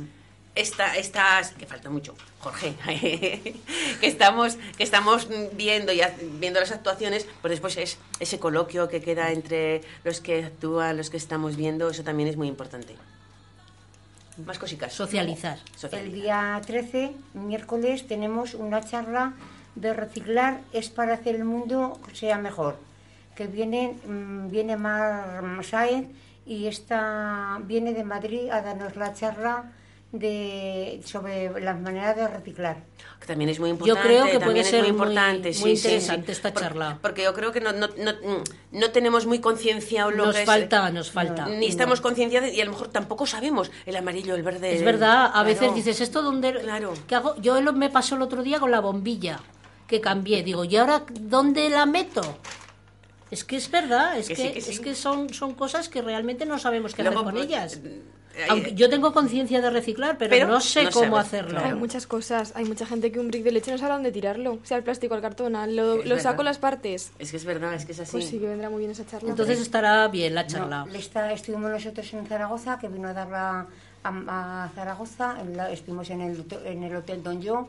esta, 0.56 0.98
estas, 0.98 1.52
que 1.52 1.66
falta 1.66 1.90
mucho, 1.90 2.16
Jorge, 2.40 2.74
que 4.02 4.08
estamos, 4.08 4.58
que 4.78 4.84
estamos 4.84 5.30
mm, 5.30 5.56
viendo 5.56 5.94
y 5.94 6.02
viendo 6.40 6.60
las 6.60 6.72
actuaciones, 6.72 7.28
pues 7.42 7.52
después 7.52 7.78
es 7.78 7.98
ese 8.20 8.40
coloquio 8.40 8.90
que 8.90 9.00
queda 9.02 9.32
entre 9.32 9.82
los 10.04 10.20
que 10.22 10.44
actúan, 10.44 10.98
los 10.98 11.10
que 11.10 11.18
estamos 11.18 11.56
viendo, 11.56 11.90
eso 11.90 12.04
también 12.04 12.28
es 12.30 12.36
muy 12.36 12.48
importante. 12.48 12.96
Más 14.38 14.58
cositas. 14.58 14.94
Socializar. 14.94 15.58
Social. 15.76 16.02
El 16.02 16.14
día 16.14 16.60
13, 16.66 17.14
miércoles, 17.34 18.08
tenemos 18.08 18.54
una 18.54 18.82
charla 18.82 19.34
de 19.76 19.94
reciclar 19.94 20.62
es 20.74 20.90
para 20.90 21.14
hacer 21.14 21.36
el 21.36 21.46
mundo 21.46 22.00
sea 22.14 22.38
mejor. 22.38 22.78
Que 23.36 23.48
viene, 23.48 23.96
mm, 24.06 24.50
viene 24.50 24.78
Mar 24.78 25.42
Sáenz 25.64 26.10
y 26.46 26.68
esta 26.68 27.60
viene 27.64 27.94
de 27.94 28.04
Madrid 28.04 28.50
a 28.50 28.62
darnos 28.62 28.96
la 28.96 29.14
charla 29.14 29.72
de, 30.12 31.02
sobre 31.06 31.60
las 31.62 31.80
maneras 31.80 32.16
de 32.16 32.28
reciclar. 32.28 32.84
Que 33.20 33.28
también 33.28 33.50
es 33.50 33.60
muy 33.60 33.70
Yo 33.70 33.74
importante. 33.76 34.02
creo 34.08 34.26
que 34.26 34.32
también 34.40 34.46
puede 34.52 34.60
es 34.62 34.68
ser 34.68 34.82
muy 34.84 34.92
muy- 34.92 34.98
importante. 35.00 35.48
muy 35.50 35.54
sí, 35.54 35.62
sí, 35.62 35.78
sí. 35.78 35.88
interesante 35.88 36.32
esta 36.32 36.54
charla. 36.54 37.00
Porque 37.02 37.24
yo 37.24 37.34
creo 37.34 37.52
que 37.52 37.62
no, 37.62 37.72
no, 37.72 37.88
no, 37.98 38.12
no 38.72 38.92
tenemos 38.92 39.26
muy 39.26 39.40
concienciado 39.40 40.12
lo 40.12 40.26
Nos 40.26 40.36
que 40.36 40.42
es- 40.42 40.46
falta, 40.48 40.90
nos 40.92 41.12
falta. 41.12 41.48
Ni 41.48 41.68
estamos 41.68 42.02
concienciados 42.02 42.52
y 42.52 42.60
a 42.62 42.66
lo 42.66 42.72
mejor 42.72 42.90
tampoco 42.90 43.26
sabemos 43.26 43.72
el 43.86 43.96
amarillo, 43.96 44.36
el 44.36 44.44
verde. 44.44 44.76
Es 44.76 44.84
verdad, 44.84 45.26
a 45.28 45.32
Claro. 45.32 45.46
veces 45.48 45.76
dices, 45.76 46.02
¿esto 46.02 46.22
dónde? 46.22 46.54
Claro. 46.62 46.94
¿Qué 47.08 47.16
hago? 47.16 47.36
Yo 47.42 47.62
lo- 47.62 47.74
me 47.74 47.90
pasó 47.90 48.16
el 48.16 48.22
otro 48.22 48.44
día 48.44 48.60
con 48.60 48.72
la 48.72 48.80
bombilla, 48.82 49.40
que 49.88 50.02
cambié. 50.02 50.44
Digo, 50.44 50.66
¿y 50.66 50.76
ahora 50.76 51.04
dónde 51.10 51.70
la 51.70 51.86
meto? 51.86 52.22
Es 53.30 53.46
que 53.46 53.56
es 53.56 53.72
verdad, 53.72 54.18
es 54.18 54.28
Que 54.28 54.36
que, 54.36 54.42
sí, 54.48 54.54
que 54.54 54.62
sí. 54.62 54.72
es 54.72 54.80
que 54.82 54.94
son, 54.96 55.34
son 55.34 55.54
cosas 55.54 55.88
que 55.88 56.02
realmente 56.02 56.46
no 56.46 56.60
sabemos 56.60 56.94
qué 56.94 57.02
Luego, 57.04 57.20
hacer 57.20 57.26
con 57.26 57.34
pues, 57.36 57.46
ellas. 57.46 57.80
Eh, 58.36 58.46
Aunque 58.50 58.74
yo 58.74 58.90
tengo 58.90 59.14
conciencia 59.14 59.62
de 59.62 59.70
reciclar, 59.70 60.18
pero, 60.18 60.30
Pero 60.30 60.48
no 60.48 60.60
sé 60.62 60.84
no 60.86 60.92
cómo 60.92 61.16
sabes, 61.18 61.28
hacerlo. 61.28 61.50
claro. 61.52 61.68
Hay 61.68 61.74
muchas 61.76 62.08
cosas. 62.08 62.54
Hay 62.56 62.66
mucha 62.66 62.86
gente 62.86 63.12
que 63.12 63.20
un 63.20 63.28
brick 63.28 63.44
de 63.44 63.52
leche 63.52 63.72
no 63.72 63.78
sabe 63.78 63.94
dónde 63.94 64.12
tirarlo. 64.12 64.60
Sea 64.64 64.78
el 64.78 64.84
plástico, 64.84 65.16
el 65.16 65.22
cartón, 65.22 65.54
lo, 65.54 65.98
lo 65.98 65.98
verdad. 65.98 66.20
saco 66.20 66.44
las 66.44 66.58
partes. 66.58 67.12
Es 67.20 67.32
que 67.32 67.38
es 67.38 67.46
verdad, 67.46 67.74
es 67.74 67.86
que 67.86 67.92
es 67.92 68.00
así. 68.00 68.12
Pues 68.14 68.26
sí 68.28 68.40
que 68.40 68.48
vendrá 68.48 68.70
muy 68.70 68.80
bien 68.80 68.92
esa 68.92 69.06
charla. 69.06 69.30
Entonces 69.30 69.60
estará 69.60 70.08
bien 70.08 70.34
la 70.36 70.48
charla. 70.48 70.86
está- 70.94 71.32
estuvimos 71.34 71.70
nosotros 71.72 72.14
en 72.14 72.26
Zaragoza, 72.28 72.80
que 72.80 72.88
vino 72.88 73.08
a 73.10 73.14
darla 73.14 73.68
a, 74.04 74.64
a 74.66 74.70
Zaragoza, 74.76 75.36
la- 75.54 75.72
estuvimos 75.72 76.10
en 76.10 76.22
el, 76.22 76.40
hotel- 76.40 76.66
en 76.66 76.84
el 76.84 76.96
Hotel 76.96 77.22
Don 77.24 77.42
Yo 77.42 77.68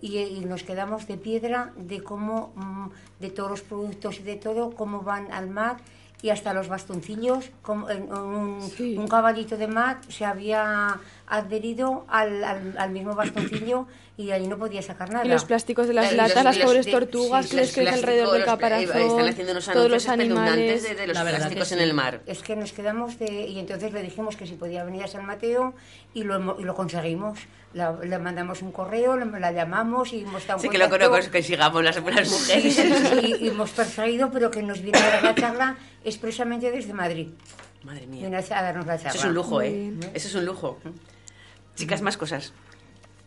y, 0.00 0.18
y 0.18 0.40
nos 0.44 0.62
quedamos 0.62 1.06
de 1.06 1.16
piedra 1.16 1.72
de 1.76 2.02
cómo, 2.02 2.52
mm, 2.56 2.88
de 3.20 3.30
todos 3.30 3.50
los 3.50 3.60
productos 3.62 4.18
y 4.20 4.22
de 4.22 4.36
todo, 4.36 4.70
cómo 4.72 5.00
van 5.02 5.30
al 5.32 5.48
mar 5.48 5.76
y 6.24 6.30
hasta 6.30 6.54
los 6.54 6.68
bastoncillos, 6.68 7.50
como 7.60 7.90
en- 7.90 8.10
un, 8.10 8.62
Sí. 8.62 8.96
un 8.96 9.06
caballito 9.08 9.58
de 9.58 9.66
mar 9.68 9.98
se 10.08 10.24
había 10.24 10.98
adherido 11.26 12.06
al, 12.08 12.42
al- 12.42 12.74
al 12.78 12.90
mismo 12.92 13.14
bastoncillo 13.14 13.86
y 14.16 14.30
ahí 14.30 14.46
no 14.46 14.56
podía 14.56 14.80
sacar 14.80 15.10
nada. 15.10 15.26
Y 15.26 15.28
los 15.28 15.44
plásticos 15.44 15.86
de 15.86 15.92
las 15.92 16.12
Eh, 16.12 16.16
latas, 16.16 16.36
los- 16.36 16.56
las 16.56 16.58
pobres 16.64 16.86
de- 16.86 16.92
tortugas 16.92 17.44
sí, 17.44 17.50
que 17.50 17.56
les 17.56 17.66
los 17.66 17.74
crece 17.74 17.90
alrededor 17.98 18.32
del 18.32 18.42
eh, 18.42 18.44
caparazón, 18.46 19.02
Están 19.02 19.28
haciendo 19.28 19.52
unos 19.52 19.66
todos 19.66 19.90
los 19.90 20.08
animales. 20.08 20.82
de, 20.82 20.94
de 20.94 21.06
los 21.08 21.14
La 21.14 21.24
plásticos 21.24 21.68
sí. 21.68 21.74
en 21.74 21.80
el 21.80 21.92
mar. 21.92 22.22
Es 22.24 22.42
que 22.42 22.56
nos 22.56 22.72
quedamos 22.72 23.18
de... 23.18 23.30
Y 23.46 23.58
entonces 23.58 23.92
le 23.92 24.00
dijimos 24.00 24.36
que 24.36 24.46
si 24.46 24.54
podía 24.54 24.82
venir 24.84 25.02
a 25.04 25.08
San 25.08 25.26
Mateo 25.26 25.74
y 26.14 26.22
lo, 26.24 26.58
y 26.58 26.64
lo 26.64 26.74
conseguimos. 26.74 27.38
La- 27.74 27.92
le 28.02 28.18
mandamos 28.20 28.62
un 28.62 28.70
correo, 28.72 29.16
le- 29.16 29.40
la 29.40 29.50
llamamos 29.52 30.12
y 30.12 30.20
hemos 30.20 30.40
estado 30.40 30.60
Sí 30.60 30.68
que 30.70 30.78
lo 30.78 30.88
conozco, 30.88 31.30
que 31.32 31.42
sigamos 31.42 31.82
las 31.84 32.00
buenas 32.00 32.30
mujeres. 32.30 32.74
sí, 32.76 32.94
sí, 32.94 33.36
y 33.40 33.48
hemos 33.48 33.70
perseguido, 33.72 34.30
pero 34.30 34.50
que 34.50 34.62
nos 34.62 34.80
viene 34.80 34.96
a 34.98 35.20
la 35.20 35.34
charla 35.34 35.76
expresamente 36.04 36.70
desde 36.70 36.92
Madrid. 36.92 37.28
Madre 37.82 38.06
mía. 38.06 38.20
Viene 38.22 38.36
a 38.36 38.42
darnos 38.62 38.86
la 38.86 38.96
charla. 38.96 39.10
Eso 39.10 39.18
es 39.18 39.24
un 39.24 39.34
lujo, 39.34 39.54
Muy 39.56 39.66
¿eh? 39.66 39.70
bien. 39.70 40.00
Eso 40.14 40.28
es 40.28 40.34
un 40.34 40.44
lujo. 40.46 40.78
Chicas, 41.76 42.00
más 42.02 42.16
cosas. 42.16 42.52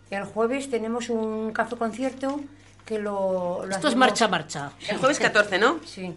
El 0.10 0.24
jueves 0.24 0.70
tenemos 0.70 1.10
un 1.10 1.52
café 1.52 1.76
concierto 1.76 2.40
que 2.86 2.98
lo, 2.98 3.66
lo 3.66 3.76
Esto 3.76 3.90
es 3.90 3.96
marcha, 3.96 4.28
marcha. 4.28 4.72
El 4.88 4.98
jueves 4.98 5.20
14, 5.20 5.60
¿no? 5.60 5.80
Sí. 5.86 6.14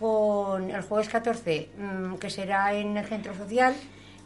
Con 0.00 0.70
el 0.70 0.82
jueves 0.82 1.08
14, 1.08 1.70
mm, 1.78 2.14
que 2.16 2.28
será 2.30 2.74
en 2.74 2.96
el 2.96 3.06
centro 3.06 3.34
social, 3.36 3.74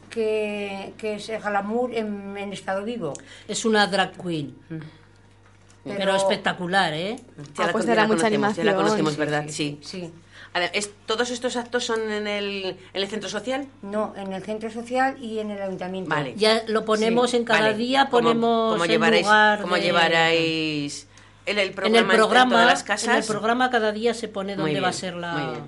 que, 0.09 0.94
que 0.96 1.16
es 1.16 1.29
Galamur 1.29 1.94
en, 1.94 2.37
en 2.38 2.52
estado 2.52 2.83
vivo. 2.85 3.12
Es 3.46 3.64
una 3.66 3.87
drag 3.87 4.12
queen. 4.20 4.57
Pero- 5.85 5.98
Pero, 5.98 6.16
espectacular, 6.16 6.94
¿eh? 6.94 7.16
Ya 7.55 7.64
Ah, 7.64 7.66
la, 7.66 7.72
pues 7.72 7.85
ya 7.85 7.90
dará 7.90 8.02
la 8.02 8.09
mucha 8.09 8.22
conocemos, 8.22 8.57
ya 8.57 8.64
la 8.64 8.70
animación. 8.72 8.76
conocemos, 8.76 9.12
Sí, 9.12 9.18
¿verdad? 9.18 9.44
Sí. 9.48 9.79
Sí. 9.83 10.12
¿Es- 10.64 10.90
¿Todos 11.07 11.31
estos 11.31 11.57
actos 11.57 11.85
son 11.85 12.01
en 12.11 12.27
el, 12.27 12.64
en 12.64 12.77
el 12.95 13.09
centro 13.09 13.29
social? 13.29 13.66
No, 13.83 14.14
en 14.16 14.33
el 14.33 14.42
centro 14.42 14.71
social 14.71 15.16
y 15.23 15.38
en 15.38 15.51
el 15.51 15.61
ayuntamiento. 15.62 16.11
Vale. 16.11 16.35
Ya 16.37 16.62
lo 16.66 16.85
ponemos 16.85 17.35
en 17.35 17.45
cada 17.45 17.61
Vale. 17.61 17.75
día, 17.77 18.09
ponemos 18.11 18.73
como 18.73 18.85
el 18.85 18.90
llevaréis, 18.90 19.25
lugar 19.27 19.61
como 19.61 19.75
de- 19.77 19.81
llevaréis 19.83 21.07
el, 21.47 21.59
el 21.59 21.69
en 21.69 21.75
programa 21.75 21.99
el 21.99 22.05
en 22.05 22.16
programa, 22.16 22.51
todas 22.53 22.66
las 22.66 22.81
en 22.81 22.87
casas. 22.87 23.16
el 23.19 23.25
programa 23.33 23.71
cada 23.71 23.92
día 23.92 24.14
se 24.14 24.29
pone 24.29 24.57
Muy 24.57 24.73
dónde 24.75 24.81
va 24.81 24.88
a 24.88 24.90
bien, 24.90 25.01
ser 25.01 25.12
muy 25.14 25.21
la, 25.23 25.35
bien. 25.37 25.47
la 25.51 25.59
Muy 25.59 25.66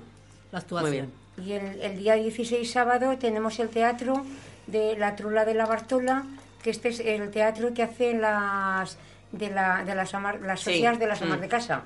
actuación. 0.53 0.91
bien. 0.91 1.13
Y 1.47 1.51
el, 1.53 1.81
el 1.81 1.97
día 1.99 2.15
16 2.15 2.69
sábado 2.69 3.17
tenemos 3.17 3.59
el 3.59 3.69
teatro 3.69 4.25
de 4.67 4.97
la 4.97 5.15
Trula 5.15 5.45
de 5.45 5.53
la 5.53 5.65
Bartola, 5.65 6.25
que 6.61 6.69
este 6.69 6.89
es 6.89 6.99
el 6.99 7.31
teatro 7.31 7.73
que 7.73 7.83
hacen 7.83 8.19
las 8.21 8.97
de, 9.31 9.49
la, 9.49 9.83
de 9.85 9.95
las, 9.95 10.13
amar- 10.13 10.39
las 10.41 10.59
Sí. 10.61 10.71
socias 10.73 10.97
de 10.99 11.07
las 11.07 11.21
Mm. 11.21 11.23
amas 11.25 11.41
de 11.41 11.47
casa, 11.47 11.83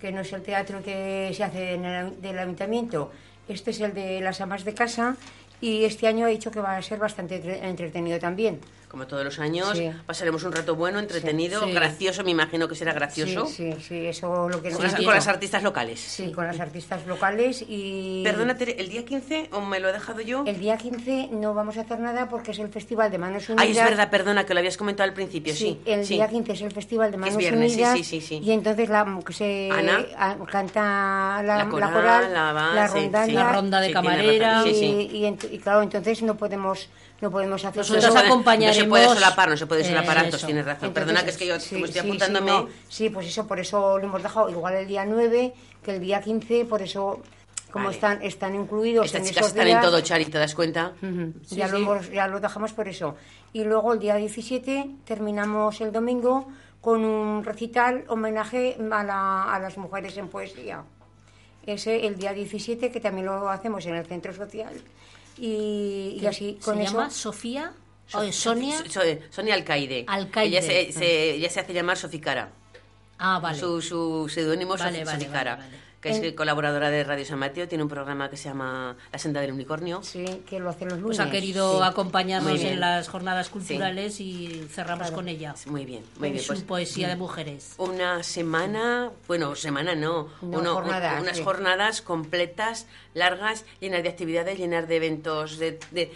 que 0.00 0.12
no 0.12 0.20
es 0.22 0.32
el 0.32 0.42
teatro 0.42 0.82
que 0.82 1.30
se 1.34 1.44
hace 1.44 1.74
en 1.74 1.84
el, 1.84 2.20
del 2.22 2.38
ayuntamiento, 2.38 3.12
este 3.48 3.70
es 3.70 3.80
el 3.80 3.92
de 3.94 4.20
las 4.20 4.40
amas 4.40 4.64
de 4.64 4.74
casa 4.74 5.16
y 5.60 5.84
este 5.84 6.06
año 6.06 6.26
he 6.26 6.30
dicho 6.30 6.50
que 6.50 6.60
va 6.60 6.76
a 6.76 6.82
ser 6.82 6.98
bastante 6.98 7.36
entre- 7.36 7.68
entretenido 7.68 8.18
también. 8.18 8.60
Como 8.88 9.06
todos 9.06 9.22
los 9.22 9.38
años, 9.38 9.76
Sí. 9.76 9.90
pasaremos 10.06 10.42
un 10.44 10.52
rato 10.52 10.74
bueno, 10.74 10.98
entretenido, 10.98 11.62
Sí. 11.64 11.72
gracioso, 11.72 12.24
me 12.24 12.30
imagino 12.30 12.66
que 12.68 12.74
será 12.74 12.94
gracioso. 12.94 13.44
Sí, 13.46 13.72
sí, 13.74 13.80
sí, 13.86 14.06
eso 14.06 14.48
lo 14.48 14.62
que 14.62 14.70
Con, 14.70 14.82
las, 14.82 14.92
Sí, 14.92 14.96
con 15.04 15.12
sí. 15.12 15.18
las 15.18 15.28
artistas 15.28 15.62
locales. 15.62 16.00
Sí, 16.00 16.32
con 16.32 16.46
las 16.46 16.58
artistas 16.58 17.06
locales 17.06 17.62
y... 17.68 18.22
Perdona, 18.24 18.56
Tere, 18.56 18.76
¿el 18.78 18.88
día 18.88 19.04
15 19.04 19.50
o 19.52 19.60
me 19.60 19.78
lo 19.78 19.90
he 19.90 19.92
dejado 19.92 20.22
yo? 20.22 20.42
El 20.46 20.58
día 20.58 20.78
15 20.78 21.28
no 21.32 21.52
vamos 21.52 21.76
a 21.76 21.82
hacer 21.82 22.00
nada 22.00 22.30
porque 22.30 22.52
es 22.52 22.58
el 22.60 22.68
Festival 22.70 23.10
de 23.10 23.18
Manos 23.18 23.46
Unidas. 23.50 23.64
Ay, 23.66 23.72
es 23.72 23.84
verdad, 23.84 24.08
perdona, 24.10 24.46
que 24.46 24.54
lo 24.54 24.60
habías 24.60 24.78
comentado 24.78 25.06
al 25.06 25.14
principio, 25.14 25.54
sí. 25.54 25.78
el 25.84 26.06
sí. 26.06 26.14
día 26.14 26.28
15 26.28 26.52
es 26.52 26.62
el 26.62 26.72
Festival 26.72 27.10
de 27.10 27.18
Que 27.18 27.24
es 27.24 27.30
Manos 27.34 27.36
viernes, 27.36 27.72
sí, 27.72 27.78
Unidas. 27.82 27.98
sí, 27.98 28.04
sí, 28.04 28.20
sí. 28.22 28.40
Y 28.42 28.52
entonces 28.52 28.88
la, 28.88 29.20
que 29.24 29.32
se 29.34 29.68
Ana. 29.70 30.06
a- 30.16 30.36
canta 30.50 30.80
la, 30.82 31.42
La 31.42 31.56
la 31.64 31.68
coral, 31.68 31.92
coral, 31.92 32.32
la 32.32 32.52
va- 32.54 32.88
sí, 32.88 32.94
rondalla. 33.00 33.26
sí. 33.26 33.32
La 33.32 33.52
ronda 33.52 33.80
de 33.80 33.86
Sí, 33.88 33.92
camarera. 33.92 34.62
Y, 34.66 34.74
sí, 34.74 34.80
sí. 34.80 35.08
y 35.12 35.54
y 35.54 35.58
claro, 35.58 35.82
entonces 35.82 36.22
no 36.22 36.36
podemos 36.36 36.88
no 37.20 37.30
podemos 37.30 37.64
hacer 37.64 37.78
Nosotros 37.78 38.04
todo. 38.04 38.14
No 38.14 38.20
se- 38.20 38.26
acompañaremos- 38.26 38.76
No 38.76 38.82
se 38.84 38.88
puede 38.88 39.04
solapar, 39.08 39.48
no 39.50 39.56
se 39.56 39.66
puede 39.66 39.80
Eh, 39.82 39.84
solapar 39.84 40.18
actos, 40.18 40.34
eso. 40.36 40.46
tienes 40.46 40.64
razón. 40.64 40.88
Entonces, 40.88 41.04
Perdona, 41.06 41.24
que 41.24 41.30
es 41.30 41.36
que 41.36 41.46
yo 41.46 41.58
sí, 41.60 41.76
estoy 41.76 41.92
sí, 41.92 41.98
apuntándome... 41.98 42.50
Sí, 42.50 42.56
no, 42.56 42.68
sí, 42.88 43.10
pues 43.10 43.26
eso, 43.26 43.46
por 43.46 43.58
eso 43.60 43.98
lo 43.98 44.04
hemos 44.04 44.22
dejado 44.22 44.48
igual 44.50 44.74
el 44.74 44.86
día 44.86 45.04
9 45.04 45.52
que 45.82 45.90
el 45.96 46.00
día 46.00 46.20
15, 46.20 46.64
por 46.64 46.82
eso, 46.82 47.20
como 47.72 47.86
Vale. 47.86 47.96
están, 47.96 48.22
están 48.22 48.54
incluidos 48.54 49.06
Estas 49.06 49.20
en 49.22 49.26
chicas 49.28 49.40
esos 49.42 49.48
están 49.52 49.66
días, 49.66 49.84
en 49.84 49.90
todo, 49.90 50.00
Chari, 50.00 50.24
¿te 50.26 50.38
das 50.38 50.54
cuenta? 50.54 50.92
Sí, 51.46 51.56
ya, 51.56 51.68
Lo 51.68 51.76
sí. 51.76 51.82
hemos- 51.82 52.10
ya 52.10 52.26
lo 52.28 52.40
dejamos 52.40 52.72
por 52.72 52.88
eso. 52.88 53.16
Y 53.52 53.64
luego 53.64 53.92
el 53.92 53.98
día 53.98 54.14
17 54.16 54.88
terminamos 55.04 55.80
el 55.80 55.92
domingo 55.92 56.48
con 56.80 57.04
un 57.04 57.42
recital 57.44 58.04
homenaje 58.08 58.76
a, 58.92 59.02
la- 59.02 59.52
a 59.52 59.58
las 59.58 59.76
mujeres 59.76 60.16
en 60.16 60.28
poesía. 60.28 60.84
Ese 61.66 62.06
el 62.06 62.16
día 62.16 62.32
17 62.32 62.90
que 62.90 63.00
también 63.00 63.26
lo 63.26 63.50
hacemos 63.50 63.84
en 63.86 63.94
el 63.96 64.06
centro 64.06 64.32
social. 64.32 64.72
Y, 65.40 66.18
y 66.20 66.26
así 66.26 66.58
con 66.64 66.76
¿Se 66.76 66.82
eso. 66.84 66.92
llama 66.92 67.10
Sofía? 67.10 67.72
¿O 68.14 68.22
es 68.22 68.36
Sonia? 68.36 68.78
So- 68.88 69.00
Sonia 69.30 69.54
Alcaide. 69.54 70.04
Alcaide. 70.06 70.48
Ella 70.58 70.62
se, 70.62 70.92
se- 70.92 71.30
ella 71.34 71.50
se 71.50 71.60
hace 71.60 71.72
llamar 71.74 71.96
Soficara. 71.96 72.50
Ah, 73.18 73.38
vale. 73.38 73.58
Su, 73.58 73.82
su 73.82 74.28
seudónimo 74.28 74.74
es 74.74 74.80
Vale, 74.80 75.04
vale, 75.04 75.18
Soficara, 75.20 75.56
vale. 75.56 75.87
Que 76.00 76.10
es 76.10 76.32
colaboradora 76.34 76.90
de 76.90 77.02
Radio 77.02 77.24
San 77.24 77.38
Mateo. 77.38 77.66
Tiene 77.66 77.82
un 77.82 77.90
programa 77.90 78.30
que 78.30 78.36
se 78.36 78.48
llama 78.48 78.96
La 79.12 79.18
senda 79.18 79.40
del 79.40 79.52
unicornio. 79.52 80.00
Sí, 80.02 80.24
que 80.48 80.60
lo 80.60 80.70
hacen 80.70 80.88
los 80.88 80.98
lunes. 81.00 81.16
Pues 81.18 81.28
ha 81.28 81.30
querido 81.30 81.78
sí. 81.78 81.84
acompañarnos 81.84 82.60
en 82.62 82.78
las 82.80 83.08
jornadas 83.08 83.48
culturales 83.48 84.20
y 84.20 84.66
cerramos 84.70 85.10
con 85.10 85.28
ella. 85.28 85.54
Muy 85.66 85.84
bien, 85.84 86.02
muy 86.18 86.28
Con 86.28 86.32
bien. 86.32 86.40
su 86.44 86.48
Pues 86.48 86.62
poesía 86.62 87.08
de 87.08 87.16
mujeres. 87.16 87.74
una 87.78 88.22
semana, 88.22 89.10
bueno, 89.26 89.54
semana 89.56 89.94
no, 89.94 90.28
No, 90.40 90.58
uno- 90.58 90.76
unas 90.78 91.40
jornadas 91.40 92.00
completas, 92.02 92.86
largas, 93.14 93.64
llenas 93.80 94.02
de 94.02 94.08
actividades, 94.08 94.58
llenas 94.58 94.86
de 94.88 94.96
eventos, 94.96 95.58
de, 95.58 95.78
de- 95.90 96.12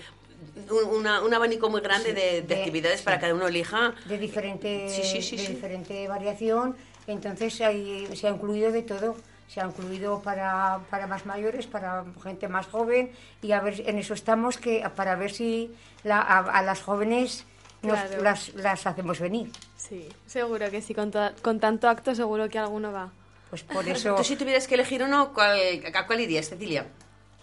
un, 0.70 0.96
una- 1.00 1.22
un 1.22 1.32
abanico 1.34 1.70
muy 1.70 1.80
grande 1.80 2.12
de, 2.12 2.42
de 2.42 2.42
de- 2.42 2.56
actividades 2.56 3.02
para 3.02 3.16
sí. 3.16 3.20
cada 3.22 3.34
uno 3.34 3.48
elija. 3.48 3.94
de 4.06 4.18
diferente, 4.18 4.88
Sí, 4.88 5.36
de 5.36 5.46
diferente 5.48 6.06
variación. 6.08 6.76
Entonces 7.06 7.60
ahí 7.62 8.08
se 8.14 8.28
ha 8.28 8.30
incluido 8.30 8.70
de 8.70 8.82
todo. 8.82 9.16
Se 9.52 9.60
ha 9.60 9.66
incluido 9.66 10.22
para, 10.22 10.80
para 10.88 11.06
más 11.06 11.26
mayores, 11.26 11.66
para 11.66 12.04
gente 12.22 12.48
más 12.48 12.66
joven 12.68 13.12
y 13.42 13.52
a 13.52 13.60
ver 13.60 13.82
en 13.86 13.98
eso 13.98 14.14
estamos 14.14 14.56
que 14.56 14.82
para 14.96 15.14
ver 15.14 15.30
si 15.32 15.70
la- 16.04 16.22
a, 16.22 16.38
a 16.38 16.62
las 16.62 16.80
jóvenes 16.80 17.44
nos- 17.82 18.00
Claro. 18.00 18.22
las, 18.22 18.54
las 18.54 18.86
hacemos 18.86 19.20
venir. 19.20 19.50
Sí, 19.76 20.08
seguro 20.26 20.70
que 20.70 20.80
sí, 20.80 20.94
con, 20.94 21.10
to- 21.10 21.32
con 21.42 21.60
tanto 21.60 21.88
acto 21.88 22.14
seguro 22.14 22.48
que 22.48 22.58
alguno 22.58 22.92
va. 22.92 23.10
Pues 23.50 23.62
por 23.64 23.86
eso 23.88 24.14
Tú 24.14 24.24
si 24.24 24.36
tuvieras 24.36 24.66
que 24.66 24.74
elegir 24.74 25.02
uno, 25.02 25.34
¿cuál, 25.34 25.58
¿a 25.94 26.06
cuál 26.06 26.20
irías, 26.20 26.48
Cecilia? 26.48 26.86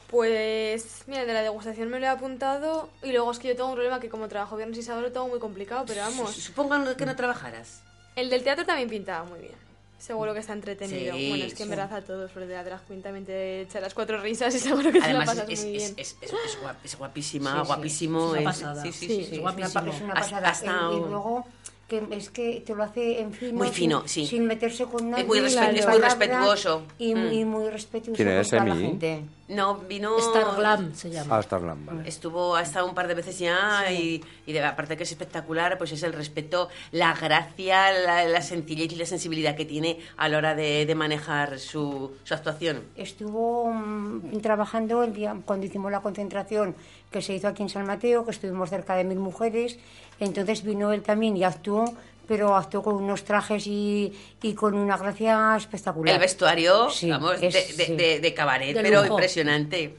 Pues, 0.09 1.03
mira, 1.05 1.23
de 1.25 1.33
la 1.33 1.43
degustación 1.43 1.89
me 1.89 1.99
lo 1.99 2.07
he 2.07 2.09
apuntado 2.09 2.89
y 3.03 3.11
luego 3.11 3.31
es 3.31 3.37
que 3.37 3.49
yo 3.49 3.55
tengo 3.55 3.69
un 3.69 3.75
problema 3.75 3.99
que 3.99 4.09
como 4.09 4.27
trabajo 4.27 4.57
viernes 4.57 4.79
y 4.79 4.81
sábado 4.81 5.03
lo 5.05 5.11
tengo 5.11 5.27
muy 5.27 5.37
complicado, 5.39 5.83
pero 5.85 6.01
vamos. 6.01 6.31
Supongo 6.35 6.95
que 6.97 7.05
no 7.05 7.15
trabajaras. 7.15 7.83
El 8.15 8.31
del 8.31 8.43
teatro 8.43 8.65
también 8.65 8.89
pintaba 8.89 9.23
muy 9.25 9.39
bien. 9.39 9.68
Seguro 9.99 10.33
que 10.33 10.39
está 10.39 10.53
entretenido. 10.53 11.13
Sí, 11.15 11.29
bueno, 11.29 11.43
es 11.45 11.53
que 11.53 11.63
en 11.63 11.69
sí. 11.69 11.75
verdad 11.75 11.93
a 11.93 12.01
todos, 12.01 12.31
porque 12.31 12.47
la 12.47 12.63
drag 12.63 12.81
queen 12.87 13.01
también 13.01 13.25
te 13.25 13.61
echa 13.61 13.79
las 13.81 13.93
cuatro 13.93 14.19
risas 14.21 14.55
y 14.55 14.59
seguro 14.59 14.91
que 14.91 14.93
te 14.93 14.99
la 14.99 15.05
Además, 15.05 15.25
pasas 15.27 15.49
es, 15.49 15.61
muy 15.63 15.71
bien. 15.73 15.93
es, 15.97 16.15
es, 16.21 16.31
es 16.33 16.57
guap- 16.63 16.75
es 16.83 16.97
guapísima, 16.97 17.51
Sí, 17.51 17.59
sí. 17.61 17.67
guapísimo. 17.67 18.25
Es 18.35 18.41
una 18.41 18.49
pasada. 18.49 18.81
Sí, 18.81 18.91
sí, 18.93 19.07
Sí, 19.07 19.25
sí, 19.25 19.35
es 19.35 19.39
guapísimo. 19.41 19.91
es 19.91 20.01
una 20.01 20.13
pasada. 20.13 20.49
hasta 20.49 20.65
Y- 20.93 20.95
luego 20.99 21.45
que 21.89 22.01
es 22.11 22.29
que 22.29 22.63
te 22.65 22.73
lo 22.73 22.83
hace 22.83 23.19
en 23.19 23.33
fino. 23.33 23.57
Muy 23.57 23.67
sin- 23.67 23.75
fino, 23.75 24.03
sí. 24.05 24.25
Sin 24.25 24.45
meterse 24.45 24.85
con 24.85 25.09
nadie. 25.09 25.25
muy 25.25 25.39
respe- 25.39 25.67
sin 25.69 25.75
es 25.79 25.87
muy 25.87 25.97
respetuoso. 25.99 26.83
Y, 26.97 27.15
Mm. 27.15 27.33
y 27.33 27.45
muy 27.45 27.69
respetuoso 27.69 28.15
¿Quién 28.15 28.29
con 28.29 28.37
es, 28.37 28.49
toda 28.49 28.63
la 28.65 28.71
Emi? 28.75 28.81
gente. 28.85 29.23
No, 29.49 29.77
vino... 29.79 30.15
Star 30.19 30.55
Glam 30.57 30.93
se 30.93 31.09
llama. 31.09 31.39
Ah, 31.51 31.57
vale. 31.59 32.07
Estuvo, 32.07 32.55
ha 32.55 32.61
estado 32.61 32.85
un 32.85 32.93
par 32.93 33.07
de 33.07 33.15
veces 33.15 33.39
ya 33.39 33.91
y, 33.91 34.23
y 34.45 34.53
de, 34.53 34.63
aparte 34.63 34.95
que 34.95 35.01
es 35.01 35.11
espectacular, 35.11 35.79
pues 35.79 35.91
es 35.91 36.03
el 36.03 36.13
respeto, 36.13 36.69
la 36.91 37.15
gracia, 37.15 37.91
la, 37.91 38.25
la 38.25 38.41
sencillez 38.43 38.91
y 38.91 38.95
la 38.95 39.07
sensibilidad 39.07 39.55
que 39.55 39.65
tiene 39.65 39.97
a 40.17 40.29
la 40.29 40.37
hora 40.37 40.53
de, 40.53 40.85
de 40.85 40.93
manejar 40.93 41.57
su, 41.57 42.11
su 42.23 42.33
actuación. 42.35 42.83
Estuvo 42.95 43.71
mm, 43.73 44.39
trabajando 44.41 45.01
el 45.03 45.13
día 45.13 45.35
cuando 45.43 45.65
hicimos 45.65 45.91
la 45.91 46.01
concentración 46.01 46.75
que 47.11 47.21
se 47.21 47.33
hizo 47.33 47.47
aquí 47.47 47.63
en 47.63 47.69
San 47.69 47.85
Mateo, 47.85 48.23
que 48.25 48.31
estuvimos 48.31 48.69
cerca 48.69 48.95
de 48.95 49.03
mil 49.03 49.19
mujeres. 49.19 49.77
Entonces 50.19 50.63
vino 50.63 50.91
él 50.93 51.01
también 51.01 51.35
y 51.37 51.43
actuó, 51.43 51.85
pero 52.27 52.55
actuó 52.55 52.83
con 52.83 52.95
unos 52.95 53.23
trajes 53.23 53.65
y, 53.65 54.13
y 54.43 54.53
con 54.53 54.75
una 54.75 54.97
gracia 54.97 55.55
espectacular. 55.57 56.13
El 56.15 56.21
vestuario, 56.21 56.89
Sí, 56.91 57.09
vamos, 57.09 57.41
es- 57.41 57.53
de, 57.53 57.73
de- 57.77 57.85
sí. 57.85 57.95
de- 57.95 58.19
de 58.19 58.33
cabaret, 58.33 58.75
De 58.75 58.81
pero 58.83 59.01
lujo. 59.01 59.13
impresionante. 59.15 59.95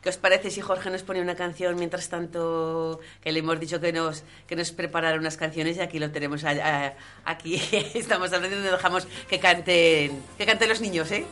¿Qué 0.00 0.10
os 0.10 0.18
parece 0.18 0.50
si 0.50 0.60
Jorge 0.60 0.90
nos 0.90 1.02
pone 1.02 1.22
una 1.22 1.34
canción 1.34 1.76
mientras 1.76 2.10
tanto 2.10 3.00
que 3.22 3.32
le 3.32 3.38
hemos 3.38 3.58
dicho 3.58 3.80
que 3.80 3.90
nos, 3.90 4.22
que 4.46 4.54
nos 4.54 4.70
preparara 4.70 5.18
unas 5.18 5.38
canciones 5.38 5.78
y 5.78 5.80
aquí 5.80 5.98
lo 5.98 6.10
tenemos 6.12 6.44
a- 6.44 6.50
a- 6.50 6.92
aquí 7.24 7.54
estamos 7.94 8.30
hablando 8.34 8.56
y 8.58 8.60
dejamos 8.60 9.08
que 9.28 9.40
canten 9.40 10.22
que 10.36 10.44
canten 10.46 10.68
los 10.68 10.82
niños, 10.82 11.10
¿eh? 11.10 11.24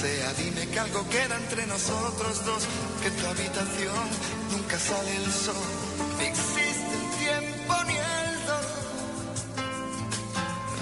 Sea, 0.00 0.32
dime 0.34 0.68
que 0.68 0.78
algo 0.78 1.08
queda 1.08 1.36
entre 1.36 1.66
nosotros 1.66 2.44
dos, 2.44 2.62
que 3.02 3.10
tu 3.10 3.26
habitación 3.26 4.04
nunca 4.52 4.78
sale 4.78 5.16
el 5.16 5.32
sol, 5.32 5.70
ni 6.18 6.24
existe 6.26 6.92
el 7.00 7.08
tiempo 7.24 7.74
ni 7.86 7.96
el 7.96 8.46
dolor. 8.50 8.86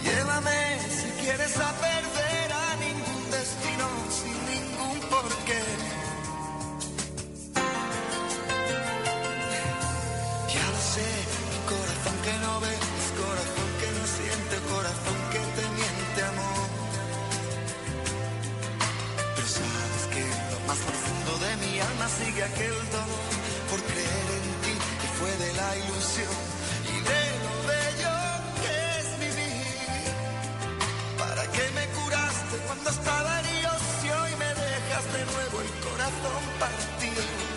Llévame 0.02 0.80
si 0.98 1.08
quieres 1.22 1.56
a 1.58 1.70
perder 1.86 2.48
a 2.52 2.76
ningún 2.86 3.30
destino 3.30 3.86
sin 4.18 4.38
ningún 4.52 4.98
porqué. 5.08 5.73
Sigue 22.08 22.44
aquel 22.44 22.74
dolor 22.92 23.32
por 23.70 23.80
creer 23.82 24.28
en 24.38 24.46
ti 24.62 24.74
que 25.00 25.08
fue 25.18 25.30
de 25.44 25.52
la 25.54 25.76
ilusión 25.76 26.36
y 26.92 26.96
de 27.10 27.22
lo 27.44 27.54
bello 27.72 28.16
que 28.62 28.74
es 29.00 29.08
vivir. 29.24 30.12
¿Para 31.18 31.44
qué 31.52 31.64
me 31.74 31.86
curaste 31.98 32.56
cuando 32.66 32.90
estaba 32.90 33.40
herido 33.40 33.70
si 34.00 34.10
hoy 34.10 34.32
me 34.36 34.48
dejas 34.48 35.04
de 35.16 35.24
nuevo 35.32 35.60
el 35.62 35.70
corazón 35.86 36.42
partido? 36.58 37.53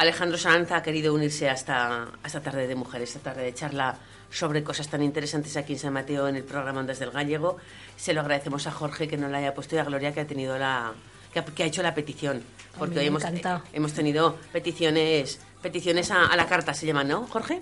Alejandro 0.00 0.38
Sanz 0.38 0.72
ha 0.72 0.82
querido 0.82 1.12
unirse 1.12 1.50
a 1.50 1.52
esta, 1.52 2.04
a 2.04 2.26
esta 2.26 2.40
tarde 2.40 2.66
de 2.66 2.74
mujeres, 2.74 3.10
esta 3.10 3.32
tarde 3.32 3.42
de 3.42 3.52
charla 3.52 3.98
sobre 4.30 4.64
cosas 4.64 4.88
tan 4.88 5.02
interesantes 5.02 5.58
aquí 5.58 5.74
en 5.74 5.78
San 5.78 5.92
Mateo 5.92 6.26
en 6.26 6.36
el 6.36 6.42
programa 6.42 6.80
Ondas 6.80 6.98
del 6.98 7.10
Gallego. 7.10 7.58
Se 7.98 8.14
lo 8.14 8.22
agradecemos 8.22 8.66
a 8.66 8.70
Jorge 8.70 9.08
que 9.08 9.18
nos 9.18 9.30
la 9.30 9.36
haya 9.36 9.52
puesto 9.52 9.76
y 9.76 9.78
a 9.78 9.84
Gloria 9.84 10.14
que 10.14 10.20
ha 10.20 10.26
tenido 10.26 10.56
la 10.56 10.94
que 11.34 11.40
ha, 11.40 11.44
que 11.44 11.64
ha 11.64 11.66
hecho 11.66 11.82
la 11.82 11.94
petición, 11.94 12.42
porque 12.78 12.94
me 12.94 13.00
hoy 13.02 13.06
hemos, 13.08 13.24
encanta. 13.24 13.62
hemos 13.74 13.92
tenido 13.92 14.38
peticiones 14.54 15.38
peticiones 15.60 16.10
a, 16.10 16.28
a 16.28 16.34
la 16.34 16.46
carta 16.46 16.72
se 16.72 16.86
llaman, 16.86 17.06
¿no, 17.06 17.26
Jorge? 17.26 17.60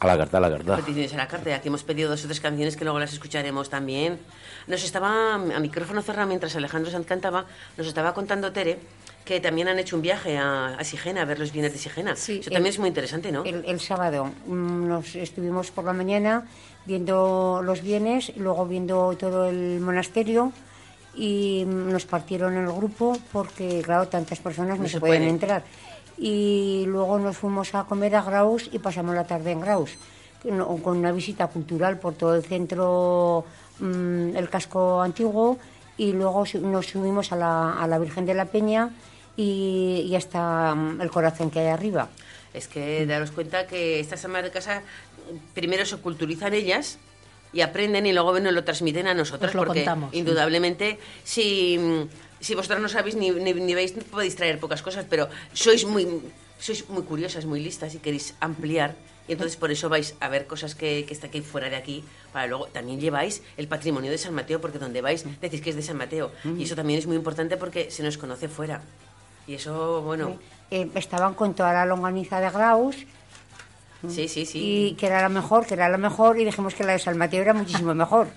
A 0.00 0.06
la 0.06 0.18
carta, 0.18 0.36
a 0.36 0.40
la 0.42 0.50
carta. 0.50 0.76
peticiones 0.76 1.14
a 1.14 1.16
la 1.16 1.26
carta. 1.26 1.48
Y 1.48 1.52
aquí 1.54 1.68
hemos 1.68 1.84
pedido 1.84 2.10
dos 2.10 2.22
o 2.22 2.26
tres 2.26 2.40
canciones 2.40 2.76
que 2.76 2.84
luego 2.84 3.00
las 3.00 3.14
escucharemos 3.14 3.70
también. 3.70 4.20
Nos 4.66 4.84
estaba, 4.84 5.34
a 5.36 5.38
micrófono 5.58 6.02
cerrado, 6.02 6.28
mientras 6.28 6.54
Alejandro 6.54 6.92
Sanz 6.92 7.06
cantaba, 7.06 7.46
nos 7.78 7.86
estaba 7.86 8.12
contando 8.12 8.52
Tere 8.52 8.78
que 9.28 9.40
también 9.40 9.68
han 9.68 9.78
hecho 9.78 9.94
un 9.94 10.00
viaje 10.02 10.38
a, 10.38 10.68
a 10.68 10.84
Sigena, 10.84 11.20
a 11.22 11.24
ver 11.26 11.38
los 11.38 11.52
bienes 11.52 11.72
de 11.74 11.78
Sigena. 11.78 12.16
Sí, 12.16 12.38
Eso 12.40 12.48
el- 12.48 12.54
también 12.54 12.72
es 12.72 12.78
muy 12.78 12.88
interesante, 12.88 13.30
¿no? 13.30 13.44
El, 13.44 13.62
el 13.66 13.78
sábado 13.78 14.30
mm, 14.46 14.88
nos 14.88 15.14
estuvimos 15.16 15.70
por 15.70 15.84
la 15.84 15.92
mañana 15.92 16.46
viendo 16.86 17.60
los 17.62 17.82
bienes, 17.82 18.32
luego 18.36 18.64
viendo 18.66 19.14
todo 19.18 19.48
el 19.50 19.80
monasterio 19.80 20.50
y 21.14 21.64
mm, 21.66 21.92
nos 21.92 22.06
partieron 22.06 22.56
el 22.56 22.72
grupo 22.72 23.18
porque, 23.30 23.82
claro, 23.84 24.08
tantas 24.08 24.38
personas 24.38 24.78
no, 24.78 24.84
No 24.84 24.88
se, 24.88 24.98
pueden 24.98 25.20
puede. 25.22 25.30
entrar. 25.30 25.62
Y 26.16 26.84
luego 26.88 27.18
nos 27.18 27.36
fuimos 27.36 27.74
a 27.74 27.84
comer 27.84 28.16
a 28.16 28.22
Graus 28.22 28.70
y 28.72 28.78
pasamos 28.78 29.14
la 29.14 29.24
tarde 29.26 29.52
en 29.52 29.60
Graus, 29.60 29.90
con 30.82 30.96
una 30.96 31.12
visita 31.12 31.46
cultural 31.48 31.98
por 31.98 32.14
todo 32.14 32.34
el 32.34 32.42
centro, 32.44 33.44
mm, 33.80 34.36
el 34.36 34.48
casco 34.48 35.02
antiguo, 35.02 35.58
y 35.98 36.12
luego 36.12 36.44
nos 36.62 36.86
subimos 36.86 37.30
a 37.32 37.36
la, 37.36 37.74
a 37.74 37.86
la 37.86 37.98
Virgen 37.98 38.24
de 38.24 38.32
la 38.34 38.46
Peña 38.46 38.90
y, 39.38 40.04
y 40.10 40.16
hasta 40.16 40.74
mm, 40.74 41.00
el 41.00 41.10
corazón 41.10 41.50
que 41.50 41.60
hay 41.60 41.68
arriba. 41.68 42.10
Es 42.52 42.66
que 42.66 43.06
daros 43.06 43.30
cuenta 43.30 43.66
que 43.66 44.00
estas 44.00 44.24
amas 44.24 44.42
de 44.42 44.50
casa 44.50 44.82
primero 45.54 45.86
se 45.86 45.96
culturizan 45.98 46.52
ellas 46.54 46.98
y 47.52 47.60
aprenden 47.62 48.04
y 48.06 48.12
luego 48.12 48.38
nos 48.40 48.52
lo 48.52 48.64
transmiten 48.64 49.06
a 49.06 49.14
nosotros 49.14 49.50
Os 49.50 49.54
lo 49.54 49.62
porque 49.64 49.84
contamos. 49.84 50.12
indudablemente 50.12 50.98
si, 51.24 51.78
mm, 51.78 52.08
si 52.40 52.54
vosotros 52.54 52.80
no 52.80 52.88
sabéis 52.88 53.14
ni, 53.14 53.30
ni, 53.30 53.54
ni 53.54 53.74
veis 53.74 53.92
podéis 54.10 54.34
traer 54.36 54.58
pocas 54.58 54.82
cosas 54.82 55.06
pero 55.08 55.28
sois 55.54 55.84
muy 55.86 56.06
sois 56.58 56.88
muy 56.90 57.04
curiosas 57.04 57.44
muy 57.46 57.60
listas 57.62 57.94
y 57.94 57.98
queréis 57.98 58.34
ampliar 58.40 58.96
y 59.28 59.32
entonces 59.32 59.56
por 59.56 59.70
eso 59.70 59.88
vais 59.88 60.14
a 60.20 60.28
ver 60.28 60.46
cosas 60.46 60.74
que, 60.74 61.04
que 61.06 61.14
está 61.14 61.28
aquí 61.28 61.40
fuera 61.40 61.70
de 61.70 61.76
aquí 61.76 62.02
para 62.32 62.46
luego 62.48 62.66
también 62.66 63.00
lleváis 63.00 63.40
el 63.56 63.68
patrimonio 63.68 64.10
de 64.10 64.18
San 64.18 64.34
Mateo 64.34 64.60
porque 64.60 64.78
donde 64.78 65.00
vais 65.00 65.24
decís 65.40 65.60
que 65.62 65.70
es 65.70 65.76
de 65.76 65.82
San 65.82 65.96
Mateo 65.96 66.32
y 66.44 66.64
eso 66.64 66.74
también 66.76 66.98
es 66.98 67.06
muy 67.06 67.16
importante 67.16 67.56
porque 67.56 67.90
se 67.90 68.02
nos 68.02 68.18
conoce 68.18 68.48
fuera 68.48 68.82
y 69.48 69.54
eso 69.54 70.02
bueno 70.02 70.38
Eh, 70.70 70.88
estaban 70.94 71.32
con 71.34 71.54
toda 71.54 71.72
la 71.72 71.86
longaniza 71.86 72.40
de 72.40 72.50
Graus 72.50 72.94
sí 74.06 74.28
sí 74.28 74.44
sí 74.46 74.88
y 74.90 74.92
que 74.94 75.06
era 75.06 75.22
la 75.22 75.28
mejor, 75.30 75.66
que 75.66 75.74
era 75.74 75.88
la 75.88 75.96
mejor 75.98 76.38
y 76.38 76.44
dijimos 76.44 76.74
que 76.74 76.84
la 76.84 76.92
de 76.92 76.98
San 77.00 77.16
Mateo 77.18 77.40
era 77.42 77.54
muchísimo 77.54 77.94
mejor. 77.94 78.28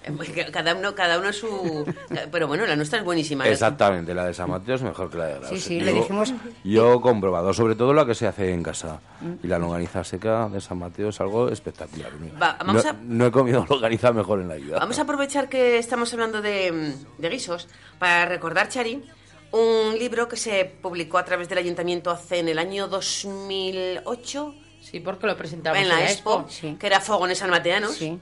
Cada 0.52 0.74
uno, 0.74 0.94
cada 0.94 1.18
uno 1.18 1.30
su. 1.30 1.84
Pero 2.32 2.48
bueno, 2.48 2.64
la 2.64 2.74
nuestra 2.74 3.00
es 3.00 3.04
buenísima. 3.04 3.44
¿no? 3.44 3.50
Exactamente, 3.50 4.14
la 4.14 4.24
de 4.24 4.32
San 4.32 4.48
Mateo 4.48 4.76
es 4.76 4.82
mejor 4.82 5.10
que 5.10 5.18
la 5.18 5.26
de 5.26 5.34
Graus. 5.34 5.48
Sí, 5.50 5.60
sí, 5.60 5.78
yo, 5.78 5.84
le 5.84 5.92
dijimos- 5.92 6.32
Yo 6.64 6.94
he 6.94 7.00
comprobado, 7.02 7.52
sobre 7.52 7.74
todo 7.74 7.92
la 7.92 8.06
que 8.06 8.14
se 8.14 8.26
hace 8.26 8.50
en 8.54 8.62
casa. 8.62 8.98
Y 9.42 9.46
la 9.46 9.58
longaniza 9.58 10.02
seca 10.02 10.48
de 10.48 10.58
San 10.62 10.78
Mateo 10.78 11.10
es 11.10 11.20
algo 11.20 11.50
espectacular. 11.50 12.10
Va, 12.42 12.56
vamos 12.64 12.82
no, 12.82 12.90
a- 12.90 12.94
no 13.02 13.26
he 13.26 13.30
comido 13.30 13.66
longaniza 13.68 14.10
mejor 14.14 14.40
en 14.40 14.48
la 14.48 14.54
vida. 14.54 14.78
Vamos 14.78 14.98
a 14.98 15.02
aprovechar 15.02 15.50
que 15.50 15.76
estamos 15.78 16.10
hablando 16.14 16.40
de, 16.40 16.94
de 17.18 17.28
guisos 17.28 17.68
para 17.98 18.24
recordar, 18.24 18.70
Chari, 18.70 19.04
un 19.52 19.98
libro 19.98 20.28
que 20.28 20.36
se 20.36 20.64
publicó 20.64 21.18
a 21.18 21.24
través 21.24 21.48
del 21.48 21.58
ayuntamiento 21.58 22.10
hace 22.10 22.38
en 22.38 22.48
el 22.48 22.58
año 22.58 22.88
2008 22.88 24.54
Sí, 24.82 24.98
porque 25.00 25.26
lo 25.26 25.36
presentamos 25.36 25.78
en 25.78 25.88
la 25.88 26.10
Expo, 26.10 26.46
sí. 26.48 26.76
que 26.80 26.86
era 26.86 27.00
Fogones 27.00 27.38
Salmateanos. 27.38 27.94
Sí. 27.96 28.18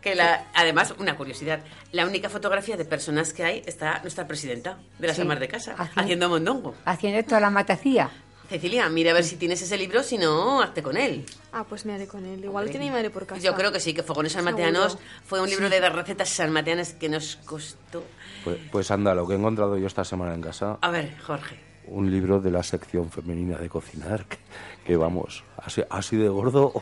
Que 0.00 0.14
la, 0.14 0.46
además, 0.54 0.94
una 0.98 1.14
curiosidad, 1.16 1.60
la 1.92 2.06
única 2.06 2.28
fotografía 2.30 2.76
de 2.78 2.84
personas 2.86 3.32
que 3.34 3.44
hay 3.44 3.62
está 3.66 3.98
nuestra 4.00 4.26
presidenta 4.26 4.78
de 4.98 5.06
las 5.08 5.16
Sí. 5.16 5.22
amas 5.22 5.38
de 5.38 5.48
casa, 5.48 5.72
Haciendo- 5.76 6.00
haciendo 6.00 6.28
mondongo. 6.30 6.74
Haciendo 6.86 7.22
toda 7.24 7.40
la 7.40 7.50
matacía. 7.50 8.10
Cecilia, 8.48 8.88
mira 8.88 9.10
a 9.10 9.14
ver 9.14 9.24
si 9.24 9.36
tienes 9.36 9.60
ese 9.62 9.76
libro, 9.76 10.02
si 10.02 10.18
no, 10.18 10.62
hazte 10.62 10.82
con 10.82 10.96
él. 10.96 11.24
Ah, 11.52 11.64
pues 11.68 11.84
me 11.84 11.94
haré 11.94 12.06
con 12.06 12.24
él. 12.24 12.44
Igual 12.44 12.70
que 12.70 12.78
mi 12.78 12.90
madre 12.90 13.10
por 13.10 13.26
casa. 13.26 13.40
Yo 13.40 13.54
creo 13.54 13.72
que 13.72 13.80
sí, 13.80 13.92
que 13.92 14.02
Fogones 14.02 14.32
Salmateanos 14.32 14.92
Seguro. 14.92 15.08
fue 15.24 15.40
un 15.40 15.48
libro 15.50 15.68
de 15.68 15.80
recetas 15.90 16.28
salmateanas 16.28 16.92
que 16.94 17.08
nos 17.08 17.36
costó. 17.44 18.04
Pues, 18.44 18.58
pues 18.70 18.90
anda, 18.90 19.14
lo 19.14 19.26
que 19.26 19.34
he 19.34 19.36
encontrado 19.36 19.76
yo 19.76 19.86
esta 19.86 20.04
semana 20.04 20.34
en 20.34 20.42
casa, 20.42 20.78
A 20.80 20.90
ver, 20.90 21.18
Jorge. 21.18 21.58
un 21.88 22.10
libro 22.10 22.40
de 22.40 22.50
la 22.52 22.62
sección 22.62 23.10
femenina 23.10 23.58
de 23.58 23.68
cocinar, 23.68 24.26
que, 24.26 24.38
que 24.84 24.96
vamos, 24.96 25.42
así, 25.56 25.82
así 25.90 26.16
de 26.16 26.28
gordo. 26.28 26.72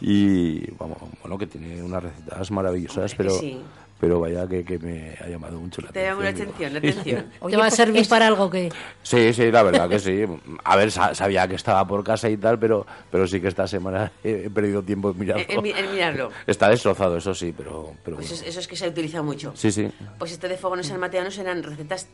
Y 0.00 0.70
vamos, 0.76 0.98
bueno, 1.20 1.36
que 1.36 1.46
tiene 1.46 1.82
unas 1.82 2.02
recetas 2.02 2.50
maravillosas, 2.50 3.12
Hombre, 3.12 3.16
pero, 3.16 3.30
sí. 3.38 3.60
Pero 4.00 4.20
vaya 4.20 4.46
que, 4.46 4.64
que 4.64 4.78
me 4.78 5.16
ha 5.20 5.26
llamado 5.28 5.58
mucho 5.58 5.80
la 5.82 5.90
Te 5.90 6.02
llama 6.04 6.22
la 6.24 6.30
atención. 6.30 6.76
atención, 6.76 6.82
digo. 6.82 7.18
atención. 7.18 7.50
¿Te 7.50 7.56
va 7.56 7.66
a 7.66 7.70
servir 7.70 8.08
para 8.08 8.26
algo 8.26 8.48
que...? 8.50 8.70
Sí, 9.02 9.32
sí, 9.32 9.50
la 9.50 9.62
verdad 9.62 9.88
que 9.88 9.98
sí. 9.98 10.24
A 10.64 10.76
ver, 10.76 10.90
sa- 10.92 11.14
sabía 11.14 11.46
que 11.48 11.54
estaba 11.56 11.86
por 11.86 12.04
casa 12.04 12.28
y 12.28 12.36
tal, 12.36 12.58
pero, 12.58 12.86
pero 13.10 13.26
sí 13.26 13.40
que 13.40 13.48
esta 13.48 13.66
semana 13.66 14.12
he, 14.24 14.48
perdido 14.50 14.82
tiempo 14.82 15.10
en 15.10 15.18
mirarlo. 15.18 15.44
En- 15.48 15.56
en 15.58 15.62
mi- 15.62 15.70
en 15.70 15.90
mirarlo. 15.92 16.30
Está 16.46 16.68
destrozado, 16.68 17.16
eso 17.16 17.34
sí, 17.34 17.52
pero, 17.56 17.92
pero 18.04 18.16
Pues 18.16 18.28
bueno. 18.30 18.44
eso 18.48 18.60
es 18.60 18.68
que 18.68 18.76
se 18.76 18.84
ha 18.86 18.88
utilizado 18.88 19.24
mucho. 19.24 19.52
Sí, 19.54 19.72
sí. 19.72 19.90
Pues 20.18 20.32
este 20.32 20.48
de 20.48 20.56
fogones 20.56 20.86
salmateanos 20.86 21.36
eran 21.38 21.62
recetas 21.62 22.06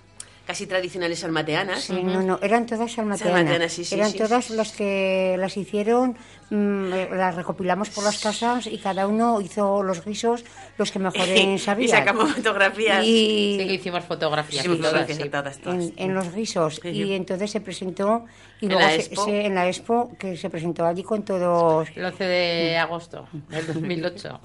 casi 0.46 0.66
tradicionales 0.66 1.20
salmateanas. 1.20 1.84
Sí, 1.84 2.02
no, 2.02 2.22
no, 2.22 2.38
eran 2.42 2.66
todas 2.66 2.92
salmateanas. 2.92 3.34
Salmateanas, 3.34 3.72
sí, 3.72 3.84
sí, 3.84 3.94
eran 3.94 4.10
sí, 4.10 4.18
todas 4.18 4.44
sí. 4.46 4.54
las 4.56 4.72
que 4.72 5.36
las 5.38 5.56
hicieron, 5.56 6.16
mm, 6.50 6.92
eh, 6.92 7.08
las 7.12 7.34
recopilamos 7.34 7.88
por 7.90 8.04
las 8.04 8.18
casas 8.20 8.66
y 8.66 8.78
cada 8.78 9.06
uno 9.06 9.40
hizo 9.40 9.82
los 9.82 10.04
guisos 10.04 10.44
los 10.76 10.90
que 10.92 10.98
mejor 10.98 11.26
y 11.36 11.58
sabían. 11.58 11.90
sacamos 11.90 12.32
fotografías. 12.34 13.04
Y 13.04 13.56
Sí 13.60 13.66
que 13.68 13.74
hicimos 13.74 14.04
fotografías. 14.04 14.60
Hicimos 14.64 14.78
y 14.78 14.82
todas, 14.82 15.06
todas, 15.30 15.58
todas. 15.60 15.82
en, 15.84 15.94
en 15.96 16.14
los 16.14 16.34
guisos. 16.34 16.80
Y 16.84 17.12
entonces 17.14 17.50
se 17.50 17.60
presentó, 17.60 18.26
y 18.60 18.66
En 18.66 18.72
luego 18.72 18.86
la 18.86 19.00
se- 19.00 19.46
en 19.46 19.54
la 19.54 19.66
Expo, 19.68 20.14
que 20.18 20.36
se 20.36 20.50
presentó 20.50 20.84
allí 20.84 21.02
con 21.02 21.24
todos. 21.24 21.88
El 21.96 22.04
11 22.04 22.24
de 22.24 22.76
agosto 22.76 23.26
del 23.48 23.66
2008. 23.66 24.40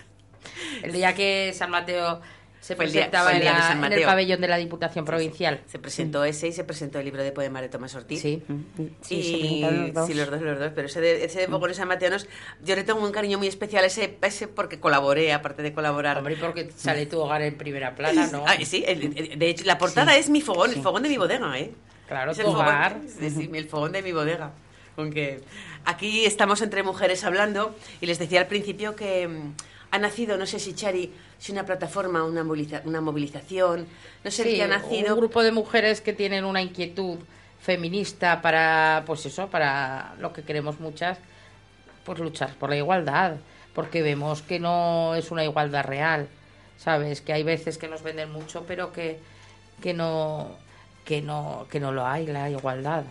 El 0.83 0.93
día 0.93 1.13
que 1.13 1.51
San 1.53 1.69
Mateo 1.69 2.21
se 2.59 2.75
Fue 2.75 2.85
el 2.85 2.91
día- 2.91 3.01
presentaba 3.09 3.29
fue 3.29 3.31
el 3.31 3.37
en, 3.37 3.41
día 3.43 3.51
de 3.53 3.57
la- 3.59 3.63
San 3.67 3.77
en 3.77 3.83
el 3.85 3.89
Mateo. 3.91 4.07
pabellón 4.07 4.41
de 4.41 4.47
la 4.47 4.57
Diputación 4.57 5.05
Provincial. 5.05 5.61
Se 5.65 5.79
presentó 5.79 6.23
ese 6.23 6.47
y 6.49 6.51
se 6.53 6.63
presentó 6.63 6.99
el 6.99 7.05
libro 7.05 7.23
de 7.23 7.31
poemas 7.31 7.61
de 7.61 7.69
Tomás 7.69 7.95
Ortiz. 7.95 8.21
Sí. 8.21 8.43
Sí, 9.01 9.15
y 9.15 9.23
se 9.23 9.37
presentaron 9.39 9.81
los 9.87 9.93
dos. 9.93 10.07
sí, 10.07 10.13
los 10.13 10.29
dos, 10.29 10.41
los 10.41 10.59
dos. 10.59 10.71
Pero 10.75 10.87
ese 10.87 11.01
de, 11.01 11.23
ese 11.25 11.39
de 11.41 11.47
Fogones 11.47 11.77
salmateanos, 11.77 12.27
yo 12.63 12.75
le 12.75 12.83
tengo 12.83 13.03
un 13.03 13.11
cariño 13.11 13.37
muy 13.37 13.47
especial 13.47 13.83
a 13.83 13.87
ese, 13.87 14.17
ese 14.21 14.47
porque 14.47 14.79
colaboré, 14.79 15.31
aparte 15.33 15.61
de 15.63 15.73
colaborar. 15.73 16.17
Hombre, 16.17 16.35
porque 16.39 16.69
sale 16.75 17.05
tu 17.05 17.19
hogar 17.19 17.41
en 17.41 17.57
primera 17.57 17.95
plana, 17.95 18.27
¿no? 18.31 18.43
Ah, 18.45 18.55
sí, 18.63 18.83
el- 18.87 19.17
el- 19.17 19.39
de 19.39 19.49
hecho, 19.49 19.63
la 19.65 19.77
portada 19.77 20.15
es 20.17 20.29
mi 20.29 20.41
fogón, 20.41 20.71
el 20.71 20.81
fogón 20.81 21.03
de 21.03 21.09
mi 21.09 21.17
bodega, 21.17 21.57
¿eh? 21.57 21.71
Claro, 22.07 22.31
es 22.31 22.39
el 22.39 22.45
fogón, 22.45 22.65
hogar. 22.65 22.97
sí, 23.19 23.29
sí, 23.29 23.49
el 23.53 23.65
fogón 23.69 23.91
de 23.93 24.01
mi 24.01 24.11
bodega. 24.11 24.51
Aunque 24.97 25.39
aquí 25.85 26.25
estamos 26.25 26.61
entre 26.61 26.83
mujeres 26.83 27.23
hablando 27.23 27.73
y 28.01 28.05
les 28.05 28.19
decía 28.19 28.41
al 28.41 28.47
principio 28.47 28.95
que 28.95 29.27
mm, 29.29 29.53
ha 29.91 29.99
nacido, 29.99 30.37
no 30.37 30.45
sé 30.45 30.59
si 30.59 30.73
Chari, 30.73 31.13
si 31.37 31.51
una 31.51 31.65
plataforma, 31.65 32.23
una, 32.23 32.43
moviliza- 32.43 32.81
una 32.85 33.01
movilización, 33.01 33.87
no 34.23 34.31
sé 34.31 34.43
Sí, 34.43 34.55
que 34.55 34.63
ha 34.63 34.67
nacido. 34.67 35.13
un 35.13 35.19
grupo 35.19 35.41
de 35.43 35.51
mujeres 35.51 36.01
que 36.01 36.13
tienen 36.13 36.45
una 36.45 36.61
inquietud 36.61 37.17
feminista 37.61 38.41
para, 38.41 39.03
pues 39.05 39.25
eso, 39.25 39.47
para 39.49 40.15
lo 40.19 40.31
que 40.33 40.43
queremos 40.43 40.79
muchas, 40.79 41.17
pues 42.05 42.19
luchar 42.19 42.55
por 42.55 42.69
la 42.69 42.77
igualdad, 42.77 43.35
porque 43.73 44.01
vemos 44.01 44.41
que 44.41 44.59
no 44.59 45.15
es 45.15 45.31
una 45.31 45.43
igualdad 45.43 45.85
real, 45.85 46.27
¿sabes? 46.77 47.21
Que 47.21 47.33
hay 47.33 47.43
veces 47.43 47.77
que 47.77 47.87
nos 47.87 48.01
venden 48.03 48.31
mucho, 48.31 48.63
pero 48.67 48.91
que, 48.93 49.19
que 49.81 49.93
no 49.93 50.47
que 51.05 51.21
no 51.21 51.65
que 51.71 51.79
no 51.79 51.91
lo 51.91 52.05
hay 52.05 52.27
la 52.27 52.49
igualdad. 52.49 53.03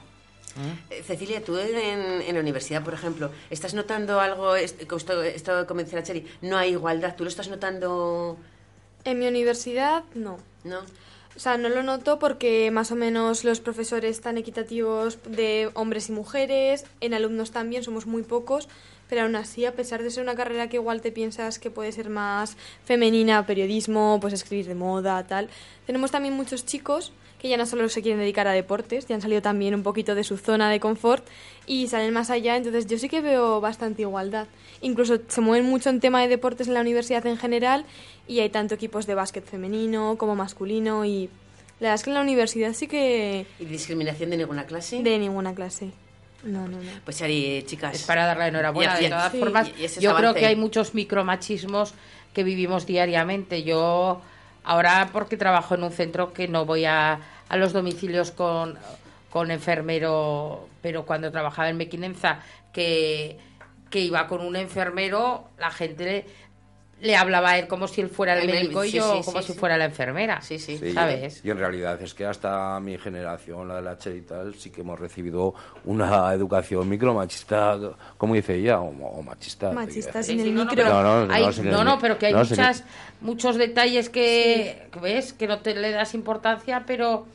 ¿Mm? 0.57 0.93
Eh, 0.93 1.03
Cecilia, 1.07 1.45
tú 1.45 1.57
en, 1.59 2.23
en 2.23 2.35
la 2.35 2.41
universidad, 2.41 2.83
por 2.83 2.95
ejemplo, 2.95 3.31
¿estás 3.51 3.75
notando 3.75 4.21
algo, 4.21 4.57
est- 4.57 4.81
esto, 4.93 5.23
esto 5.23 5.67
como 5.67 5.83
dice 5.83 5.97
la 5.97 6.03
Chari, 6.03 6.27
no 6.43 6.57
hay 6.57 6.71
igualdad, 6.73 7.15
tú 7.17 7.25
lo 7.25 7.29
estás 7.31 7.49
notando, 7.49 8.37
En 9.05 9.19
mi 9.19 9.27
universidad, 9.29 10.05
no. 10.15 10.39
¿no? 10.65 10.81
O 11.37 11.41
sea, 11.41 11.57
no 11.57 11.69
lo 11.69 11.85
noto 11.85 12.19
porque 12.19 12.71
más 12.73 12.91
o 12.91 12.97
menos 12.97 13.45
los 13.45 13.61
profesores 13.61 14.11
están 14.17 14.39
equitativos 14.39 15.19
de 15.29 15.71
hombres 15.75 16.09
y 16.09 16.13
mujeres, 16.13 16.85
en 17.01 17.15
alumnos 17.15 17.53
también 17.53 17.85
somos 17.85 18.07
muy 18.07 18.23
pocos, 18.23 18.69
pero 19.09 19.23
aún 19.23 19.37
así, 19.37 19.65
a 19.65 19.73
pesar 19.73 20.03
de 20.03 20.11
ser 20.11 20.25
una 20.25 20.35
carrera 20.35 20.69
que 20.69 20.77
igual 20.77 21.01
te 21.01 21.13
piensas 21.13 21.61
que 21.61 21.71
puede 21.71 21.93
ser 21.93 22.11
más 22.11 22.57
femenina, 22.85 23.47
periodismo, 23.47 24.19
pues 24.21 24.35
escribir 24.35 24.67
de 24.67 24.75
moda, 24.75 25.25
tal, 25.29 25.49
tenemos 25.87 26.11
también 26.11 26.35
muchos 26.35 26.67
chicos 26.67 27.13
que 27.39 27.49
ya 27.49 27.57
no 27.57 27.67
solo 27.67 27.89
se 27.89 28.03
quieren 28.03 28.19
dedicar 28.21 28.47
a 28.49 28.53
deportes, 28.53 29.07
ya 29.07 29.15
han 29.15 29.21
salido 29.21 29.41
también 29.43 29.75
un 29.75 29.83
poquito 29.83 30.15
de 30.15 30.25
su 30.25 30.37
zona 30.37 30.71
de 30.71 30.81
confort 30.81 31.25
y 31.67 31.87
salen 31.87 32.13
más 32.13 32.31
allá, 32.31 32.57
entonces 32.57 32.87
yo 32.87 32.99
sí 32.99 33.09
que 33.09 33.21
veo 33.21 33.61
bastante 33.61 34.03
igualdad. 34.03 34.47
Incluso 34.81 35.19
se 35.29 35.41
mueven 35.41 35.67
mucho 35.69 35.91
en 35.91 36.01
tema 36.01 36.21
de 36.23 36.29
deportes 36.29 36.67
en 36.69 36.75
la 36.75 36.81
universidad 36.81 37.25
en 37.27 37.37
general 37.37 37.85
y 38.27 38.41
hay 38.41 38.49
tanto 38.51 38.75
equipos 38.75 39.07
de 39.07 39.15
básquet 39.15 39.45
femenino 39.45 40.17
como 40.19 40.35
masculino 40.35 41.05
y 41.05 41.29
La 41.81 41.91
verdad 41.91 41.95
es 41.95 42.03
que 42.05 42.11
en 42.11 42.15
la 42.15 42.23
universidad 42.23 42.73
sí 42.73 42.89
que... 42.89 43.47
¿Y 43.61 43.65
discriminación 43.67 44.31
de 44.31 44.37
ninguna 44.39 44.67
clase? 44.67 45.01
De 45.01 45.17
ninguna 45.17 45.55
clase. 45.55 45.91
No, 46.43 46.67
no, 46.67 46.77
no. 46.83 46.91
Pues 47.05 47.23
Ari, 47.23 47.63
chicas. 47.67 47.95
Es 47.95 48.03
para 48.03 48.27
darle 48.27 48.47
enhorabuena. 48.49 48.95
Ya- 48.97 49.01
de 49.01 49.09
todas 49.11 49.31
sí. 49.33 49.39
formas, 49.39 49.69
Y- 49.79 49.85
y 49.85 49.89
yo 50.01 50.11
creo 50.17 50.31
avance. 50.31 50.41
que 50.41 50.47
hay 50.47 50.57
muchos 50.57 50.95
micromachismos 50.95 51.95
que 52.35 52.43
vivimos 52.43 52.85
diariamente. 52.85 53.63
Yo, 53.63 54.21
ahora 54.69 55.09
porque 55.13 55.39
trabajo 55.39 55.75
en 55.75 55.83
un 55.83 55.91
centro 55.91 56.35
que 56.35 56.47
no 56.47 56.67
voy 56.67 56.85
a, 56.85 57.21
a 57.49 57.57
los 57.57 57.73
domicilios 57.73 58.31
con, 58.31 58.79
con 59.31 59.51
enfermero, 59.51 60.69
pero 60.83 61.07
cuando 61.07 61.33
trabajaba 61.33 61.71
en 61.71 61.79
Mequinenza, 61.79 62.41
que, 62.73 63.39
que 63.89 64.01
iba 64.01 64.29
con 64.29 64.43
un 64.43 64.57
enfermero, 64.57 65.49
la 65.59 65.71
gente 65.71 66.27
le, 67.01 67.17
hablaba 67.17 67.51
a 67.51 67.59
él 67.59 67.69
como 67.69 67.87
si 67.87 68.01
él 68.01 68.09
fuera 68.09 68.37
el 68.39 68.47
médico 68.49 68.85
y 68.85 68.91
sí, 68.91 68.97
yo 68.97 69.17
sí, 69.19 69.25
como 69.25 69.41
sí, 69.41 69.47
si 69.49 69.53
sí. 69.53 69.59
fuera 69.59 69.77
la 69.77 69.85
enfermera. 69.85 70.41
Sí, 70.43 70.59
sí. 70.59 70.79
Sí, 70.79 70.93
¿Sabes? 70.93 71.41
Y 71.45 71.51
en 71.51 71.59
realidad 71.59 72.01
es 72.03 72.13
que 72.15 72.25
hasta 72.27 72.79
mi 72.81 72.99
generación, 72.99 73.69
la 73.69 73.77
de 73.77 73.83
la 73.83 73.99
Che 73.99 74.17
y 74.17 74.23
tal, 74.23 74.55
sí 74.55 74.71
que 74.71 74.81
hemos 74.81 74.99
recibido 74.99 75.55
una 75.85 76.33
educación 76.35 76.89
micromachista, 76.89 77.79
como 78.17 78.35
dice 78.35 78.55
ella, 78.57 78.81
o, 78.81 78.89
o 78.89 79.23
machista. 79.23 79.71
Machista, 79.73 80.23
sin 80.23 80.41
el 80.41 80.55
no, 80.55 80.65
micro. 80.65 80.85
No, 80.89 81.27
no, 81.27 81.33
hay- 81.35 81.47
no, 81.63 81.85
no, 81.85 81.99
pero 81.99 82.19
que 82.19 82.27
hay 82.27 82.33
no, 82.33 82.45
sin 82.45 82.55
el- 82.59 82.67
muchas, 82.67 82.85
muchos 83.21 83.57
detalles 83.57 84.09
que, 84.11 84.89
ves 85.01 85.33
que 85.33 85.47
no 85.47 85.61
te 85.61 85.75
le 85.75 85.91
das 85.93 86.15
importancia, 86.15 86.85
pero, 86.87 87.27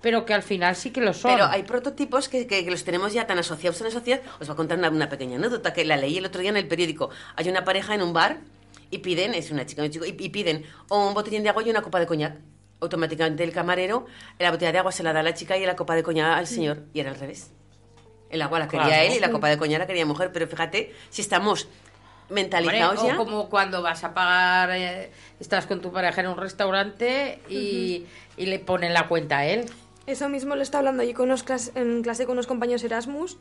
pero 0.00 0.24
que 0.24 0.32
al 0.32 0.42
final 0.42 0.76
sí 0.76 0.90
que 0.90 1.00
lo 1.02 1.12
son. 1.12 1.32
Pero 1.32 1.44
hay 1.46 1.62
prototipos 1.64 2.28
que, 2.30 2.46
que- 2.46 2.64
que 2.64 2.70
los 2.70 2.84
tenemos 2.84 3.12
ya 3.12 3.26
tan 3.26 3.38
asociados 3.38 3.78
en 3.80 3.88
la 3.88 3.90
sociedad. 3.92 4.20
Os 4.40 4.46
voy 4.48 4.54
a 4.54 4.56
contar 4.56 4.78
una, 4.78 4.88
una 4.88 5.08
pequeña 5.10 5.36
anécdota 5.36 5.72
que 5.74 5.84
la 5.84 5.96
leí 5.98 6.16
el 6.16 6.24
otro 6.24 6.40
día 6.40 6.50
en 6.50 6.56
el 6.56 6.66
periódico. 6.68 7.10
Hay 7.36 7.48
una 7.50 7.64
pareja 7.64 7.94
en 7.94 8.02
un 8.02 8.12
bar 8.14 8.38
y 8.90 8.98
piden, 8.98 9.34
es 9.34 9.50
una 9.50 9.64
chica 9.66 9.82
y 9.82 9.86
un 9.86 9.92
chico, 9.92 10.04
y, 10.04 10.16
y 10.18 10.28
piden 10.30 10.64
un 10.90 11.14
botellín 11.14 11.42
de 11.42 11.48
agua 11.48 11.62
y 11.64 11.70
una 11.70 11.82
copa 11.82 12.00
de 12.00 12.06
coñac. 12.06 12.38
Automáticamente 12.80 13.44
el 13.44 13.52
camarero, 13.52 14.06
la 14.38 14.50
botella 14.50 14.72
de 14.72 14.78
agua 14.78 14.90
se 14.92 15.02
la 15.02 15.12
da 15.12 15.20
a 15.20 15.22
la 15.22 15.34
chica 15.34 15.56
y 15.58 15.66
la 15.66 15.76
copa 15.76 15.94
de 15.94 16.02
coñac 16.02 16.36
al 16.38 16.46
señor. 16.46 16.82
Y 16.94 17.00
era 17.00 17.10
al 17.10 17.18
revés. 17.18 17.50
El 18.30 18.40
agua 18.42 18.58
la 18.58 18.68
quería 18.68 18.86
Claro. 18.86 19.02
él 19.02 19.12
y 19.16 19.20
la 19.20 19.30
copa 19.30 19.48
de 19.48 19.58
coñac 19.58 19.80
la 19.80 19.86
quería 19.86 20.06
mujer. 20.06 20.30
Pero 20.32 20.46
fíjate, 20.46 20.94
si 21.10 21.20
estamos 21.20 21.64
Hombre, 21.64 22.42
mentalizados 22.44 23.00
o 23.02 23.06
ya. 23.06 23.16
como 23.16 23.50
cuando 23.50 23.82
vas 23.82 24.02
a 24.04 24.14
pagar, 24.14 24.70
eh, 24.70 25.10
estás 25.40 25.66
con 25.66 25.80
tu 25.82 25.92
pareja 25.92 26.20
en 26.22 26.28
un 26.28 26.36
restaurante 26.38 27.40
y, 27.50 28.06
y 28.36 28.46
le 28.46 28.58
ponen 28.60 28.94
la 28.94 29.08
cuenta 29.08 29.38
a 29.38 29.46
él. 29.46 29.66
Eso 30.06 30.28
mismo 30.30 30.56
lo 30.56 30.62
está 30.62 30.78
hablando 30.78 31.02
yo 31.02 31.12
con 31.14 31.26
unos 31.26 31.44
clas- 31.44 31.72
en 31.74 32.02
clase 32.02 32.24
con 32.24 32.32
unos 32.32 32.46
compañeros 32.46 32.82
Erasmus. 32.82 33.36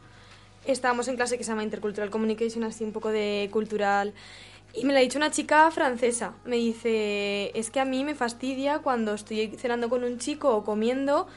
Estábamos 0.65 1.07
en 1.07 1.15
clase 1.15 1.37
que 1.37 1.43
se 1.45 1.51
llama 1.51 1.63
Intercultural 1.63 2.09
Communication, 2.09 2.63
así 2.65 2.83
un 2.83 2.91
poco 2.91 3.09
de 3.09 3.47
cultural. 3.53 4.13
Y 4.73 4.85
me 4.85 4.93
lo 4.93 4.99
ha 4.99 5.01
dicho 5.01 5.17
una 5.17 5.31
chica 5.31 5.69
francesa. 5.71 6.33
Me 6.45 6.55
dice, 6.57 7.51
es 7.57 7.71
que 7.71 7.79
a 7.79 7.85
mí 7.85 8.03
me 8.03 8.15
fastidia 8.15 8.79
cuando 8.79 9.13
estoy 9.13 9.47
cenando 9.57 9.89
con 9.89 10.03
un 10.03 10.19
chico 10.19 10.55
o 10.55 10.63
comiendo, 10.63 11.27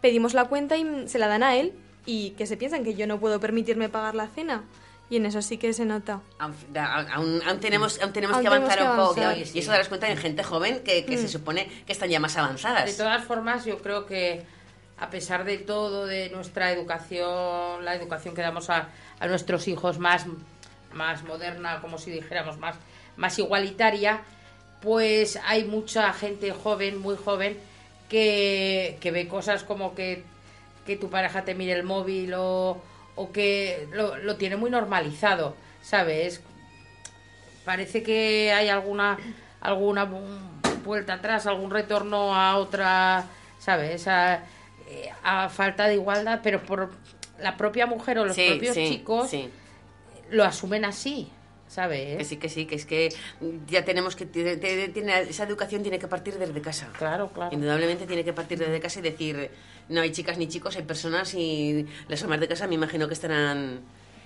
pedimos 0.00 0.34
la 0.34 0.46
cuenta 0.46 0.76
y 0.76 1.06
se 1.08 1.18
la 1.18 1.28
dan 1.28 1.42
a 1.42 1.56
él 1.56 1.74
y 2.06 2.30
que 2.30 2.46
se 2.46 2.56
piensan 2.56 2.84
que 2.84 2.94
yo 2.94 3.06
no 3.06 3.20
puedo 3.20 3.40
permitirme 3.40 3.88
pagar 3.88 4.14
la 4.14 4.28
cena. 4.28 4.64
Y 5.10 5.16
en 5.16 5.24
eso 5.26 5.40
sí 5.40 5.56
que 5.56 5.72
se 5.72 5.86
nota. 5.86 6.20
Aún, 6.38 6.54
aún- 6.76 7.42
aún 7.46 7.60
tenemos, 7.60 7.98
aún 8.02 8.12
tenemos 8.12 8.36
Aún 8.36 8.42
que 8.42 8.48
avanzar 8.48 8.78
tenemos 8.78 9.08
un 9.08 9.14
que 9.14 9.20
poco. 9.20 9.26
avanzar. 9.26 9.56
Y 9.56 9.58
eso 9.58 9.70
darás 9.70 9.88
cuenta 9.88 10.10
en 10.10 10.16
gente 10.18 10.42
joven 10.44 10.80
que, 10.84 11.04
que 11.06 11.16
se 11.16 11.28
supone 11.28 11.66
que 11.86 11.92
están 11.92 12.10
ya 12.10 12.20
más 12.20 12.36
avanzadas. 12.36 12.84
De 12.86 12.92
todas 12.92 13.24
formas, 13.24 13.64
yo 13.64 13.78
creo 13.78 14.04
que 14.06 14.42
a 14.98 15.08
pesar 15.10 15.44
de 15.44 15.58
todo, 15.58 16.06
de 16.06 16.28
nuestra 16.30 16.72
educación, 16.72 17.84
la 17.84 17.94
educación 17.94 18.34
que 18.34 18.42
damos 18.42 18.68
a, 18.68 18.88
a 19.20 19.26
nuestros 19.28 19.66
hijos 19.68 19.98
más, 19.98 20.26
más 20.98 21.22
moderna, 21.22 21.80
como 21.80 21.96
si 21.96 22.10
dijéramos, 22.10 22.58
más, 22.58 22.74
más 23.16 23.38
igualitaria, 23.38 24.20
pues 24.82 25.38
hay 25.46 25.64
mucha 25.64 26.12
gente 26.12 26.52
joven, 26.52 26.98
muy 26.98 27.16
joven, 27.16 27.56
que, 28.10 28.98
que 29.00 29.10
ve 29.10 29.28
cosas 29.28 29.64
como 29.64 29.94
que, 29.94 30.24
que 30.86 30.96
tu 30.96 31.08
pareja 31.08 31.44
te 31.44 31.54
mire 31.54 31.72
el 31.72 31.84
móvil 31.84 32.34
o, 32.34 32.82
o 33.16 33.32
que 33.32 33.88
lo, 33.92 34.16
lo 34.18 34.36
tiene 34.36 34.56
muy 34.56 34.70
normalizado, 34.70 35.54
¿sabes? 35.82 36.42
parece 37.64 38.02
que 38.02 38.52
hay 38.52 38.68
alguna 38.68 39.18
alguna 39.60 40.04
vu- 40.06 40.24
vuelta 40.84 41.14
atrás, 41.14 41.46
algún 41.46 41.70
retorno 41.70 42.34
a 42.34 42.56
otra, 42.56 43.24
¿sabes? 43.58 44.06
A, 44.08 44.36
eh, 44.88 45.10
a 45.22 45.48
falta 45.48 45.86
de 45.86 45.94
igualdad, 45.94 46.40
pero 46.42 46.62
por 46.62 46.90
la 47.40 47.56
propia 47.56 47.86
mujer 47.86 48.18
o 48.20 48.24
los 48.24 48.36
Sí, 48.36 48.46
propios 48.48 48.74
sí, 48.74 48.88
chicos 48.88 49.28
sí. 49.30 49.50
Lo 50.30 50.44
asumen 50.44 50.84
así, 50.84 51.28
¿sabes? 51.68 52.16
Que 52.18 52.24
sí, 52.24 52.36
que 52.36 52.48
sí, 52.48 52.66
que 52.66 52.74
es 52.76 52.86
que 52.86 53.08
ya 53.68 53.84
tenemos 53.84 54.16
que... 54.16 54.26
tiene- 54.26 54.56
tiene- 54.56 55.20
esa 55.22 55.44
educación 55.44 55.82
tiene 55.82 55.98
que 55.98 56.08
partir 56.08 56.38
desde 56.38 56.60
casa. 56.60 56.88
Claro, 56.98 57.30
claro. 57.32 57.54
Indudablemente 57.54 58.06
tiene 58.06 58.24
que 58.24 58.32
partir 58.32 58.58
desde 58.58 58.80
casa 58.80 59.00
y 59.00 59.02
decir, 59.02 59.50
no 59.88 60.00
hay 60.00 60.10
chicas 60.12 60.38
ni 60.38 60.48
chicos, 60.48 60.76
hay 60.76 60.82
personas 60.82 61.34
y 61.34 61.86
las 62.08 62.22
amas 62.22 62.40
de 62.40 62.48
casa 62.48 62.66
me 62.66 62.74
imagino 62.74 63.06
que 63.08 63.14
estarán 63.14 63.80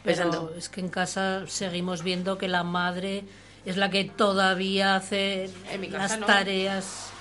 pensando... 0.05 0.47
Pero 0.49 0.59
es 0.59 0.69
que 0.69 0.81
en 0.81 0.89
casa 0.89 1.45
seguimos 1.47 2.03
viendo 2.03 2.39
que 2.39 2.49
la 2.49 2.65
madre 2.65 3.25
es 3.65 3.77
la 3.77 3.91
que 3.91 4.05
todavía 4.05 4.97
hace 4.97 5.49
las 5.91 6.19
no. 6.19 6.27
tareas. 6.27 7.12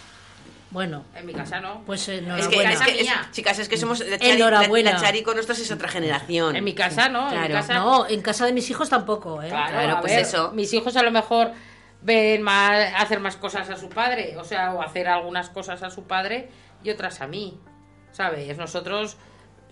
Bueno, 0.72 1.04
En 1.16 1.26
mi 1.26 1.34
casa 1.34 1.60
no. 1.60 1.84
pues 1.86 2.08
Es 2.08 2.20
que, 2.22 2.26
enhorabuena. 2.26 2.72
es 2.72 2.80
que- 2.82 3.02
es- 3.02 3.32
chicas, 3.32 3.60
es 3.60 3.68
que 3.70 3.78
somos... 3.78 4.00
La 4.00 4.18
Chari, 4.18 4.32
Enhorabuena. 4.32 4.92
La, 4.92 4.98
la 4.98 5.04
Chari 5.04 5.22
con 5.22 5.36
nosotros 5.36 5.60
es 5.60 5.70
otra 5.72 5.90
generación. 5.90 6.56
En 6.56 6.64
mi 6.64 6.74
casa 6.74 7.10
no, 7.10 7.28
en 7.30 7.42
mi 7.42 7.48
Claro. 7.48 7.54
casa 7.54 7.74
No, 7.76 8.08
en 8.08 8.22
casa 8.22 8.46
de 8.46 8.54
mis 8.54 8.70
hijos 8.70 8.90
tampoco, 8.90 9.42
¿eh? 9.44 9.50
Claro, 9.50 9.72
Claro, 9.74 9.98
pues 10.02 10.14
ver, 10.14 10.22
eso. 10.22 10.52
Mis 10.54 10.74
hijos 10.74 10.96
a 10.96 11.04
lo 11.04 11.12
mejor 11.12 11.52
ven 12.02 12.42
más, 12.42 12.94
hacer 12.98 13.20
más 13.20 13.36
cosas 13.36 13.70
a 13.70 13.76
su 13.76 13.90
padre, 13.90 14.36
o 14.38 14.44
sea, 14.46 14.74
o 14.74 14.82
hacer 14.82 15.08
algunas 15.10 15.50
cosas 15.50 15.84
a 15.84 15.90
su 15.92 16.04
padre 16.06 16.50
y 16.84 16.90
otras 16.90 17.20
a 17.22 17.28
mí, 17.28 17.60
¿sabes? 18.14 18.58
Nosotros 18.58 19.18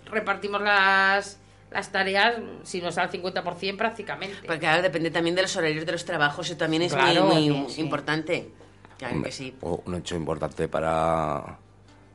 repartimos 0.06 0.62
las, 0.62 1.40
las 1.72 1.92
tareas, 1.92 2.36
si 2.64 2.82
no 2.82 2.90
es 2.90 2.98
al 2.98 3.10
50% 3.10 3.78
prácticamente. 3.78 4.36
Porque 4.46 4.60
claro, 4.60 4.82
depende 4.82 5.12
también 5.12 5.36
de 5.36 5.44
los 5.44 5.56
horarios 5.56 5.86
de 5.86 5.92
los 5.94 6.04
trabajos, 6.04 6.48
eso 6.48 6.58
también 6.58 6.82
es 6.84 6.94
Claro, 6.94 7.26
muy, 7.26 7.50
muy 7.50 7.70
sí, 7.70 7.76
sí. 7.76 7.82
importante. 7.82 8.52
Claro 9.00 9.16
Hombre, 9.16 9.30
que 9.32 9.36
sí. 9.36 9.56
o 9.62 9.82
Un 9.86 9.96
hecho 9.96 10.16
importante 10.16 10.68
para, 10.68 11.58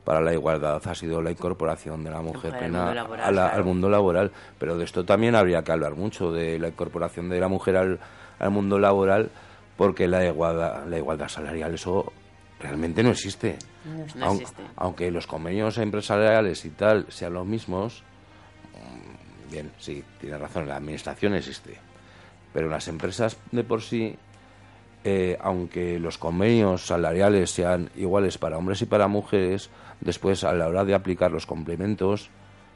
para 0.05 0.21
la 0.21 0.33
igualdad 0.33 0.81
ha 0.87 0.95
sido 0.95 1.21
la 1.21 1.31
incorporación 1.31 2.03
de 2.03 2.11
la 2.11 2.21
mujer 2.21 2.53
al 2.53 2.59
plena 2.59 2.79
mundo 2.79 2.93
laboral, 2.93 3.25
a 3.25 3.31
la- 3.31 3.41
claro. 3.43 3.57
al 3.57 3.63
mundo 3.65 3.89
laboral. 3.89 4.31
Pero 4.59 4.77
de 4.77 4.85
esto 4.85 5.03
también 5.03 5.35
habría 5.35 5.63
que 5.63 5.71
hablar 5.71 5.95
mucho, 5.95 6.31
de 6.31 6.57
la 6.59 6.67
incorporación 6.69 7.27
de 7.27 7.39
la 7.39 7.47
mujer 7.47 7.75
al, 7.75 7.99
al 8.39 8.51
mundo 8.51 8.77
laboral, 8.79 9.31
porque 9.75 10.07
la 10.07 10.23
igualdad, 10.25 10.85
la 10.87 10.97
igualdad 10.97 11.27
salarial, 11.27 11.73
eso 11.73 12.13
realmente 12.59 13.03
no 13.03 13.09
existe. 13.09 13.57
No 14.15 14.25
Aun- 14.27 14.35
existe. 14.41 14.63
Aunque 14.77 15.11
los 15.11 15.27
convenios 15.27 15.77
empresariales 15.79 16.63
y 16.65 16.69
tal 16.69 17.05
sean 17.09 17.33
los 17.33 17.45
mismos, 17.45 18.03
mm, 18.73 19.51
bien, 19.51 19.71
sí, 19.77 20.03
tiene 20.19 20.37
razón, 20.37 20.67
la 20.67 20.77
administración 20.77 21.33
existe. 21.35 21.77
Pero 22.53 22.69
las 22.69 22.87
empresas 22.87 23.37
de 23.51 23.63
por 23.63 23.81
sí, 23.81 24.15
eh, 25.07 25.37
aunque 25.39 25.99
los 25.99 26.17
convenios 26.17 26.87
salariales 26.87 27.51
sean 27.51 27.91
iguales 27.95 28.39
para 28.39 28.57
hombres 28.57 28.81
y 28.81 28.85
para 28.87 29.07
mujeres, 29.07 29.69
después 30.01 30.43
a 30.43 30.51
la 30.53 30.67
hora 30.67 30.83
de 30.83 30.95
aplicar 30.95 31.31
los 31.31 31.45
complementos 31.45 32.29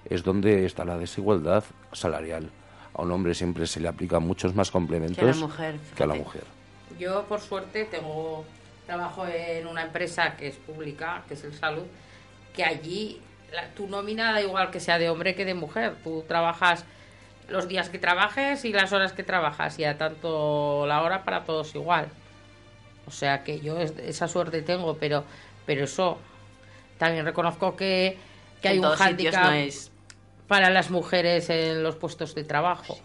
es 0.10 0.24
donde 0.24 0.66
está 0.66 0.86
la 0.86 0.98
desigualdad 0.98 1.64
salarial. 1.92 2.50
A 2.94 3.02
un 3.02 3.12
hombre 3.12 3.34
siempre 3.34 3.66
se 3.66 3.80
le 3.80 3.88
aplican 3.88 4.22
muchos 4.24 4.54
más 4.54 4.70
complementos 4.72 5.38
mujer, 5.38 5.76
que 5.96 6.04
a 6.04 6.08
la 6.08 6.14
mujer. 6.16 6.44
Yo, 7.00 7.24
por 7.24 7.40
suerte, 7.40 7.86
tengo 7.86 8.46
trabajo 8.86 9.26
en 9.28 9.66
una 9.68 9.82
empresa 9.84 10.36
que 10.38 10.48
es 10.50 10.56
pública, 10.56 11.24
que 11.28 11.34
es 11.34 11.44
el 11.44 11.54
Salud, 11.56 11.84
que 12.54 12.64
allí 12.64 13.20
la- 13.52 13.70
tu 13.74 13.88
nómina 13.88 14.34
da 14.34 14.42
igual 14.42 14.70
que 14.70 14.80
sea 14.80 15.00
de 15.00 15.10
hombre 15.10 15.34
que 15.34 15.46
de 15.46 15.54
mujer. 15.56 15.96
Tú 16.04 16.24
trabajas 16.28 16.86
los 17.50 17.68
días 17.68 17.90
que 17.90 18.00
trabajes 18.00 18.64
y 18.66 18.74
las 18.74 18.92
horas 18.94 19.14
que 19.14 19.24
trabajas, 19.24 19.78
y 19.80 19.84
a 19.84 19.98
tanto 19.98 20.86
la 20.88 21.02
hora 21.02 21.24
para 21.24 21.44
todos 21.44 21.74
igual. 21.76 22.08
O 23.08 23.12
sea 23.12 23.44
que 23.44 23.60
yo 23.60 23.80
es- 23.80 23.98
esa 23.98 24.28
suerte 24.28 24.62
tengo, 24.62 24.96
pero, 24.98 25.24
pero 25.66 25.84
eso 25.84 26.18
también 26.98 27.26
reconozco 27.26 27.76
que, 27.76 28.18
que 28.62 28.68
hay 28.70 28.78
en 28.78 28.86
un 28.86 28.92
hándicap 28.92 29.46
no 29.46 29.52
es... 29.54 29.92
para 30.48 30.70
las 30.70 30.90
mujeres 30.92 31.50
en 31.50 31.82
los 31.84 31.96
puestos 31.96 32.36
de 32.36 32.44
trabajo. 32.44 33.00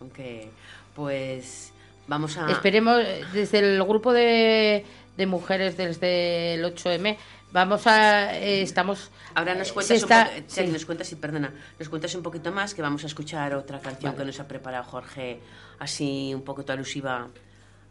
Aunque, 0.00 0.50
pues, 0.94 1.72
vamos 2.06 2.36
a... 2.36 2.50
Esperemos, 2.50 3.00
eh, 3.04 3.22
desde 3.32 3.58
el 3.58 3.82
grupo 3.84 4.12
de, 4.12 4.84
de 5.16 5.26
mujeres 5.26 5.76
desde 5.76 6.54
el 6.54 6.64
8M, 6.64 7.16
vamos 7.52 7.86
a. 7.86 8.36
eh, 8.38 8.62
estamos. 8.62 9.10
Ahora 9.34 9.54
nos 9.54 9.68
eh, 9.70 9.72
cuentas, 9.74 9.96
está- 9.96 10.28
un 10.34 10.36
poco, 10.42 10.54
Chari, 10.54 10.66
sí. 10.68 10.72
nos 10.72 10.84
cuentas, 10.86 11.12
y 11.12 11.16
perdona, 11.16 11.52
nos 11.78 11.88
cuentas 11.88 12.14
un 12.14 12.22
poquito 12.22 12.50
más 12.52 12.74
que 12.74 12.82
vamos 12.82 13.04
a 13.04 13.06
escuchar 13.06 13.54
otra 13.54 13.80
canción 13.80 14.14
que 14.16 14.24
nos 14.24 14.38
ha 14.40 14.48
preparado 14.48 14.84
Jorge, 14.84 15.40
así 15.78 16.32
un 16.34 16.42
poquito 16.42 16.72
alusiva 16.72 17.28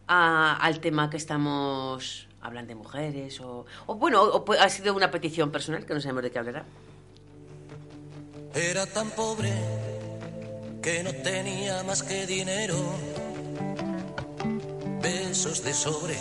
a- 0.07 0.55
al 0.55 0.79
tema 0.79 1.09
que 1.09 1.17
estamos 1.17 2.27
hablando 2.41 2.69
de 2.69 2.75
mujeres 2.75 3.39
o, 3.41 3.65
o 3.85 3.95
bueno, 3.95 4.23
o 4.23 4.45
ha 4.59 4.69
sido 4.69 4.93
una 4.95 5.11
petición 5.11 5.51
personal 5.51 5.85
que 5.85 5.93
no 5.93 6.01
sabemos 6.01 6.23
de 6.23 6.31
qué 6.31 6.39
hablará. 6.39 6.63
Era 8.55 8.85
tan 8.87 9.09
pobre 9.11 9.51
que 10.81 11.03
no 11.03 11.11
tenía 11.13 11.83
más 11.83 12.01
que 12.03 12.25
dinero, 12.25 12.75
besos 15.01 15.63
de 15.63 15.73
sobre, 15.73 16.17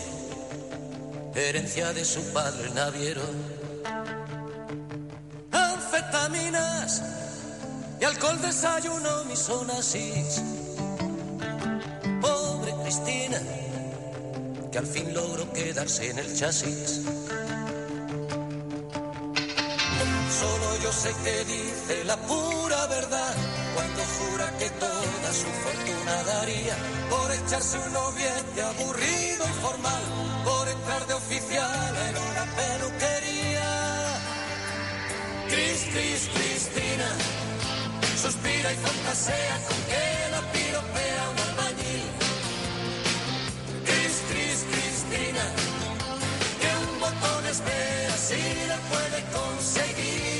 herencia 1.35 1.93
de 1.93 2.05
su 2.05 2.23
padre 2.33 2.71
naviero. 2.71 3.23
vitaminas 6.09 7.03
y 8.01 8.05
alcohol 8.05 8.41
desayuno 8.41 9.25
mis 9.25 9.49
onasis. 9.49 10.43
Pobre 12.21 12.73
Cristina, 12.83 13.41
que 14.71 14.79
al 14.79 14.87
fin 14.87 15.13
logró 15.15 15.53
quedarse 15.53 16.11
en 16.11 16.19
el 16.19 16.37
chasis. 16.37 17.03
Solo 20.41 20.83
yo 20.83 20.93
sé 20.93 21.13
que 21.25 21.45
dice 21.45 22.05
la 22.05 22.17
pura 22.17 22.87
verdad 22.87 23.35
cuando 23.75 24.03
jura 24.19 24.51
que 24.59 24.71
toda 24.71 25.33
su 25.33 25.49
fortuna 25.65 26.23
daría 26.25 26.77
por 27.11 27.33
echarse 27.33 27.79
un 27.79 27.93
noviete 27.93 28.63
aburrido 28.63 29.45
y 29.45 29.63
formal, 29.63 30.03
de 31.07 31.15
oficial 31.15 31.97
en 32.09 32.17
una 32.17 32.45
peluquería. 32.57 33.71
Cris, 35.49 35.81
Cris, 35.93 36.31
Cristina, 36.35 37.11
suspira 38.21 38.73
y 38.73 38.77
fantasea 38.77 39.57
con 39.69 39.79
que 39.91 40.05
la 40.33 40.41
piropea 40.53 41.23
un 41.33 41.39
albañil. 41.49 42.05
Cris, 43.85 44.15
Cris, 44.29 44.59
Cristina, 44.71 45.45
que 46.61 46.71
un 46.85 47.01
botón 47.01 47.47
espera 47.47 48.17
si 48.17 48.43
le 48.71 48.79
puede 48.91 49.19
conseguir 49.39 50.39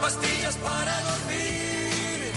pastillas 0.00 0.56
para 0.56 0.94
dormir. 1.10 2.32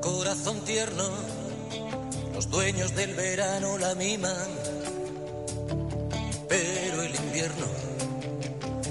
Corazón 0.00 0.60
tierno, 0.64 1.37
dueños 2.58 2.92
del 2.96 3.14
verano 3.14 3.78
la 3.78 3.94
miman, 3.94 4.48
pero 6.48 7.02
el 7.02 7.14
invierno 7.14 7.66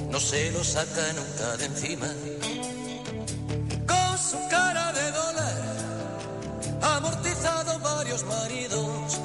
no 0.09 0.19
se 0.21 0.51
lo 0.51 0.63
saca 0.63 1.05
nunca 1.19 1.57
de 1.57 1.65
encima. 1.65 2.07
Con 3.85 4.17
su 4.17 4.37
cara 4.49 4.93
de 4.93 5.11
dólar, 5.11 5.57
ha 6.81 6.95
amortizado 6.95 7.77
varios 7.79 8.23
maridos, 8.23 9.19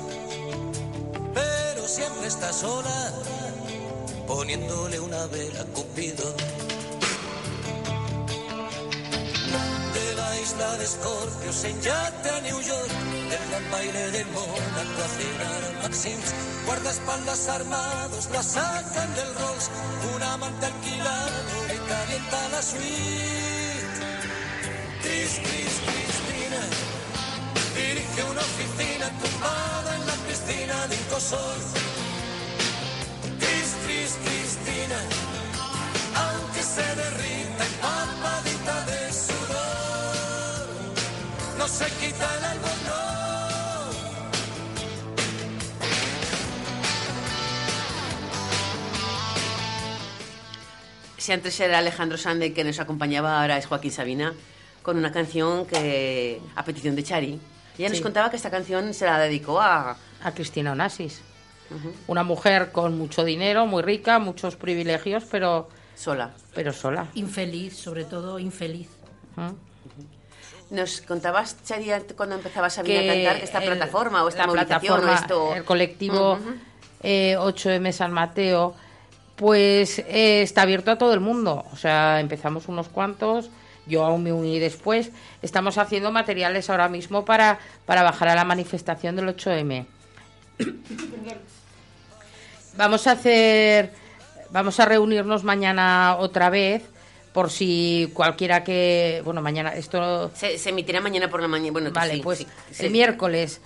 pero 1.33 1.87
siempre 1.87 2.27
está 2.27 2.53
sola, 2.53 3.13
poniéndole 4.27 4.99
una 4.99 5.25
vela 5.29 5.61
a 5.61 5.67
Cupido. 5.67 6.35
La 10.63 10.77
de 10.77 10.85
Escorpios 10.85 11.65
en 11.65 11.81
yate 11.81 12.29
a 12.31 12.41
New 12.41 12.61
York, 12.61 12.93
del 13.31 13.45
gran 13.51 13.67
baile 13.73 14.05
de 14.17 14.25
Mónaco 14.37 15.01
a 15.07 15.11
cenar 15.19 15.63
Maxim's, 15.83 16.31
guardaespaldas 16.67 17.49
armados 17.49 18.29
la 18.35 18.43
sacan 18.43 19.11
del 19.19 19.31
Rolls, 19.41 19.67
un 20.15 20.23
amante 20.23 20.67
alquilado 20.67 21.39
le 21.69 21.77
calienta 21.91 22.39
la 22.55 22.63
suite. 22.71 23.99
Cris, 25.03 25.33
Cris, 25.47 25.75
Cristina, 25.87 26.63
dirige 27.81 28.21
una 28.33 28.43
oficina 28.53 29.07
tumbada 29.21 29.91
en 29.99 30.07
la 30.11 30.17
piscina 30.27 30.77
de 30.89 30.95
Incosol. 31.03 31.61
Cris, 33.41 33.69
Cris, 33.85 34.13
Cristina, 34.25 34.99
Si 51.23 51.31
antes 51.31 51.61
era 51.61 51.79
Alejandro 51.79 52.19
Sande 52.19 52.53
que 52.53 52.65
nos 52.65 52.81
acompañaba, 52.81 53.41
ahora 53.41 53.57
es 53.57 53.67
Joaquín 53.67 53.93
Sabina, 53.93 54.35
con 54.83 54.97
una 54.99 55.13
canción 55.13 55.67
que 55.67 56.41
a 56.57 56.65
petición 56.65 56.97
de 56.97 57.05
Chari. 57.05 57.39
Ella 57.79 57.91
nos 57.91 58.01
contaba 58.01 58.29
que 58.29 58.35
esta 58.35 58.51
canción 58.51 58.93
se 58.93 59.05
la 59.07 59.21
dedicó 59.21 59.61
a... 59.61 59.97
a 60.21 60.35
Cristina 60.35 60.73
Onassis. 60.73 61.21
Una 62.09 62.25
mujer 62.25 62.73
con 62.73 62.99
mucho 62.99 63.23
dinero, 63.25 63.67
muy 63.67 63.85
rica, 63.85 64.19
muchos 64.19 64.57
privilegios, 64.57 65.23
pero 65.31 65.69
sola. 65.95 66.33
Pero 66.57 66.73
sola. 66.73 67.07
Infeliz, 67.15 67.77
sobre 67.77 68.05
todo 68.05 68.41
infeliz. 68.41 68.89
Nos 70.71 71.03
contabas, 71.03 71.63
Chari, 71.63 71.87
cuando 72.17 72.35
empezaba 72.35 72.69
Sabina 72.69 72.99
a 73.01 73.15
cantar, 73.15 73.39
que 73.39 73.45
esta 73.45 73.59
el- 73.59 73.67
plataforma 73.67 74.25
o 74.25 74.29
esta 74.29 74.41
la 74.41 74.47
movilización 74.49 74.81
plataforma, 74.81 75.13
o 75.13 75.15
esto... 75.15 75.55
el 75.55 75.65
colectivo 75.65 76.33
Ujú. 76.33 76.51
eh, 77.05 77.37
8M 77.39 77.93
San 77.93 78.11
Mateo, 78.11 78.75
pues 79.37 79.99
eh, 80.01 80.43
está 80.43 80.63
abierto 80.63 80.91
a 80.91 80.99
todo 80.99 81.15
el 81.15 81.21
mundo. 81.21 81.65
O 81.73 81.77
sea, 81.77 82.21
empezamos 82.21 82.69
unos 82.69 82.89
cuantos, 82.89 83.51
yo 83.87 84.05
aún 84.05 84.23
me 84.23 84.33
uní 84.33 84.59
después. 84.59 85.11
Estamos 85.43 85.79
haciendo 85.79 86.13
materiales 86.13 86.71
ahora 86.71 86.89
mismo 86.89 87.25
para, 87.25 87.59
para 87.87 88.03
bajar 88.03 88.29
a 88.29 88.35
la 88.35 88.45
manifestación 88.45 89.17
del 89.17 89.29
8M. 89.29 89.87
Vamos 92.77 93.07
a 93.07 93.13
hacer, 93.13 93.93
vamos 94.51 94.81
a 94.81 94.87
reunirnos 94.87 95.45
mañana 95.45 96.17
otra 96.19 96.49
vez 96.49 96.83
por 97.35 97.51
si 97.51 98.11
cualquiera 98.15 98.65
que, 98.65 99.21
bueno, 99.27 99.43
mañana 99.43 99.75
esto 99.75 100.31
Se, 100.35 100.57
se 100.57 100.71
emitirá 100.71 101.03
mañana 101.03 101.29
por 101.29 101.43
la 101.43 101.49
mañana. 101.49 101.73
Bueno, 101.73 101.91
Vale, 101.93 102.15
sí, 102.15 102.21
pues 102.23 102.39
sí, 102.39 102.47
el 102.79 102.91
miércoles, 102.91 103.61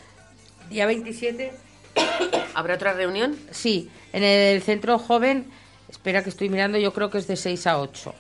día 0.71 0.87
27, 0.87 1.53
¿Habrá 2.55 2.75
otra 2.75 2.95
reunión? 2.95 3.37
sí, 3.53 3.91
en 4.13 4.25
el 4.25 4.61
centro 4.63 4.99
joven, 4.99 5.47
espera 5.89 6.23
que 6.23 6.31
estoy 6.31 6.49
mirando, 6.49 6.79
yo 6.79 6.93
creo 6.93 7.11
que 7.11 7.19
es 7.19 7.27
de 7.27 7.37
6 7.37 7.67
a 7.67 7.79
8, 7.81 8.15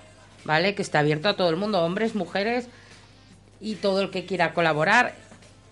¿vale? 0.45 0.75
Que 0.75 0.83
está 0.83 1.01
abierto 1.01 1.29
a 1.29 1.37
todo 1.37 1.51
el 1.51 1.57
mundo, 1.57 1.83
hombres, 1.83 2.15
mujeres 2.15 2.69
y 3.61 3.77
todo 3.77 4.01
el 4.03 4.11
que 4.11 4.27
quiera 4.27 4.53
colaborar. 4.55 5.15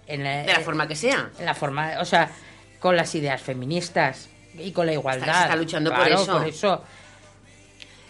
En 0.06 0.22
la, 0.22 0.42
De 0.42 0.52
la 0.52 0.60
forma 0.60 0.86
que 0.86 0.96
sea. 0.96 1.30
En 1.38 1.46
la 1.46 1.54
forma, 1.54 1.94
o 2.00 2.04
sea, 2.04 2.30
con 2.78 2.94
las 2.96 3.14
ideas 3.14 3.40
feministas 3.40 4.28
y 4.58 4.72
con 4.72 4.84
la 4.86 4.92
igualdad. 4.92 5.26
Está- 5.28 5.38
se 5.38 5.44
está 5.44 5.56
luchando 5.56 5.94
por 5.94 6.08
eso. 6.08 6.32
por 6.38 6.46
eso. 6.46 6.82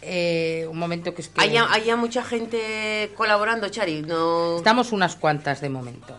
Eh, 0.03 0.66
un 0.68 0.76
momento 0.78 1.14
que 1.14 1.22
es 1.22 1.28
que... 1.28 1.41
¿Hay, 1.41 1.53
ya- 1.53 1.66
hay 1.72 1.85
ya 1.85 1.97
mucha 1.97 2.22
gente 2.22 3.11
colaborando, 3.16 3.68
Chari? 3.68 4.03
No... 4.03 4.57
Estamos 4.59 4.93
unas 4.93 5.16
cuantas 5.16 5.61
de 5.61 5.68
momento. 5.70 6.14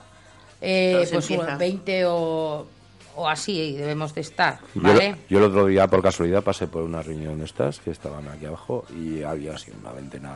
Eh, 0.61 0.93
pues 1.11 1.11
empieza. 1.13 1.43
unos 1.43 1.59
20 1.59 2.05
o, 2.07 2.67
o 3.15 3.27
así 3.27 3.73
debemos 3.73 4.13
de 4.13 4.21
estar, 4.21 4.59
Yo, 4.73 4.81
¿vale? 4.81 5.15
yo 5.29 5.37
el 5.39 5.45
otro 5.45 5.65
día, 5.65 5.87
por 5.87 6.01
casualidad, 6.01 6.43
pasé 6.43 6.67
por 6.67 6.83
una 6.83 7.01
reunión 7.01 7.39
de 7.39 7.45
estas 7.45 7.79
que 7.79 7.91
estaban 7.91 8.27
aquí 8.27 8.45
abajo 8.45 8.85
y 8.95 9.23
había 9.23 9.55
así 9.55 9.71
una 9.81 9.91
veintena 9.91 10.33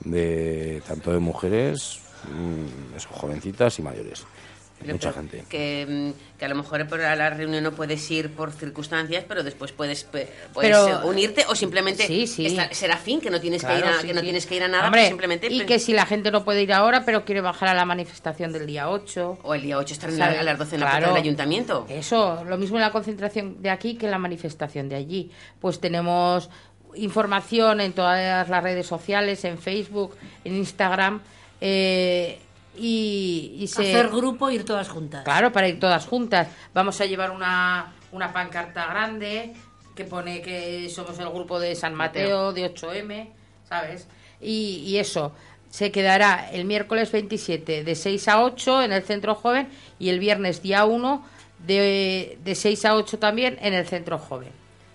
de 0.00 0.82
tanto 0.86 1.12
de 1.12 1.18
mujeres, 1.18 2.00
mm, 2.32 2.96
eso, 2.96 3.08
jovencitas 3.10 3.78
y 3.78 3.82
mayores. 3.82 4.26
Pero- 4.80 4.94
Mucha 4.94 5.12
gente. 5.12 5.44
Que, 5.48 5.86
mm, 5.88 6.38
que 6.38 6.44
a 6.44 6.48
lo 6.48 6.56
mejor 6.56 6.82
a 6.82 7.16
la 7.16 7.30
reunión 7.30 7.64
no 7.64 7.72
puedes 7.72 8.10
ir 8.10 8.30
por 8.32 8.52
circunstancias, 8.52 9.24
pero 9.26 9.42
después 9.42 9.72
puedes, 9.72 10.04
puedes 10.04 10.28
Pero- 10.54 10.88
eh, 10.88 11.04
unirte 11.06 11.44
o 11.48 11.54
simplemente 11.54 12.06
Sí, 12.06 12.26
sí. 12.26 12.44
estar- 12.46 12.74
ser 12.74 12.92
afín, 12.92 13.20
que 13.20 13.30
no 13.30 13.40
tienes 13.40 13.64
que 13.64 13.78
ir 13.78 13.84
a, 13.84 14.00
sí, 14.00 14.08
que 14.08 14.12
no 14.12 14.20
sí. 14.20 14.24
tienes 14.26 14.44
que 14.44 14.56
ir 14.56 14.62
a 14.62 14.68
nada, 14.68 14.84
Hombre, 14.86 15.00
pues 15.02 15.08
simplemente 15.08 15.46
y 15.50 15.64
que 15.64 15.78
si 15.78 15.92
la 15.94 16.04
gente 16.04 16.30
no 16.30 16.44
puede 16.44 16.62
ir 16.62 16.72
ahora, 16.72 17.04
pero 17.06 17.24
quiere 17.24 17.40
bajar 17.40 17.68
a 17.70 17.74
la 17.74 17.84
manifestación 17.86 18.52
del 18.52 18.66
día 18.66 18.90
8. 18.90 19.38
O 19.42 19.54
el 19.54 19.62
día 19.62 19.78
8 19.78 19.94
estar 19.94 20.12
la- 20.12 20.26
a 20.26 20.42
las 20.42 20.58
12 20.58 20.74
en 20.74 20.80
la 20.80 20.86
Claro. 20.86 20.98
puerta 21.06 21.14
del 21.14 21.22
ayuntamiento. 21.22 21.86
Eso, 21.88 22.44
lo 22.44 22.58
mismo 22.58 22.76
en 22.76 22.82
la 22.82 22.90
concentración 22.92 23.62
de 23.62 23.70
aquí 23.70 23.94
que 23.96 24.04
en 24.06 24.10
la 24.10 24.18
manifestación 24.18 24.88
de 24.90 24.96
allí. 24.96 25.30
Pues 25.60 25.80
tenemos 25.80 26.50
información 26.96 27.80
en 27.80 27.92
todas 27.92 28.48
las 28.48 28.62
redes 28.62 28.86
sociales, 28.86 29.44
en 29.44 29.56
Facebook, 29.58 30.14
en 30.44 30.56
Instagram. 30.56 31.22
eh, 31.60 32.38
y, 32.76 33.56
y 33.58 33.66
se... 33.66 33.82
Hacer 33.82 34.08
grupo, 34.08 34.50
ir 34.50 34.64
todas 34.64 34.88
juntas. 34.88 35.24
Claro, 35.24 35.52
para 35.52 35.68
ir 35.68 35.78
todas 35.78 36.06
juntas. 36.06 36.48
Vamos 36.72 37.00
a 37.00 37.06
llevar 37.06 37.30
una, 37.30 37.92
una 38.12 38.32
pancarta 38.32 38.86
grande 38.86 39.54
que 39.94 40.04
pone 40.04 40.42
que 40.42 40.88
somos 40.90 41.18
el 41.18 41.28
grupo 41.28 41.60
de 41.60 41.74
San 41.74 41.94
Mateo, 41.94 42.52
de 42.52 42.72
8M, 42.72 43.28
¿sabes? 43.68 44.08
Y, 44.40 44.82
y 44.86 44.98
eso, 44.98 45.32
se 45.70 45.90
quedará 45.90 46.50
el 46.52 46.64
miércoles 46.64 47.10
27 47.12 47.84
de 47.84 47.94
6 47.94 48.28
a 48.28 48.42
8 48.42 48.82
en 48.82 48.92
el 48.92 49.02
Centro 49.02 49.34
Joven 49.34 49.68
y 49.98 50.08
el 50.08 50.18
viernes 50.18 50.62
día 50.62 50.84
1 50.84 51.24
de, 51.66 52.38
de 52.44 52.54
6 52.54 52.84
a 52.84 52.94
8 52.94 53.18
también 53.18 53.58
en 53.60 53.74
el 53.74 53.86
Centro 53.86 54.18
Joven. 54.18 54.50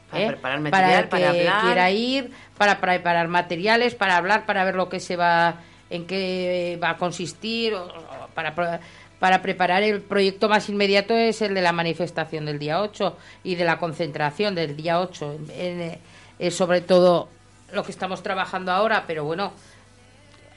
Para 0.10 0.24
¿eh? 0.24 0.28
preparar 0.28 0.60
material, 0.60 1.10
para 1.10 1.28
el 1.28 1.34
que 1.34 1.46
para 1.46 1.58
hablar. 1.58 1.66
quiera 1.66 1.92
ir, 1.92 2.32
para 2.58 2.80
preparar 2.80 3.28
materiales, 3.28 3.96
para 3.96 4.18
hablar, 4.18 4.46
para 4.46 4.64
ver 4.64 4.76
lo 4.76 4.90
que 4.90 5.00
se 5.00 5.16
va, 5.16 5.56
en 5.90 6.06
qué 6.06 6.78
va 6.82 6.92
a 6.92 6.98
consistir, 6.98 7.74
o- 7.74 7.86
o 7.86 8.28
para, 8.34 8.54
pro- 8.56 8.80
para 9.20 9.42
preparar 9.42 9.84
el 9.84 10.02
proyecto 10.02 10.48
más 10.50 10.70
inmediato 10.70 11.16
es 11.16 11.42
el 11.42 11.54
de 11.54 11.62
la 11.62 11.72
manifestación 11.74 12.46
del 12.46 12.60
día 12.60 12.82
8 12.82 13.18
y 13.44 13.56
de 13.56 13.66
la 13.66 13.78
concentración 13.80 14.56
del 14.56 14.76
día 14.76 15.00
8. 15.00 15.34
En- 15.58 15.82
en- 15.82 16.00
es 16.40 16.56
sobre 16.56 16.82
todo 16.82 17.28
lo 17.74 17.84
que 17.84 17.92
estamos 17.92 18.24
trabajando 18.24 18.72
ahora, 18.72 19.04
pero 19.06 19.24
bueno, 19.26 19.52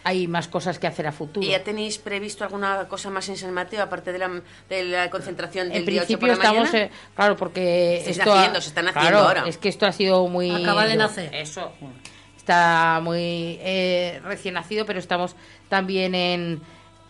hay 0.04 0.26
más 0.26 0.48
cosas 0.48 0.78
que 0.80 0.86
hacer 0.88 1.06
a 1.06 1.12
futuro. 1.12 1.46
¿Y 1.46 1.50
ya 1.50 1.62
tenéis 1.62 1.98
previsto 1.98 2.42
alguna 2.44 2.88
cosa 2.88 3.08
más 3.10 3.28
en 3.28 3.36
San 3.36 3.52
Mateo, 3.52 3.82
aparte 3.82 4.12
de 4.12 4.18
la, 4.18 4.30
de 4.68 4.84
la 4.84 5.10
concentración 5.10 5.68
del 5.68 5.78
en 5.78 5.84
día 5.86 6.00
8 6.02 6.06
principio 6.06 6.18
por 6.18 6.28
la 6.28 6.34
estamos, 6.34 6.72
mañana? 6.72 6.84
eh, 6.86 6.90
claro, 7.14 7.36
porque 7.36 8.02
esto 8.06 8.32
ha- 8.32 8.38
haciendo, 8.40 8.60
se 8.60 8.68
están 8.68 8.88
haciendo 8.88 9.10
claro, 9.10 9.26
ahora. 9.28 9.44
Es 9.48 9.58
que 9.58 9.68
esto 9.68 9.86
ha 9.86 9.92
sido 9.92 10.26
muy 10.28 10.50
Acaba 10.50 10.86
de 10.86 10.96
nacer. 10.96 11.32
Eso. 11.34 11.72
Está 12.42 12.98
muy 13.00 13.56
eh, 13.60 14.20
recién 14.24 14.54
nacido, 14.54 14.84
pero 14.84 14.98
estamos 14.98 15.36
también 15.68 16.12
en, 16.16 16.60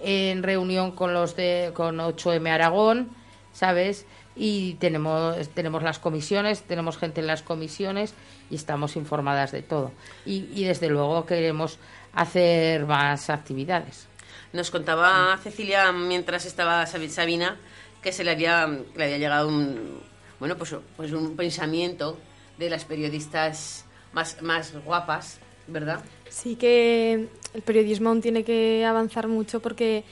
en 0.00 0.42
reunión 0.42 0.92
con 0.92 1.14
los 1.14 1.34
de 1.36 1.70
con 1.72 1.96
8M 1.96 2.50
Aragón, 2.50 3.08
¿sabes? 3.54 4.04
Y 4.36 4.74
tenemos 4.74 5.48
tenemos 5.54 5.82
las 5.82 5.98
comisiones, 5.98 6.60
tenemos 6.64 6.98
gente 6.98 7.22
en 7.22 7.28
las 7.28 7.40
comisiones 7.42 8.12
y 8.50 8.56
estamos 8.56 8.94
informadas 8.94 9.52
de 9.52 9.62
todo. 9.62 9.92
Y, 10.26 10.50
y 10.54 10.64
desde 10.64 10.88
luego 10.90 11.24
queremos 11.24 11.78
hacer 12.12 12.84
más 12.84 13.30
actividades. 13.30 14.08
Nos 14.52 14.70
contaba 14.70 15.38
Cecilia 15.42 15.92
mientras 15.92 16.44
estaba 16.44 16.84
Sabi- 16.84 17.08
Sabina 17.08 17.56
que 18.02 18.12
se 18.12 18.22
le 18.22 18.32
había, 18.32 18.66
le 18.66 19.04
había 19.04 19.16
llegado 19.16 19.48
un 19.48 19.98
bueno 20.38 20.58
pues, 20.58 20.76
pues 20.94 21.10
un 21.12 21.36
pensamiento 21.36 22.18
de 22.58 22.68
las 22.68 22.84
periodistas 22.84 23.86
más, 24.12 24.40
más 24.42 24.72
guapas, 24.84 25.38
¿verdad? 25.66 26.00
Sí 26.28 26.56
que 26.56 27.28
el 27.54 27.62
periodismo 27.62 28.08
aún 28.10 28.20
tiene 28.22 28.44
que 28.44 28.84
avanzar 28.84 29.28
mucho 29.28 29.60
porque 29.60 30.04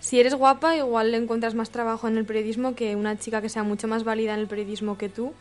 si 0.00 0.20
eres 0.20 0.34
guapa 0.34 0.76
igual 0.76 1.14
encuentras 1.14 1.54
más 1.54 1.70
trabajo 1.70 2.06
en 2.08 2.18
el 2.18 2.24
periodismo 2.26 2.74
que 2.74 2.96
una 2.96 3.18
chica 3.18 3.40
que 3.40 3.48
sea 3.48 3.62
mucho 3.62 3.88
más 3.88 4.04
válida 4.04 4.34
en 4.34 4.40
el 4.40 4.46
periodismo 4.46 4.98
que 4.98 5.08
tú 5.08 5.32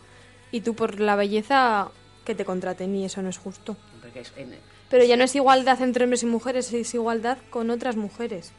y 0.51 0.61
tú 0.61 0.73
por 0.75 0.99
la 0.99 1.15
belleza 1.15 1.89
que 2.23 2.33
te 2.35 2.45
contraten 2.45 2.95
y 2.95 3.05
eso 3.05 3.21
no 3.21 3.29
es 3.29 3.37
justo. 3.37 3.75
Es- 4.15 4.31
en- 4.37 4.55
Pero 4.89 5.03
ya 5.03 5.17
no 5.17 5.23
es 5.25 5.35
igualdad 5.35 5.81
entre 5.81 6.05
hombres 6.05 6.23
y 6.23 6.27
mujeres, 6.27 6.71
es 6.73 6.93
igualdad 6.93 7.37
con 7.49 7.69
otras 7.69 7.95
mujeres. 7.97 8.51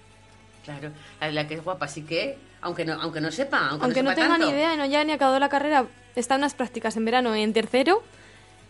claro, 0.64 0.91
la, 1.20 1.47
que 1.49 1.55
es 1.55 1.64
guapa 1.64 1.87
sí 1.89 2.03
que, 2.03 2.37
aunque 2.61 2.84
no, 2.84 2.95
aunque 3.01 3.20
no 3.20 3.30
sepa, 3.30 3.68
aunque, 3.68 3.84
Aunque 3.84 4.03
no, 4.03 4.11
sepa 4.11 4.22
tenga 4.22 4.34
tanto. 4.34 4.47
ni 4.47 4.53
idea 4.53 4.76
no 4.76 4.82
haya 4.82 5.05
ni 5.05 5.12
acabado 5.12 5.39
la 5.39 5.49
carrera, 5.49 5.87
está 6.16 6.34
en 6.34 6.41
unas 6.41 6.55
prácticas 6.55 6.97
en 6.97 7.05
verano 7.05 7.34
en 7.34 7.53
tercero 7.53 8.03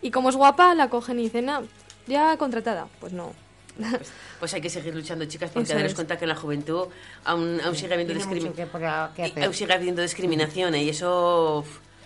y 0.01 0.11
como 0.11 0.29
es 0.29 0.35
guapa 0.35 0.73
la 0.75 0.89
cogen 0.89 1.19
y 1.19 1.23
dicen, 1.23 1.49
"Ah, 1.49 1.61
ya 2.07 2.37
contratada. 2.37 2.87
Pues 2.99 3.13
no. 3.13 3.33
Pues, 3.77 4.11
pues 4.39 4.53
hay 4.55 4.61
que 4.61 4.69
seguir 4.69 4.95
luchando, 4.95 5.25
chicas, 5.25 5.51
porque 5.53 5.73
daros 5.73 5.93
cuenta 5.93 6.17
que 6.17 6.25
en 6.25 6.29
la 6.29 6.35
juventud 6.35 6.87
aún, 7.25 7.61
aún 7.63 7.75
sigue 7.75 7.93
habiendo 7.93 8.13
que. 8.13 9.43
Aún 9.43 9.53
sigue 9.53 9.73
habiendo 9.73 10.01
discriminación 10.01 10.73
¿eh? 10.75 10.83
y 10.83 10.89
eso... 10.89 11.63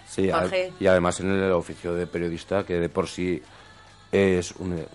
Sí, 0.07 0.29
Jorge. 0.29 0.73
y 0.77 0.87
además 0.87 1.21
en 1.21 1.31
el 1.31 1.51
oficio 1.53 1.93
de 1.93 2.05
periodista, 2.05 2.65
que 2.65 2.73
de 2.73 2.89
por 2.89 3.07
sí 3.07 3.41
es 4.11 4.51
un, 4.51 4.85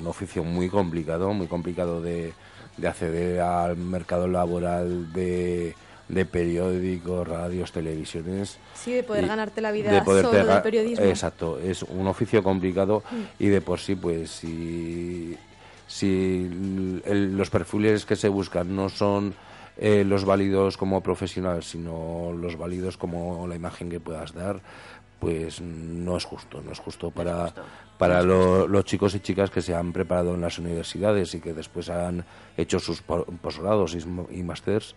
un 0.00 0.06
oficio 0.06 0.44
muy 0.44 0.68
complicado, 0.68 1.32
muy 1.32 1.46
complicado 1.46 2.02
de, 2.02 2.34
de 2.76 2.88
acceder 2.88 3.40
al 3.40 3.78
mercado 3.78 4.28
laboral 4.28 5.10
de, 5.14 5.74
de 6.10 6.24
periódicos, 6.26 7.26
radios, 7.26 7.72
televisiones. 7.72 8.58
Sí, 8.74 8.92
de 8.92 9.02
poder 9.02 9.24
y 9.24 9.28
ganarte 9.28 9.60
la 9.60 9.70
vida 9.72 9.90
de 9.92 10.00
solo 10.44 10.62
periodismo. 10.62 11.04
Exacto, 11.06 11.58
es 11.58 11.82
un 11.84 12.06
oficio 12.06 12.42
complicado 12.42 13.02
y 13.38 13.46
de 13.48 13.60
por 13.60 13.78
sí, 13.78 13.94
pues 13.94 14.30
si, 14.30 15.36
si 15.86 16.50
el- 17.04 17.36
los 17.36 17.48
perfiles 17.50 18.04
que 18.06 18.16
se 18.16 18.28
buscan 18.28 18.74
no 18.74 18.88
son 18.88 19.34
eh, 19.76 20.04
los 20.04 20.24
válidos 20.24 20.76
como 20.76 21.00
profesional, 21.02 21.62
sino 21.62 22.32
los 22.36 22.58
válidos 22.58 22.96
como 22.96 23.46
la 23.46 23.54
imagen 23.54 23.88
que 23.88 24.00
puedas 24.00 24.34
dar, 24.34 24.60
pues 25.20 25.60
no 25.60 26.16
es 26.16 26.24
justo, 26.24 26.60
no 26.60 26.72
es 26.72 26.78
justo 26.80 27.10
para, 27.10 27.44
justo. 27.44 27.62
para 27.98 28.22
lo- 28.22 28.66
los 28.68 28.84
chicos 28.84 29.14
y 29.14 29.20
chicas 29.20 29.50
que 29.50 29.62
se 29.62 29.74
han 29.74 29.92
preparado 29.92 30.34
en 30.34 30.40
las 30.40 30.58
universidades 30.58 31.34
y 31.34 31.40
que 31.40 31.54
después 31.54 31.88
han 31.88 32.24
hecho 32.56 32.78
sus 32.80 33.00
po- 33.00 33.24
posgrados 33.40 33.94
y, 33.94 33.98
y 34.36 34.42
másters. 34.42 34.94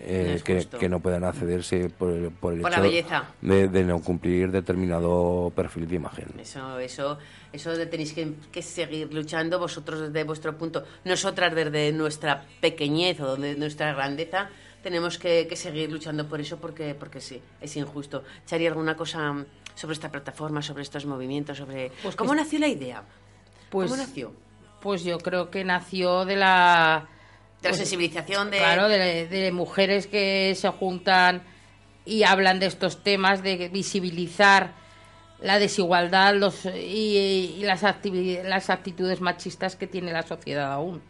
Eh, 0.00 0.38
No 0.72 0.78
que, 0.78 0.88
no 0.88 1.00
puedan 1.00 1.24
accederse 1.24 1.90
por 1.90 2.10
el, 2.12 2.30
por 2.30 2.54
el 2.54 2.60
Por 2.60 2.70
la 2.70 2.76
hecho 2.78 2.82
belleza. 2.84 3.24
de, 3.40 3.68
de 3.68 3.84
no 3.84 4.00
cumplir 4.00 4.50
determinado 4.52 5.52
perfil 5.56 5.88
de 5.88 5.96
imagen. 5.96 6.26
Eso, 6.40 6.78
eso, 6.78 7.18
eso 7.52 7.76
de 7.76 7.86
tenéis 7.86 8.12
que, 8.12 8.34
que 8.52 8.62
seguir 8.62 9.12
luchando 9.12 9.58
vosotros 9.58 10.00
desde 10.00 10.24
vuestro 10.24 10.56
punto. 10.56 10.84
Nosotras 11.04 11.54
desde 11.54 11.92
nuestra 11.92 12.44
pequeñez 12.60 13.20
o 13.20 13.36
de 13.36 13.56
nuestra 13.56 13.92
grandeza 13.92 14.48
tenemos 14.82 15.18
que, 15.18 15.46
que 15.48 15.56
seguir 15.56 15.90
luchando 15.90 16.28
por 16.28 16.40
eso 16.40 16.58
porque, 16.58 16.94
porque 16.94 17.20
sí, 17.20 17.40
es 17.60 17.76
injusto. 17.76 18.22
Chari, 18.46 18.66
¿alguna 18.68 18.96
cosa 18.96 19.34
sobre 19.74 19.94
esta 19.94 20.10
plataforma, 20.10 20.62
sobre 20.62 20.82
estos 20.82 21.04
movimientos, 21.06 21.58
sobre 21.58 21.90
Pues 22.02 22.14
cómo 22.16 22.32
es- 22.34 22.38
nació 22.40 22.58
la 22.60 22.68
idea? 22.68 23.02
Pues, 23.70 23.90
¿Cómo 23.90 24.00
nació? 24.02 24.32
Pues 24.80 25.02
yo 25.02 25.18
creo 25.18 25.50
que 25.50 25.64
nació 25.64 26.24
de 26.24 26.36
la 26.36 27.08
De 27.62 27.68
la 27.68 27.70
pues, 27.70 27.76
sensibilización 27.78 28.50
de... 28.50 28.58
Claro, 28.58 28.88
de, 28.88 29.26
de 29.26 29.52
mujeres 29.52 30.06
que 30.06 30.54
se 30.56 30.68
juntan 30.68 31.42
y 32.04 32.22
hablan 32.22 32.60
de 32.60 32.66
estos 32.66 33.02
temas, 33.02 33.42
de 33.42 33.68
visibilizar 33.68 34.72
la 35.40 35.58
desigualdad 35.58 36.34
los, 36.34 36.64
y, 36.64 37.54
y 37.58 37.62
las, 37.62 37.82
las 37.82 38.70
actitudes 38.70 39.20
machistas 39.20 39.76
que 39.76 39.86
tiene 39.86 40.12
la 40.12 40.22
sociedad 40.22 40.72
aún. 40.72 41.02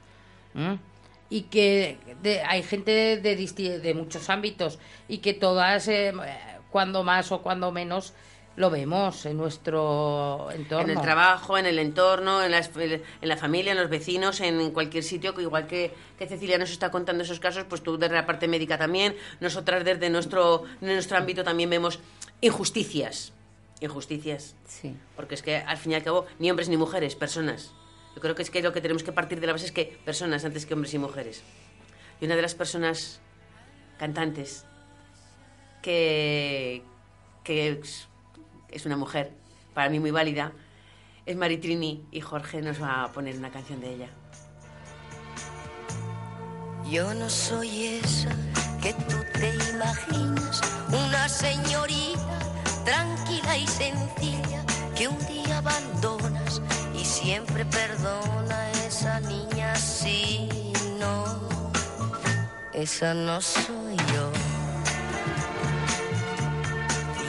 Y 1.31 1.43
que 1.43 1.99
de- 2.23 2.43
hay 2.43 2.63
gente 2.63 3.19
de, 3.19 3.37
de 3.37 3.95
muchos 3.95 4.29
ámbitos 4.29 4.79
y 5.09 5.19
que 5.19 5.35
todas, 5.35 5.87
eh, 5.89 6.13
cuando 6.71 7.05
más 7.05 7.31
o 7.33 7.43
cuando 7.43 7.71
menos, 7.71 8.13
lo 8.59 8.71
vemos 8.71 9.25
en 9.25 9.37
nuestro 9.37 10.49
entorno. 10.51 10.91
En 10.93 10.99
el 10.99 11.01
trabajo, 11.01 11.57
en 11.57 11.65
el 11.65 11.79
entorno, 11.79 12.43
en 12.43 12.51
la, 12.51 12.59
en 12.59 13.29
la 13.29 13.37
familia, 13.37 13.71
en 13.71 13.79
los 13.79 13.89
vecinos, 13.89 14.41
en 14.41 14.73
cualquier 14.73 15.05
sitio, 15.05 15.33
que 15.33 15.43
igual 15.43 15.69
que, 15.69 15.95
que 16.19 16.27
Cecilia 16.27 16.59
nos 16.59 16.71
está 16.71 16.91
contando 16.91 17.23
esos 17.23 17.39
casos, 17.39 17.65
pues 17.69 17.85
tú 17.85 17.97
desde 17.97 18.17
la 18.17 18.27
parte 18.27 18.49
médica 18.49 18.77
también, 18.77 19.15
nosotras 19.39 19.85
desde 19.85 20.11
nuestro, 20.11 20.65
nuestro 20.81 21.17
ámbito 21.17 21.45
también 21.45 21.71
vemos 21.71 22.01
injusticias. 22.41 23.33
Injusticias. 23.81 24.57
Sí. 24.67 24.97
Porque 25.15 25.37
es 25.37 25.43
que 25.43 25.59
al 25.59 25.77
fin 25.77 25.93
y 25.93 25.95
al 25.95 26.03
cabo, 26.03 26.27
ni 26.41 26.51
hombres 26.51 26.69
ni 26.69 26.77
mujeres, 26.77 27.15
personas. 27.15 27.73
Yo 28.17 28.21
creo 28.21 28.35
que 28.35 28.43
es 28.43 28.51
que 28.51 28.61
lo 28.61 28.73
que 28.73 28.81
tenemos 28.81 29.05
que 29.05 29.13
partir 29.13 29.39
de 29.39 29.47
la 29.47 29.53
base 29.53 29.67
es 29.67 29.73
que 29.73 30.01
personas 30.05 30.45
antes 30.45 30.67
que 30.67 30.75
hombres 30.75 30.93
y 30.95 30.99
mujeres. 30.99 31.45
Y 32.21 32.25
una 32.25 32.35
de 32.35 32.43
las 32.43 32.57
personas 32.57 33.21
cantantes 33.99 34.65
que, 35.81 36.83
que 37.45 37.81
es, 38.71 38.87
una 38.87 38.97
mujer, 38.97 39.33
para 39.75 39.89
mí 39.89 40.01
muy 40.01 40.11
válida, 40.11 40.53
es 41.27 41.37
Maritrini 41.37 42.07
y 42.11 42.21
Jorge 42.21 42.63
nos 42.63 42.83
va 42.83 43.05
a 43.05 43.13
poner 43.13 43.37
una 43.37 43.51
canción 43.51 43.81
de 43.81 43.95
ella. 43.95 44.09
Yo 46.91 47.13
no 47.15 47.29
soy 47.29 48.01
esa 48.03 48.31
que 48.83 48.95
tú 48.95 49.17
te 49.35 49.55
imaginas, 49.71 50.63
una 50.89 51.29
señorita 51.29 52.39
tranquila 52.85 53.59
y 53.59 53.67
sencilla 53.67 54.65
que 54.97 55.09
un 55.09 55.19
día 55.27 55.59
abandonas 55.59 56.63
y 56.95 57.05
siempre 57.05 57.65
perdona 57.67 58.57
a 58.57 58.71
esa 58.87 59.21
niña 59.21 59.75
si 59.77 60.49
no, 60.99 61.25
esa 62.73 63.13
no 63.13 63.41
soy 63.43 63.97
yo. 64.15 64.38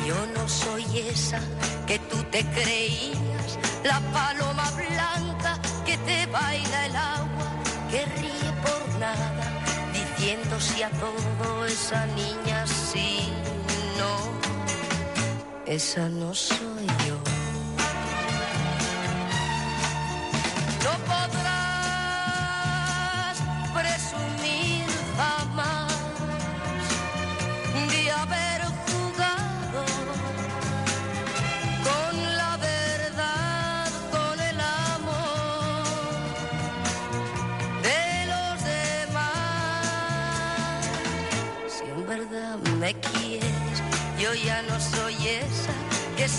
Yo 0.09 0.25
no 0.33 0.49
soy 0.49 0.85
esa 1.07 1.39
que 1.85 1.99
tú 1.99 2.17
te 2.31 2.43
creías, 2.43 3.59
la 3.83 3.99
paloma 4.11 4.67
blanca 4.71 5.59
que 5.85 5.99
te 5.99 6.25
baila 6.25 6.85
el 6.87 6.95
agua, 6.95 7.47
que 7.91 8.05
ríe 8.17 8.51
por 8.65 8.99
nada, 8.99 9.45
diciendo 9.93 10.59
si 10.59 10.81
a 10.81 10.89
todo 10.89 11.63
esa 11.67 12.07
niña 12.07 12.65
sí, 12.65 13.19
no, 13.99 15.71
esa 15.71 16.09
no 16.09 16.33
soy 16.33 16.87
yo. 17.07 17.28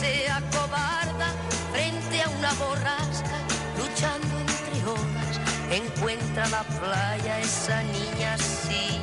Que 0.00 0.06
sea 0.06 0.40
cobarda 0.50 1.28
frente 1.72 2.22
a 2.22 2.28
una 2.28 2.52
borrasca, 2.54 3.36
luchando 3.78 4.38
entre 4.38 4.84
olas. 4.84 5.40
Encuentra 5.70 6.48
la 6.48 6.62
playa 6.62 7.40
esa 7.40 7.82
niña, 7.82 8.36
sí, 8.38 8.98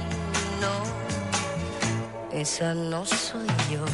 no, 0.62 0.84
esa 2.32 2.74
no 2.74 3.06
soy 3.06 3.48
yo. 3.70 3.86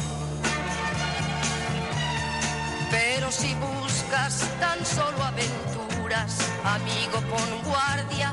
Pero 2.90 3.30
si 3.30 3.54
buscas 3.54 4.46
tan 4.60 4.84
solo 4.84 5.22
aventuras, 5.24 6.36
amigo, 6.64 7.20
pon 7.30 7.62
guardia, 7.64 8.32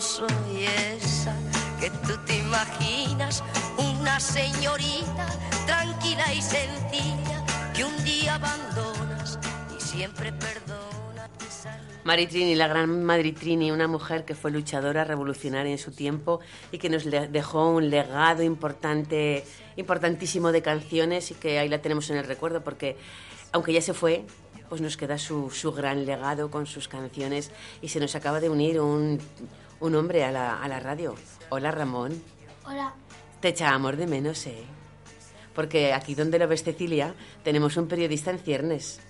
soy 0.00 0.64
esa 0.96 1.34
que 1.80 1.88
tú 1.90 2.12
te 2.26 2.38
imaginas, 2.38 3.42
una 3.78 4.20
señorita 4.20 5.26
tranquila 5.66 6.34
y 6.34 6.42
sencilla 6.42 7.44
que 7.74 7.84
un 7.84 8.04
día 8.04 8.34
abandonas 8.34 9.38
y 9.76 9.80
siempre 9.80 10.32
perdona. 10.32 11.30
Maritrini, 12.04 12.54
la 12.54 12.68
gran 12.68 13.04
Madritrini, 13.04 13.70
una 13.70 13.88
mujer 13.88 14.24
que 14.24 14.34
fue 14.34 14.50
luchadora 14.50 15.04
revolucionaria 15.04 15.72
en 15.72 15.78
su 15.78 15.92
tiempo 15.92 16.40
y 16.70 16.78
que 16.78 16.88
nos 16.88 17.04
dejó 17.04 17.70
un 17.70 17.90
legado 17.90 18.42
importante, 18.42 19.44
importantísimo 19.76 20.52
de 20.52 20.62
canciones 20.62 21.30
y 21.30 21.34
que 21.34 21.58
ahí 21.58 21.68
la 21.68 21.80
tenemos 21.82 22.10
en 22.10 22.18
el 22.18 22.24
recuerdo 22.24 22.62
porque 22.62 22.96
aunque 23.52 23.72
ya 23.72 23.80
se 23.80 23.94
fue, 23.94 24.24
pues 24.68 24.80
nos 24.80 24.96
queda 24.96 25.18
su, 25.18 25.50
su 25.50 25.72
gran 25.72 26.06
legado 26.06 26.50
con 26.50 26.66
sus 26.66 26.86
canciones 26.86 27.50
y 27.80 27.88
se 27.88 27.98
nos 27.98 28.14
acaba 28.14 28.40
de 28.40 28.50
unir 28.50 28.80
un 28.80 29.20
un 29.80 29.94
hombre 29.94 30.24
a 30.24 30.30
la, 30.32 30.62
a 30.62 30.68
la 30.68 30.80
radio. 30.80 31.14
Hola 31.50 31.70
Ramón, 31.70 32.22
Hola. 32.66 32.94
te 33.40 33.48
echábamos 33.48 33.96
de 33.96 34.06
menos, 34.06 34.46
¿eh? 34.46 34.64
Porque 35.54 35.92
aquí 35.92 36.14
donde 36.14 36.38
lo 36.38 36.48
ves 36.48 36.64
Cecilia 36.64 37.14
tenemos 37.42 37.76
un 37.76 37.88
periodista 37.88 38.30
en 38.30 38.38
ciernes. 38.38 39.00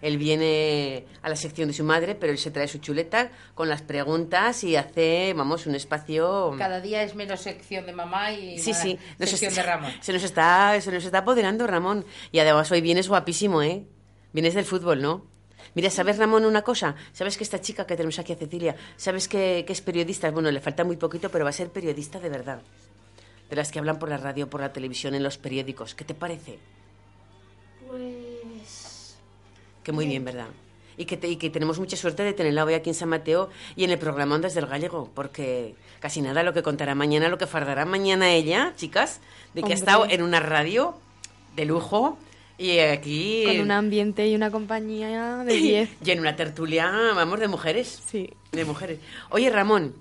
Él 0.00 0.16
viene 0.16 1.04
a 1.20 1.28
la 1.28 1.36
sección 1.36 1.68
de 1.68 1.74
su 1.74 1.84
madre, 1.84 2.14
pero 2.14 2.32
él 2.32 2.38
se 2.38 2.50
trae 2.50 2.66
su 2.68 2.78
chuleta 2.78 3.30
con 3.54 3.68
las 3.68 3.82
preguntas 3.82 4.64
y 4.64 4.74
hace, 4.74 5.34
vamos, 5.36 5.66
un 5.66 5.74
espacio... 5.74 6.54
Cada 6.56 6.80
día 6.80 7.02
es 7.02 7.14
menos 7.14 7.40
sección 7.40 7.84
de 7.84 7.92
mamá 7.92 8.32
y 8.32 8.58
Sí, 8.58 8.72
sí, 8.72 8.98
sección 9.18 9.50
está- 9.50 9.60
de 9.62 9.68
Ramón. 9.68 9.92
Se 10.00 10.14
nos, 10.14 10.22
está, 10.22 10.80
se 10.80 10.90
nos 10.90 11.04
está 11.04 11.18
apoderando 11.18 11.66
Ramón. 11.66 12.06
Y 12.32 12.38
además 12.38 12.70
hoy 12.72 12.80
vienes 12.80 13.08
guapísimo, 13.08 13.60
¿eh? 13.60 13.84
Vienes 14.32 14.54
del 14.54 14.64
fútbol, 14.64 15.02
¿no? 15.02 15.26
Mira, 15.74 15.90
¿sabes, 15.90 16.18
Ramón, 16.18 16.44
una 16.44 16.62
cosa? 16.62 16.96
¿Sabes 17.12 17.36
que 17.36 17.44
esta 17.44 17.60
chica 17.60 17.86
que 17.86 17.96
tenemos 17.96 18.18
aquí 18.18 18.32
a 18.32 18.36
Cecilia, 18.36 18.74
¿sabes 18.96 19.28
que, 19.28 19.64
que 19.66 19.72
es 19.72 19.80
periodista? 19.80 20.30
Bueno, 20.30 20.50
le 20.50 20.60
falta 20.60 20.82
muy 20.84 20.96
poquito, 20.96 21.30
pero 21.30 21.44
va 21.44 21.50
a 21.50 21.52
ser 21.52 21.68
periodista 21.70 22.18
de 22.18 22.28
verdad. 22.28 22.60
De 23.48 23.56
las 23.56 23.70
que 23.70 23.78
hablan 23.78 23.98
por 23.98 24.08
la 24.08 24.16
radio, 24.16 24.48
por 24.50 24.60
la 24.60 24.72
televisión, 24.72 25.14
en 25.14 25.22
los 25.22 25.38
periódicos. 25.38 25.94
¿Qué 25.94 26.04
te 26.04 26.14
parece? 26.14 26.58
Pues. 27.88 29.16
Que 29.82 29.92
muy 29.92 30.06
bien, 30.06 30.24
¿verdad? 30.24 30.48
Y 30.96 31.04
que, 31.06 31.16
te- 31.16 31.28
y 31.28 31.36
que 31.36 31.50
tenemos 31.50 31.78
mucha 31.78 31.96
suerte 31.96 32.22
de 32.22 32.32
tenerla 32.32 32.64
hoy 32.64 32.74
aquí 32.74 32.90
en 32.90 32.94
San 32.94 33.08
Mateo 33.08 33.48
y 33.74 33.84
en 33.84 33.90
el 33.90 33.98
programa 33.98 34.34
Ondas 34.34 34.54
del 34.54 34.66
Gallego, 34.66 35.10
porque 35.14 35.74
casi 35.98 36.20
nada 36.20 36.42
lo 36.42 36.52
que 36.52 36.62
contará 36.62 36.94
mañana, 36.94 37.28
lo 37.28 37.38
que 37.38 37.46
fardará 37.46 37.86
mañana 37.86 38.30
ella, 38.32 38.74
chicas, 38.76 39.20
de 39.54 39.60
que 39.62 39.66
Hombre. 39.66 39.74
ha 39.74 39.78
estado 39.78 40.06
en 40.10 40.22
una 40.22 40.40
radio 40.40 40.94
de 41.56 41.64
lujo 41.64 42.18
y 42.60 42.78
aquí... 42.78 43.44
Con 43.46 43.60
un 43.60 43.70
ambiente 43.70 44.28
y 44.28 44.34
una 44.34 44.50
compañía 44.50 45.38
de 45.38 45.54
10. 45.56 45.90
Y 46.04 46.10
en 46.10 46.20
una 46.20 46.36
tertulia, 46.36 46.90
vamos, 47.14 47.40
de 47.40 47.48
mujeres. 47.48 48.02
Sí. 48.06 48.30
De 48.52 48.64
mujeres. 48.64 49.00
Oye, 49.30 49.48
Ramón, 49.50 49.94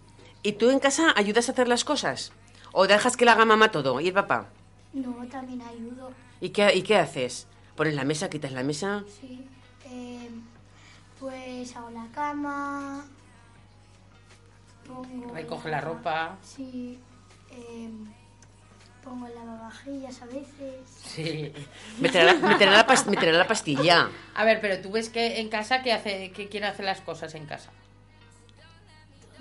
¿y 0.43 0.53
tú 0.53 0.69
en 0.69 0.79
casa 0.79 1.13
ayudas 1.15 1.47
a 1.49 1.53
hacer 1.53 1.67
las 1.67 1.83
cosas? 1.85 2.33
¿O 2.73 2.85
dejas 2.85 3.15
que 3.17 3.25
la 3.25 3.31
haga 3.31 3.45
mamá 3.45 3.71
todo 3.71 3.99
y 4.01 4.07
el 4.09 4.13
papá? 4.13 4.49
No, 4.93 5.15
también 5.31 5.61
ayudo. 5.61 6.11
¿Y 6.41 6.49
qué, 6.49 6.75
¿Y 6.75 6.81
qué 6.83 6.97
haces? 6.97 7.47
¿Pones 7.75 7.95
la 7.95 8.03
mesa, 8.03 8.29
quitas 8.29 8.51
la 8.51 8.63
mesa? 8.63 9.03
Sí. 9.21 9.45
Eh, 9.89 10.29
pues 11.19 11.75
hago 11.75 11.89
la 11.91 12.07
cama. 12.13 13.05
Pongo. 14.87 15.33
Recoge 15.33 15.69
la 15.69 15.81
ropa. 15.81 16.37
Sí. 16.43 16.99
eh, 17.51 17.89
pongo 19.03 19.27
el 19.27 19.35
lavavajillas 19.35 20.21
a 20.21 20.25
veces. 20.25 20.75
Sí. 21.05 21.51
Meterá 21.99 22.25
la, 22.25 22.33
meterá 22.47 22.71
la 22.71 22.87
pas- 22.87 23.05
meterá 23.05 23.31
la 23.37 23.47
pastilla. 23.47 24.09
A 24.35 24.43
ver, 24.43 24.59
pero 24.61 24.79
tú 24.81 24.91
ves 24.91 25.09
que 25.09 25.39
en 25.39 25.49
casa, 25.49 25.81
que 25.81 25.93
hace, 25.93 26.31
que 26.31 26.47
quién 26.49 26.63
hace 26.63 26.83
las 26.83 27.01
cosas 27.01 27.33
en 27.35 27.45
casa? 27.45 27.69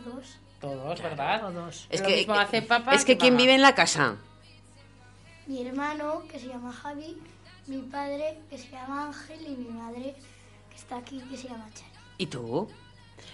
Todos. 0.04 0.36
Todos, 0.60 1.02
¿verdad? 1.02 1.40
Todos. 1.40 1.86
Es 1.90 2.00
Lo 2.00 2.06
que, 2.06 2.16
mismo 2.16 2.34
hace 2.34 2.62
papá 2.62 2.94
es 2.94 3.04
que 3.04 3.16
¿quién 3.16 3.34
mamá. 3.34 3.42
vive 3.42 3.54
en 3.54 3.62
la 3.62 3.74
casa? 3.74 4.16
Mi 5.46 5.66
hermano, 5.66 6.22
que 6.30 6.38
se 6.38 6.48
llama 6.48 6.72
Javi. 6.72 7.16
Mi 7.66 7.78
padre, 7.82 8.38
que 8.50 8.58
se 8.58 8.70
llama 8.70 9.06
Ángel. 9.06 9.40
Y 9.46 9.50
mi 9.56 9.68
madre, 9.68 10.14
que 10.70 10.76
está 10.76 10.96
aquí, 10.98 11.20
que 11.30 11.36
se 11.36 11.48
llama 11.48 11.68
Chari. 11.74 11.90
¿Y 12.18 12.26
tú? 12.26 12.68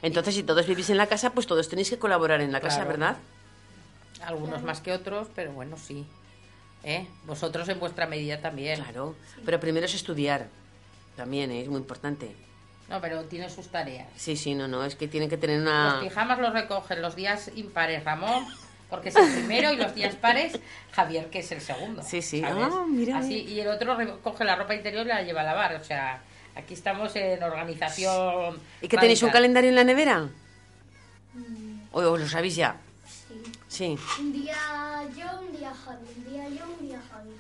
Entonces, 0.02 0.34
si 0.34 0.42
todos 0.42 0.66
vivís 0.66 0.90
en 0.90 0.96
la 0.98 1.06
casa, 1.06 1.30
pues 1.30 1.46
todos 1.46 1.68
tenéis 1.68 1.88
que 1.90 1.98
colaborar 1.98 2.40
en 2.40 2.52
la 2.52 2.60
casa, 2.60 2.76
Claro. 2.84 2.90
¿verdad? 2.90 3.16
Algunos 4.22 4.62
más 4.62 4.80
que 4.80 4.92
otros, 4.92 5.28
pero 5.34 5.52
bueno, 5.52 5.76
sí. 5.76 6.06
¿Eh? 6.84 7.06
Vosotros 7.26 7.68
en 7.68 7.80
vuestra 7.80 8.06
medida 8.06 8.40
también. 8.40 8.80
Claro. 8.80 9.14
Pero 9.44 9.58
primero 9.58 9.86
es 9.86 9.94
estudiar. 9.94 10.48
También 11.16 11.50
¿eh? 11.50 11.62
es 11.62 11.68
muy 11.68 11.78
importante. 11.78 12.34
No, 12.88 13.00
pero 13.00 13.24
tiene 13.24 13.48
sus 13.48 13.68
tareas. 13.68 14.06
Sí, 14.16 14.36
sí, 14.36 14.54
no, 14.54 14.68
no, 14.68 14.84
es 14.84 14.94
que 14.94 15.08
tienen 15.08 15.30
que 15.30 15.38
tener 15.38 15.60
Los 15.60 15.70
una... 15.70 16.00
pijamas 16.02 16.38
los 16.38 16.52
recogen 16.52 17.00
los 17.00 17.16
días 17.16 17.50
impares 17.54 18.04
Ramón, 18.04 18.44
porque 18.90 19.08
es 19.08 19.16
el 19.16 19.32
primero, 19.32 19.72
y 19.72 19.76
los 19.76 19.94
días 19.94 20.14
pares 20.16 20.60
Javier, 20.92 21.30
que 21.30 21.38
es 21.38 21.50
el 21.52 21.62
segundo. 21.62 22.02
Sí, 22.02 22.20
sí. 22.20 22.42
¿sabes? 22.42 22.66
Ah, 22.70 22.84
mira, 22.86 23.18
Así, 23.18 23.42
y 23.44 23.60
el 23.60 23.68
otro 23.68 23.96
recoge 23.96 24.44
la 24.44 24.56
ropa 24.56 24.74
interior 24.74 25.06
y 25.06 25.08
la 25.08 25.22
lleva 25.22 25.40
a 25.40 25.44
lavar. 25.44 25.74
O 25.76 25.84
sea, 25.84 26.22
aquí 26.54 26.74
estamos 26.74 27.16
en 27.16 27.42
organización. 27.42 28.60
¿Y 28.82 28.88
que 28.88 28.98
tenéis 28.98 29.22
un 29.22 29.30
calendario 29.30 29.70
en 29.70 29.76
la 29.76 29.84
nevera? 29.84 30.28
¿O, 31.92 32.00
o 32.00 32.18
lo 32.18 32.28
sabéis 32.28 32.56
ya? 32.56 32.76
Sí. 33.74 33.98
Un 34.20 34.32
día 34.32 34.54
yo, 35.18 35.40
un 35.40 35.50
día 35.56 35.72
Javi. 35.74 36.06
Un 36.16 36.32
día 36.32 36.48
yo, 36.48 36.64
un 36.78 36.86
día 36.86 37.00
Javi. 37.10 37.30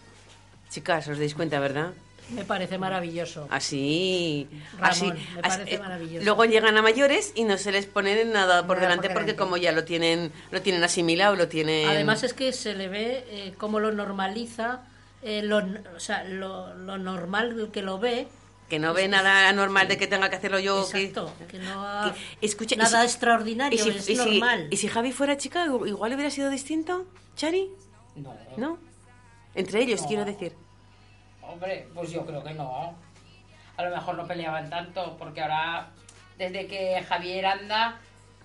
Chicas, 0.68 1.06
os 1.06 1.16
dais 1.16 1.32
cuenta, 1.32 1.60
¿verdad? 1.60 1.92
Me 2.30 2.44
parece 2.44 2.76
maravilloso. 2.76 3.46
Así, 3.50 4.48
Ramón, 4.72 4.90
así, 4.90 5.06
me 5.06 5.12
así- 5.12 5.58
parece 5.58 5.74
eh, 5.74 5.78
maravilloso. 5.78 6.24
Luego 6.24 6.44
llegan 6.46 6.76
a 6.76 6.82
mayores 6.82 7.30
y 7.36 7.44
no 7.44 7.56
se 7.56 7.70
les 7.70 7.86
pone 7.86 8.24
nada 8.24 8.66
por 8.66 8.78
Nada 8.78 8.88
delante 8.88 9.08
por 9.10 9.18
porque 9.18 9.36
como 9.36 9.56
ya 9.58 9.70
lo 9.70 9.84
tienen, 9.84 10.32
lo 10.50 10.60
tienen 10.60 10.82
asimilado, 10.82 11.36
lo 11.36 11.46
tienen. 11.46 11.88
Además 11.88 12.24
es 12.24 12.34
que 12.34 12.52
se 12.52 12.74
le 12.74 12.88
ve 12.88 13.24
eh, 13.28 13.54
cómo 13.56 13.78
lo 13.78 13.92
normaliza, 13.92 14.80
eh, 15.22 15.42
lo, 15.42 15.58
o 15.94 16.00
sea, 16.00 16.24
lo, 16.24 16.74
lo 16.74 16.98
normal 16.98 17.70
que 17.72 17.82
lo 17.82 18.00
ve. 18.00 18.26
Que 18.68 18.78
no 18.78 18.94
ve 18.94 19.08
nada 19.08 19.48
anormal 19.48 19.88
de 19.88 19.96
que 19.98 20.06
tenga 20.06 20.30
que 20.30 20.36
hacerlo 20.36 20.58
yo. 20.58 20.88
que- 20.90 21.04
Exacto, 21.04 21.32
que 21.48 21.58
no 21.58 21.86
ha- 21.86 22.12
que- 22.40 22.46
escucha, 22.46 22.74
y 22.74 22.78
nada 22.78 23.00
si- 23.00 23.06
extraordinario, 23.06 23.78
y 23.78 23.82
si, 23.82 23.88
es 23.90 24.08
y 24.08 24.16
si- 24.16 24.38
normal. 24.38 24.68
y 24.70 24.76
si 24.76 24.88
Javi 24.88 25.12
fuera 25.12 25.36
chica, 25.36 25.66
igual 25.66 26.12
hubiera 26.14 26.30
sido 26.30 26.50
distinto, 26.50 27.06
Chari, 27.36 27.70
No, 28.16 28.34
¿no? 28.56 28.78
Entre 29.54 29.82
ellos, 29.82 30.02
No. 30.02 30.08
quiero 30.08 30.24
decir. 30.24 30.54
hombre, 31.42 31.86
pues 31.94 32.10
yo 32.10 32.24
creo 32.26 32.42
que 32.42 32.54
no. 32.54 32.94
A 33.76 33.82
lo 33.84 33.90
mejor 33.94 34.16
no 34.16 34.26
peleaban 34.26 34.70
tanto, 34.70 35.16
porque 35.18 35.40
ahora, 35.42 35.90
desde 36.38 36.66
que 36.66 37.02
Javier 37.08 37.44
anda, 37.46 37.98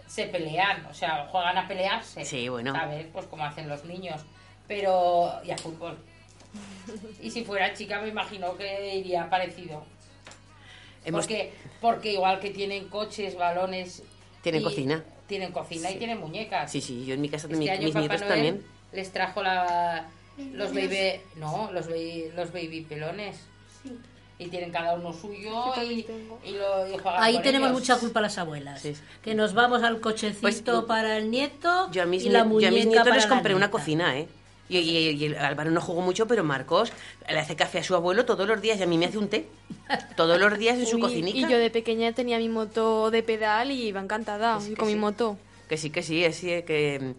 se 0.08 0.26
pelean. 0.26 0.86
O 0.88 0.94
sea, 0.94 1.28
juegan 1.32 1.58
a 1.58 1.68
pelearse. 1.68 2.26
Sí, 2.26 2.50
bueno. 2.50 2.74
¿Sabes? 2.74 3.08
Pues 3.14 3.26
como 3.28 3.46
hacen 3.46 3.70
los 3.70 3.86
niños. 3.86 4.22
Pero, 4.68 5.32
y 5.44 5.52
a 5.52 5.58
fútbol. 5.58 5.98
Y 7.22 7.30
si 7.32 7.44
fuera 7.44 7.74
chica, 7.74 8.02
me 8.02 8.10
imagino 8.10 8.56
que 8.58 8.96
iría 8.96 9.30
parecido. 9.30 9.84
Hemos- 11.06 11.26
Porque, 11.26 11.54
porque 11.82 12.14
igual 12.14 12.39
que 12.39 12.50
tienen 12.52 12.88
coches, 12.89 13.36
balones. 13.38 14.04
Tienen 14.41 14.62
y- 14.62 14.64
cocina. 14.64 15.04
Tienen 15.28 15.52
cocina 15.52 15.91
y 15.91 15.97
tienen 15.97 16.20
muñecas. 16.20 16.72
Sí, 16.72 16.82
sí, 16.82 17.06
yo 17.06 17.14
en 17.14 17.22
mi 17.22 17.30
casa, 17.30 17.45
Este 17.47 17.58
mi- 17.58 17.70
año 17.70 17.84
mis 17.84 17.93
Papá 17.93 18.00
nietos 18.02 18.20
Noel 18.22 18.32
también. 18.34 18.66
les 18.93 19.12
trajo 19.14 19.43
la, 19.43 20.08
los 20.54 20.74
baby, 20.74 21.22
no, 21.36 21.70
los 21.72 21.88
baby, 21.88 22.32
los 22.36 22.52
baby 22.52 22.82
pelones. 22.82 23.38
Sí. 23.84 23.91
Y 24.39 24.47
tienen 24.47 24.72
cada 24.72 24.93
uno 24.95 25.12
suyo 25.14 25.66
y, 25.84 26.06
lo 26.54 26.88
y 26.88 26.97
juegan 26.97 27.22
Ahí 27.24 27.34
con 27.34 27.43
tenemos 27.43 27.70
ellos. 27.70 27.80
mucha 27.82 27.97
culpa 28.00 28.22
las 28.22 28.38
abuelas. 28.38 28.82
Sí. 28.82 28.93
Que 29.22 29.36
nos 29.36 29.54
vamos 29.54 29.84
al 29.84 30.00
cochecito 30.00 30.41
Pues, 30.41 30.64
para 30.88 31.18
el 31.18 31.30
nieto 31.30 31.91
Yo 31.91 32.04
a 32.04 32.06
mis, 32.06 32.24
y 32.26 32.30
la 32.30 32.39
yo 32.39 32.45
a 32.45 32.72
mis 32.72 32.86
nietos 32.88 33.04
para 33.04 33.16
les 33.16 33.26
compré 33.28 33.54
una 33.54 33.70
cocina, 33.70 34.18
¿eh? 34.18 34.28
Y, 34.70 34.78
y- 34.78 35.10
y 35.10 35.26
el 35.26 35.36
Álvaro 35.38 35.72
no 35.72 35.82
jugó 35.82 36.02
mucho, 36.02 36.28
pero 36.28 36.44
Marcos 36.44 36.94
le 37.28 37.40
hace 37.40 37.56
café 37.56 37.80
a 37.80 37.84
su 37.84 37.96
abuelo 37.96 38.26
todos 38.26 38.48
los 38.48 38.62
días 38.62 38.80
y 38.80 38.84
a 38.84 38.86
mí 38.86 38.98
me 38.98 39.08
hace 39.08 39.18
un 39.18 39.28
té. 39.28 39.48
Todos 40.16 40.40
los 40.40 40.58
días 40.60 40.78
en 40.78 40.86
su 40.86 40.98
Uy, 40.98 41.02
cocinica. 41.02 41.38
Y 41.38 41.42
yo 41.42 41.58
de 41.58 41.70
pequeña 41.72 42.14
tenía 42.14 42.38
mi 42.38 42.50
moto 42.50 43.10
de 43.10 43.24
pedal 43.24 43.72
y 43.72 43.88
iba 43.88 44.00
encantada 44.00 44.60
sí, 44.62 44.70
que 44.70 44.76
con 44.76 44.88
mi 44.88 44.94
sí. 44.94 45.00
moto. 45.00 45.38
Que 45.68 45.78
sí, 45.78 45.90
que 45.90 46.04
sí, 46.04 46.24
así 46.24 46.48
que... 46.64 47.16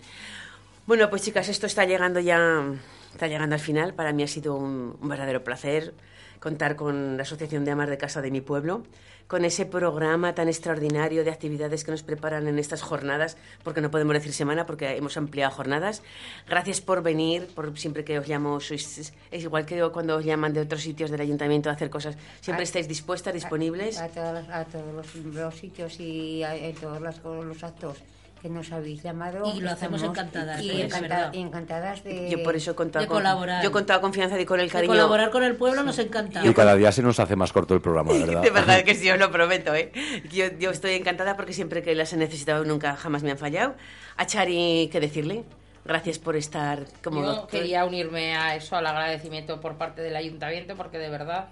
Bueno, 0.86 1.10
pues 1.10 1.22
chicas, 1.22 1.48
esto 1.48 1.66
está 1.66 1.84
llegando 1.84 2.20
ya, 2.20 2.64
está 3.12 3.26
llegando 3.28 3.54
al 3.54 3.60
final. 3.60 3.94
Para 3.94 4.12
mí 4.12 4.22
ha 4.22 4.28
sido 4.28 4.54
un, 4.54 4.96
un 5.00 5.08
verdadero 5.08 5.42
placer 5.44 5.92
contar 6.40 6.74
con 6.76 7.16
la 7.16 7.22
Asociación 7.22 7.64
de 7.64 7.70
Amas 7.70 7.88
de 7.88 7.98
Casa 7.98 8.20
de 8.22 8.30
mi 8.30 8.40
pueblo, 8.40 8.82
con 9.26 9.44
ese 9.44 9.64
programa 9.64 10.34
tan 10.34 10.48
extraordinario 10.48 11.22
de 11.22 11.30
actividades 11.30 11.84
que 11.84 11.92
nos 11.92 12.02
preparan 12.02 12.48
en 12.48 12.58
estas 12.58 12.82
jornadas, 12.82 13.36
porque 13.62 13.80
no 13.80 13.90
podemos 13.90 14.14
decir 14.14 14.32
semana, 14.32 14.66
porque 14.66 14.96
hemos 14.96 15.16
ampliado 15.16 15.52
jornadas. 15.52 16.02
Gracias 16.48 16.80
por 16.80 17.02
venir, 17.02 17.46
por 17.54 17.78
siempre 17.78 18.02
que 18.04 18.18
os 18.18 18.26
llamo, 18.26 18.58
sois, 18.58 19.12
es 19.30 19.42
igual 19.42 19.66
que 19.66 19.80
cuando 19.92 20.16
os 20.16 20.24
llaman 20.24 20.52
de 20.52 20.60
otros 20.62 20.80
sitios 20.82 21.10
del 21.12 21.20
ayuntamiento 21.20 21.70
a 21.70 21.74
hacer 21.74 21.90
cosas, 21.90 22.16
siempre 22.40 22.62
A- 22.62 22.64
estáis 22.64 22.88
dispuestas, 22.88 23.32
disponibles. 23.34 23.98
A, 23.98 24.04
a 24.04 24.08
todas 24.08 24.34
las- 24.46 24.48
a 24.56 24.64
todos 24.64 24.92
los, 24.94 25.14
los 25.26 25.54
sitios 25.54 26.00
y 26.00 26.42
a, 26.42 26.54
todos 26.80 27.00
los, 27.00 27.22
los 27.22 27.62
actos 27.62 27.98
que 28.40 28.48
nos 28.48 28.72
habéis 28.72 29.02
llamado. 29.02 29.52
Y 29.54 29.60
lo 29.60 29.70
hacemos 29.70 30.02
encantadas, 30.02 30.62
Y 30.62 30.80
encanta- 30.80 31.30
encantadas 31.34 32.02
de... 32.04 32.30
Yo 32.30 32.42
por 32.42 32.56
eso 32.56 32.70
de 32.72 32.76
con, 32.76 32.90
colaborar. 33.06 33.62
yo 33.62 33.68
he 33.68 33.72
contado 33.72 34.00
confianza 34.00 34.40
y 34.40 34.46
con 34.46 34.60
el 34.60 34.66
De 34.68 34.72
cariño. 34.72 34.92
colaborar 34.92 35.30
con 35.30 35.42
el 35.44 35.56
pueblo 35.56 35.82
nos 35.82 35.98
encanta. 35.98 36.44
Y 36.46 36.54
cada 36.54 36.74
día 36.74 36.90
se 36.90 37.02
nos 37.02 37.20
hace 37.20 37.36
más 37.36 37.52
corto 37.52 37.74
el 37.74 37.82
programa, 37.82 38.12
de 38.14 38.18
verdad. 38.24 38.42
De 38.42 38.50
verdad 38.50 38.82
que 38.82 38.94
sí, 38.94 39.10
os 39.10 39.18
lo 39.18 39.30
prometo, 39.30 39.74
¿eh? 39.74 39.92
Yo, 40.32 40.46
yo 40.58 40.70
estoy 40.70 40.92
encantada 40.92 41.36
porque 41.36 41.52
siempre 41.52 41.82
que 41.82 41.94
las 41.94 42.12
he 42.14 42.16
necesitado 42.16 42.64
nunca 42.64 42.96
jamás 42.96 43.22
me 43.22 43.30
han 43.30 43.38
fallado. 43.38 43.74
A 44.16 44.24
Chari, 44.26 44.88
¿qué 44.90 45.00
decirle? 45.00 45.44
Gracias 45.84 46.18
por 46.18 46.36
estar 46.36 46.86
como 47.04 47.20
Yo 47.22 47.26
doctor. 47.26 47.50
quería 47.50 47.84
unirme 47.84 48.36
a 48.36 48.54
eso, 48.54 48.76
al 48.76 48.86
agradecimiento 48.86 49.60
por 49.60 49.76
parte 49.76 50.00
del 50.02 50.16
ayuntamiento, 50.16 50.76
porque 50.76 50.98
de 50.98 51.08
verdad 51.10 51.48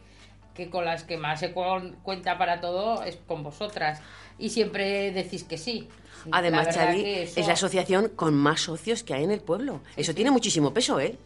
que 0.55 0.71
con 0.71 0.85
las 0.85 1.05
que 1.05 1.17
más 1.19 1.41
se 1.41 1.53
cu- 1.53 1.93
cuenta 2.03 2.37
para 2.39 2.61
todo 2.61 3.03
es 3.05 3.17
con 3.27 3.43
vosotras. 3.43 4.01
Y 4.39 4.51
siempre 4.51 5.11
decís 5.13 5.45
que 5.45 5.59
sí. 5.59 5.89
Además, 6.33 6.69
que 6.77 7.23
eso- 7.25 7.41
es 7.41 7.47
la 7.47 7.53
asociación 7.55 8.09
con 8.15 8.35
más 8.35 8.61
socios 8.63 9.03
que 9.03 9.15
hay 9.15 9.25
en 9.25 9.31
el 9.31 9.41
pueblo. 9.41 9.81
Eso 9.97 10.15
tiene 10.15 10.31
muchísimo 10.31 10.73
peso, 10.73 10.99
¿eh? 11.01 11.17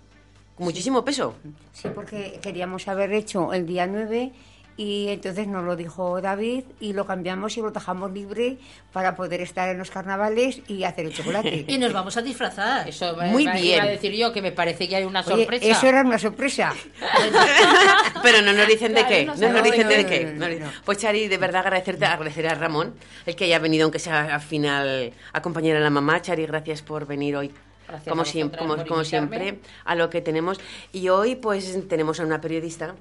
Muchísimo 0.59 1.05
peso. 1.05 1.35
Sí, 1.73 1.89
porque 1.95 2.39
queríamos 2.43 2.87
haber 2.89 3.13
hecho 3.13 3.53
el 3.53 3.67
día 3.67 3.87
9 3.87 4.33
y 4.77 5.09
entonces 5.09 5.47
nos 5.47 5.65
lo 5.65 5.77
dijo 5.77 6.21
David 6.21 6.65
y 6.81 6.93
lo 6.93 7.07
cambiamos 7.07 7.57
y 7.57 7.61
lo 7.61 7.71
dejamos 7.71 8.13
libre 8.13 8.59
para 8.93 9.15
poder 9.15 9.41
estar 9.41 9.69
en 9.69 9.79
los 9.79 9.91
carnavales 9.91 10.61
y 10.69 10.85
hacer 10.85 11.07
el 11.07 11.13
chocolate. 11.15 11.65
Y 11.69 11.79
nos 11.79 11.93
vamos 11.93 12.17
a 12.17 12.23
disfrazar. 12.23 12.89
Eso 12.89 13.17
me, 13.17 13.31
Muy 13.31 13.45
me 13.47 13.61
bien. 13.61 13.75
iba 13.77 13.85
a 13.85 13.87
decir 13.89 14.13
yo, 14.13 14.33
que 14.33 14.43
me 14.43 14.53
parece 14.53 14.89
que 14.89 14.97
hay 14.97 15.05
una 15.05 15.21
Oye, 15.21 15.45
sorpresa. 15.45 15.67
eso 15.67 15.87
era 15.87 16.01
una 16.03 16.19
sorpresa. 16.19 16.73
Pero 18.23 18.43
no 18.43 18.53
nos 18.53 18.67
dicen 18.67 18.95
de 18.95 19.07
qué. 19.07 19.25
no 19.27 19.35
nos 19.35 19.63
dicen 19.63 19.89
de 19.89 20.07
qué. 20.07 20.63
Pues 20.85 20.99
Chari, 20.99 21.29
de 21.29 21.39
verdad 21.39 21.63
agradecerte, 21.63 22.05
agradecer 22.05 22.47
a 22.49 22.55
Ramón, 22.55 22.95
el 23.27 23.37
que 23.37 23.45
haya 23.45 23.59
venido, 23.59 23.85
aunque 23.85 23.99
sea 23.99 24.35
al 24.35 24.41
final, 24.41 25.13
a 25.33 25.39
acompañar 25.39 25.77
a 25.77 25.81
la 25.81 25.91
mamá. 25.91 26.21
Chari, 26.23 26.47
gracias 26.47 26.83
por 26.83 27.07
venir 27.07 27.37
hoy. 27.37 27.53
Gracias 27.89 28.09
como 28.09 28.25
siempre, 28.25 28.59
como, 28.59 28.77
como 28.87 29.05
siempre, 29.05 29.59
a 29.85 29.95
lo 29.95 30.09
que 30.09 30.21
tenemos. 30.23 30.59
Y 30.93 31.09
hoy, 31.09 31.35
pues, 31.37 31.77
tenemos 31.89 32.21
a 32.21 32.25
una 32.25 32.41
periodista. 32.41 32.95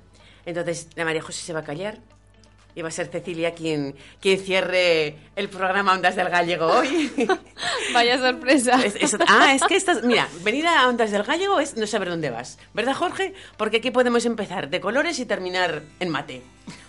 Entonces, 0.46 0.88
la 0.96 1.06
María 1.06 1.22
José 1.22 1.42
se 1.42 1.54
va 1.54 1.60
a 1.60 1.64
callar. 1.64 2.00
Y 2.76 2.82
va 2.82 2.88
a 2.88 2.92
ser 2.92 3.08
Cecilia 3.08 3.54
quien, 3.54 3.96
quien 4.22 4.40
cierre 4.40 5.16
el 5.36 5.50
programa 5.50 5.94
Ondas 5.94 6.16
del 6.16 6.30
Gallego 6.30 6.68
hoy. 6.68 7.12
Vaya 7.94 8.18
sorpresa. 8.18 8.82
Es- 8.84 8.96
eso- 8.96 9.18
ah, 9.28 9.54
es 9.54 9.64
que 9.64 9.76
estás. 9.76 10.04
Mira, 10.04 10.28
venir 10.44 10.66
a 10.68 10.88
Ondas 10.88 11.12
del 11.12 11.24
Gallego 11.24 11.60
es 11.60 11.76
no 11.76 11.86
saber 11.88 12.10
dónde 12.10 12.30
vas. 12.30 12.58
¿Verdad, 12.74 12.94
Jorge? 12.96 13.34
Porque 13.58 13.78
aquí 13.78 13.92
podemos 13.92 14.26
empezar 14.26 14.70
de 14.70 14.80
colores 14.80 15.20
y 15.20 15.26
terminar 15.26 15.82
en 16.00 16.10
mate. 16.10 16.42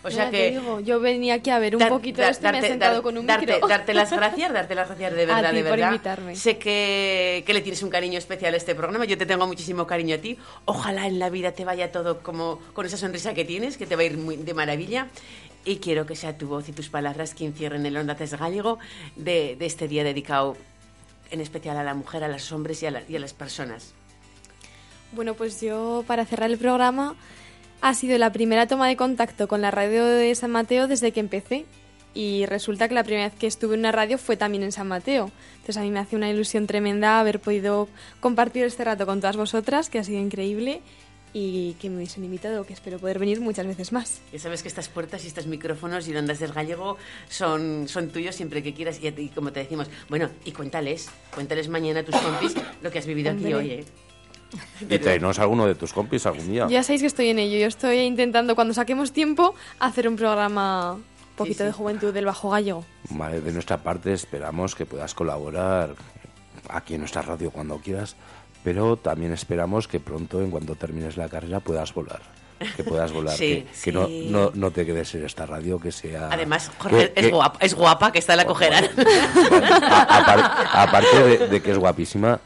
O 0.04 0.10
sea 0.10 0.26
te 0.30 0.36
que. 0.36 0.50
digo, 0.50 0.80
yo 0.80 1.00
venía 1.00 1.34
aquí 1.34 1.50
a 1.50 1.58
ver 1.58 1.74
un 1.76 1.80
dar- 1.80 1.88
poquito 1.88 2.20
dar- 2.20 2.30
esto 2.32 2.46
y 2.46 2.52
me 2.52 2.58
he 2.58 2.60
darte- 2.60 2.68
sentado 2.68 2.94
dar- 2.94 3.02
con 3.02 3.18
un 3.18 3.26
darte, 3.26 3.46
micro. 3.52 3.68
darte 3.68 3.94
las 3.94 4.10
gracias, 4.12 4.52
darte 4.52 4.74
las 4.74 4.88
gracias 4.88 5.12
de 5.14 5.26
verdad, 5.26 5.46
A 5.46 5.50
ti 5.50 5.56
de 5.56 5.62
por 5.62 5.70
verdad. 5.72 5.86
invitarme. 5.92 6.36
Sé 6.36 6.58
que, 6.58 7.42
que 7.46 7.54
le 7.54 7.60
tienes 7.60 7.82
un 7.82 7.90
cariño 7.90 8.18
especial 8.18 8.54
a 8.54 8.56
este 8.56 8.74
programa. 8.74 9.04
Yo 9.04 9.16
te 9.18 9.26
tengo 9.26 9.46
muchísimo 9.46 9.86
cariño 9.86 10.16
a 10.16 10.18
ti. 10.18 10.38
Ojalá 10.66 11.06
en 11.06 11.18
la 11.18 11.30
vida 11.30 11.52
te 11.52 11.64
vaya 11.64 11.90
todo 11.90 12.20
como 12.22 12.60
con 12.72 12.86
esa 12.86 12.96
sonrisa 12.96 13.34
que 13.34 13.44
tienes, 13.44 13.76
que 13.76 13.86
te 13.86 13.96
va 13.96 14.02
a 14.02 14.04
ir 14.06 14.18
muy, 14.18 14.36
de 14.36 14.54
maravilla. 14.54 15.08
Y 15.64 15.76
quiero 15.76 16.06
que 16.06 16.16
sea 16.16 16.36
tu 16.36 16.48
voz 16.48 16.68
y 16.68 16.72
tus 16.72 16.88
palabras 16.88 17.34
quien 17.34 17.52
cierren 17.54 17.86
el 17.86 17.96
Ondas 17.96 18.18
del 18.18 18.36
Gallego 18.38 18.78
de, 19.16 19.54
de 19.56 19.66
este 19.66 19.86
día 19.88 20.02
dedicado 20.04 20.56
en 21.30 21.40
especial 21.40 21.76
a 21.76 21.84
la 21.84 21.94
mujer, 21.94 22.24
a 22.24 22.28
los 22.28 22.50
hombres 22.52 22.82
y 22.82 22.86
a, 22.86 22.90
la- 22.90 23.02
y 23.08 23.16
a 23.16 23.20
las 23.20 23.32
personas. 23.32 23.94
Bueno, 25.12 25.34
pues 25.34 25.60
yo 25.60 26.04
para 26.06 26.24
cerrar 26.26 26.50
el 26.50 26.58
programa 26.58 27.14
ha 27.80 27.94
sido 27.94 28.18
la 28.18 28.32
primera 28.32 28.66
toma 28.66 28.88
de 28.88 28.96
contacto 28.96 29.46
con 29.48 29.60
la 29.60 29.70
radio 29.70 30.04
de 30.04 30.34
San 30.34 30.50
Mateo 30.50 30.88
desde 30.88 31.12
que 31.12 31.20
empecé. 31.20 31.64
Y 32.14 32.44
resulta 32.44 32.88
que 32.88 32.94
la 32.94 33.04
primera 33.04 33.28
vez 33.28 33.38
que 33.38 33.46
estuve 33.46 33.72
en 33.74 33.80
una 33.80 33.92
radio 33.92 34.18
fue 34.18 34.36
también 34.36 34.62
en 34.62 34.72
San 34.72 34.86
Mateo. 34.86 35.30
Entonces 35.54 35.78
a 35.78 35.80
mí 35.80 35.90
me 35.90 35.98
hace 35.98 36.14
una 36.14 36.28
ilusión 36.28 36.66
tremenda 36.66 37.18
haber 37.20 37.40
podido 37.40 37.88
compartir 38.20 38.64
este 38.64 38.84
rato 38.84 39.06
con 39.06 39.20
todas 39.20 39.36
vosotras, 39.38 39.88
que 39.88 39.98
ha 39.98 40.04
sido 40.04 40.20
increíble, 40.20 40.82
y 41.32 41.74
que 41.74 41.88
me 41.88 41.96
hubiesen 41.96 42.24
invitado, 42.24 42.64
que 42.64 42.72
espero 42.72 42.98
poder 42.98 43.18
venir 43.18 43.40
muchas 43.40 43.66
veces 43.66 43.92
más. 43.92 44.20
Ya 44.32 44.38
sabes 44.38 44.62
que 44.62 44.68
estas 44.68 44.88
puertas 44.88 45.24
y 45.24 45.28
estos 45.28 45.46
micrófonos 45.46 46.06
y 46.08 46.16
ondas 46.16 46.38
del 46.38 46.52
gallego 46.52 46.98
son, 47.28 47.88
son 47.88 48.10
tuyos 48.10 48.36
siempre 48.36 48.62
que 48.62 48.74
quieras. 48.74 48.98
Y, 49.02 49.10
ti, 49.12 49.30
como 49.34 49.52
te 49.52 49.60
decimos, 49.60 49.88
bueno, 50.08 50.28
y 50.44 50.52
cuéntales, 50.52 51.08
cuéntales 51.34 51.68
mañana 51.68 52.00
a 52.00 52.04
tus 52.04 52.16
compis 52.16 52.54
lo 52.82 52.90
que 52.90 52.98
has 52.98 53.06
vivido 53.06 53.32
aquí 53.32 53.52
hoy. 53.54 53.70
¿eh? 53.70 53.84
Y 54.88 54.98
tráenos 54.98 55.38
a 55.38 55.42
alguno 55.42 55.66
de 55.66 55.74
tus 55.74 55.92
compis 55.92 56.26
algún 56.26 56.48
día. 56.48 56.66
Ya 56.68 56.82
sabéis 56.82 57.00
que 57.02 57.06
estoy 57.06 57.28
en 57.28 57.38
ello. 57.38 57.58
Yo 57.58 57.66
estoy 57.66 57.98
intentando, 58.00 58.54
cuando 58.54 58.74
saquemos 58.74 59.12
tiempo, 59.12 59.54
hacer 59.78 60.08
un 60.08 60.16
programa 60.16 60.92
un 60.92 61.02
poquito 61.36 61.58
sí. 61.58 61.64
de 61.64 61.72
juventud 61.72 62.12
del 62.12 62.26
Bajo 62.26 62.50
Gallego. 62.50 62.84
Vale, 63.10 63.40
de 63.40 63.52
nuestra 63.52 63.78
parte 63.78 64.12
esperamos 64.12 64.74
que 64.74 64.84
puedas 64.84 65.14
colaborar 65.14 65.94
aquí 66.68 66.94
en 66.94 67.00
nuestra 67.00 67.22
radio 67.22 67.50
cuando 67.50 67.78
quieras, 67.78 68.16
pero 68.64 68.96
también 68.96 69.32
esperamos 69.32 69.88
que 69.88 70.00
pronto, 70.00 70.40
en 70.42 70.50
cuanto 70.50 70.74
termines 70.74 71.16
la 71.16 71.28
carrera, 71.28 71.60
puedas 71.60 71.92
volar. 71.94 72.20
Que 72.76 72.84
puedas 72.84 73.10
volar, 73.12 73.36
Sí, 73.36 73.66
que, 73.74 73.80
que 73.84 73.92
no, 73.92 74.06
no, 74.08 74.50
no 74.54 74.70
te 74.70 74.86
quedes 74.86 75.12
en 75.16 75.24
esta 75.24 75.46
radio, 75.46 75.80
que 75.80 75.90
sea... 75.90 76.28
Además, 76.30 76.70
Jorge 76.78 77.12
que- 77.12 77.20
es, 77.20 77.26
que- 77.26 77.32
guapa, 77.32 77.58
es 77.60 77.74
guapa, 77.74 78.12
que 78.12 78.18
está 78.20 78.36
la 78.36 78.44
cogerán. 78.46 78.84
Aparte 80.72 81.22
de, 81.24 81.48
de 81.48 81.60
que 81.62 81.70
es 81.72 81.78
guapísima, 81.78 82.40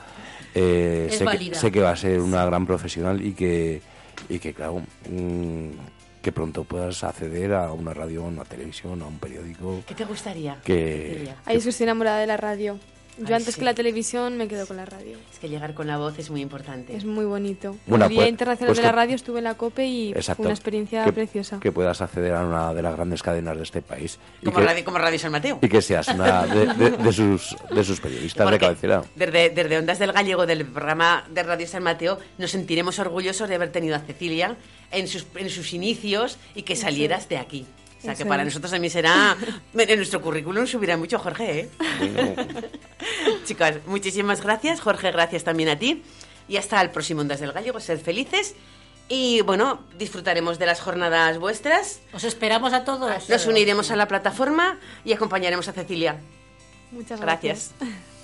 eh, 0.54 1.06
Es 1.10 1.14
sé, 1.14 1.18
que, 1.18 1.24
válida. 1.24 1.58
sé 1.58 1.70
que 1.72 1.80
va 1.80 1.90
a 1.90 1.96
ser 1.96 2.20
una 2.20 2.44
gran 2.46 2.66
profesional 2.66 3.24
y 3.24 3.32
que, 3.34 3.82
y 4.28 4.38
que 4.38 4.54
claro, 4.54 4.82
mm, 5.10 5.68
que 6.22 6.32
pronto 6.32 6.64
puedas 6.64 7.04
acceder 7.04 7.52
a 7.54 7.70
una 7.72 7.92
radio, 7.94 8.22
a 8.24 8.28
una 8.28 8.44
televisión, 8.44 9.02
a 9.02 9.06
un 9.06 9.18
periódico. 9.18 9.82
¿Qué 9.86 9.94
te 9.94 10.04
gustaría? 10.04 10.56
Que-? 10.64 11.28
Ahí 11.44 11.56
es 11.58 11.64
que 11.64 11.70
estoy 11.70 11.84
enamorada 11.84 12.18
de 12.20 12.26
la 12.26 12.36
radio. 12.36 12.78
Yo 13.18 13.24
Ay, 13.28 13.34
antes 13.34 13.54
sí. 13.54 13.60
que 13.60 13.64
la 13.64 13.72
televisión 13.74 14.36
me 14.36 14.46
quedo 14.46 14.66
con 14.66 14.76
la 14.76 14.84
radio. 14.84 15.16
Es 15.32 15.38
que 15.38 15.48
llegar 15.48 15.72
con 15.72 15.86
la 15.86 15.96
voz 15.96 16.18
es 16.18 16.28
muy 16.30 16.42
importante. 16.42 16.94
Es 16.94 17.04
muy 17.06 17.24
bonito. 17.24 17.76
Bueno, 17.86 18.04
el 18.04 18.10
Día 18.10 18.18
pues- 18.20 18.28
Internacional 18.28 18.68
pues 18.68 18.76
de 18.76 18.82
la 18.82 18.90
que- 18.90 18.96
Radio 18.96 19.14
estuve 19.14 19.38
en 19.38 19.44
la 19.44 19.54
COPE 19.54 19.86
y 19.86 20.10
Exacto. 20.10 20.34
fue 20.36 20.46
una 20.46 20.54
experiencia 20.54 21.04
que, 21.04 21.12
preciosa. 21.12 21.58
Que 21.60 21.72
puedas 21.72 22.00
acceder 22.02 22.34
a 22.34 22.44
una 22.44 22.74
de 22.74 22.82
las 22.82 22.94
grandes 22.94 23.22
cadenas 23.22 23.56
de 23.56 23.62
este 23.62 23.80
país. 23.80 24.18
Y 24.42 24.44
Como, 24.44 24.58
que, 24.58 24.64
radio, 24.64 24.84
como 24.84 24.98
Radio 24.98 25.18
San 25.18 25.32
Mateo. 25.32 25.58
y 25.62 25.68
que 25.68 25.80
seas 25.80 26.08
una 26.08 26.44
de, 26.46 26.66
de- 26.74 26.90
de 26.90 27.12
sus, 27.12 27.56
de 27.70 27.84
sus 27.84 28.00
periodistas 28.00 28.50
de 28.50 28.58
cabecera. 28.58 29.02
Desde, 29.14 29.50
desde 29.50 29.78
Ondas 29.78 29.98
del 29.98 30.12
Gallego, 30.12 30.44
del 30.46 30.66
programa 30.66 31.24
de 31.30 31.42
Radio 31.42 31.66
San 31.66 31.82
Mateo, 31.82 32.18
nos 32.38 32.50
sentiremos 32.50 32.98
orgullosos 32.98 33.48
de 33.48 33.54
haber 33.54 33.72
tenido 33.72 33.96
a 33.96 34.00
Cecilia 34.00 34.56
en 34.90 35.08
sus, 35.08 35.26
en 35.36 35.48
sus 35.48 35.72
inicios 35.72 36.38
y 36.54 36.62
que 36.62 36.76
salieras 36.76 37.28
de 37.28 37.38
aquí. 37.38 37.66
O 37.99 38.03
sea, 38.03 38.14
que 38.14 38.22
Eso 38.22 38.28
para 38.28 38.42
es. 38.42 38.47
nosotros 38.47 38.70
también 38.70 38.90
será... 38.92 39.36
En 39.74 39.97
nuestro 39.97 40.20
currículum 40.20 40.66
subirá 40.66 40.97
mucho 40.97 41.18
Jorge, 41.18 41.61
¿eh? 41.61 41.68
Chicos, 43.44 43.72
muchísimas 43.86 44.42
gracias. 44.42 44.80
Jorge, 44.80 45.11
gracias 45.12 45.44
también 45.44 45.68
a 45.68 45.78
ti. 45.78 46.03
Y 46.49 46.57
hasta 46.57 46.80
el 46.80 46.90
próximo 46.90 47.20
Ondas 47.22 47.40
del 47.40 47.53
Gallego. 47.53 47.80
Sed 47.80 48.01
felices. 48.01 48.55
Y 49.09 49.40
bueno, 49.42 49.84
disfrutaremos 49.99 50.59
de 50.59 50.66
las 50.66 50.80
jornadas 50.80 51.38
vuestras. 51.38 52.01
Os 52.12 52.24
esperamos 52.24 52.72
a 52.72 52.84
todos. 52.84 53.28
Nos 53.28 53.47
uniremos 53.47 53.90
a 53.90 53.97
la 53.97 54.09
plataforma 54.09 54.78
y 55.05 55.12
acompañaremos 55.12 55.68
a 55.68 55.72
Cecilia. 55.72 56.16
Muchas 56.92 57.20
Gracias. 57.20 57.72
gracias. 57.78 58.15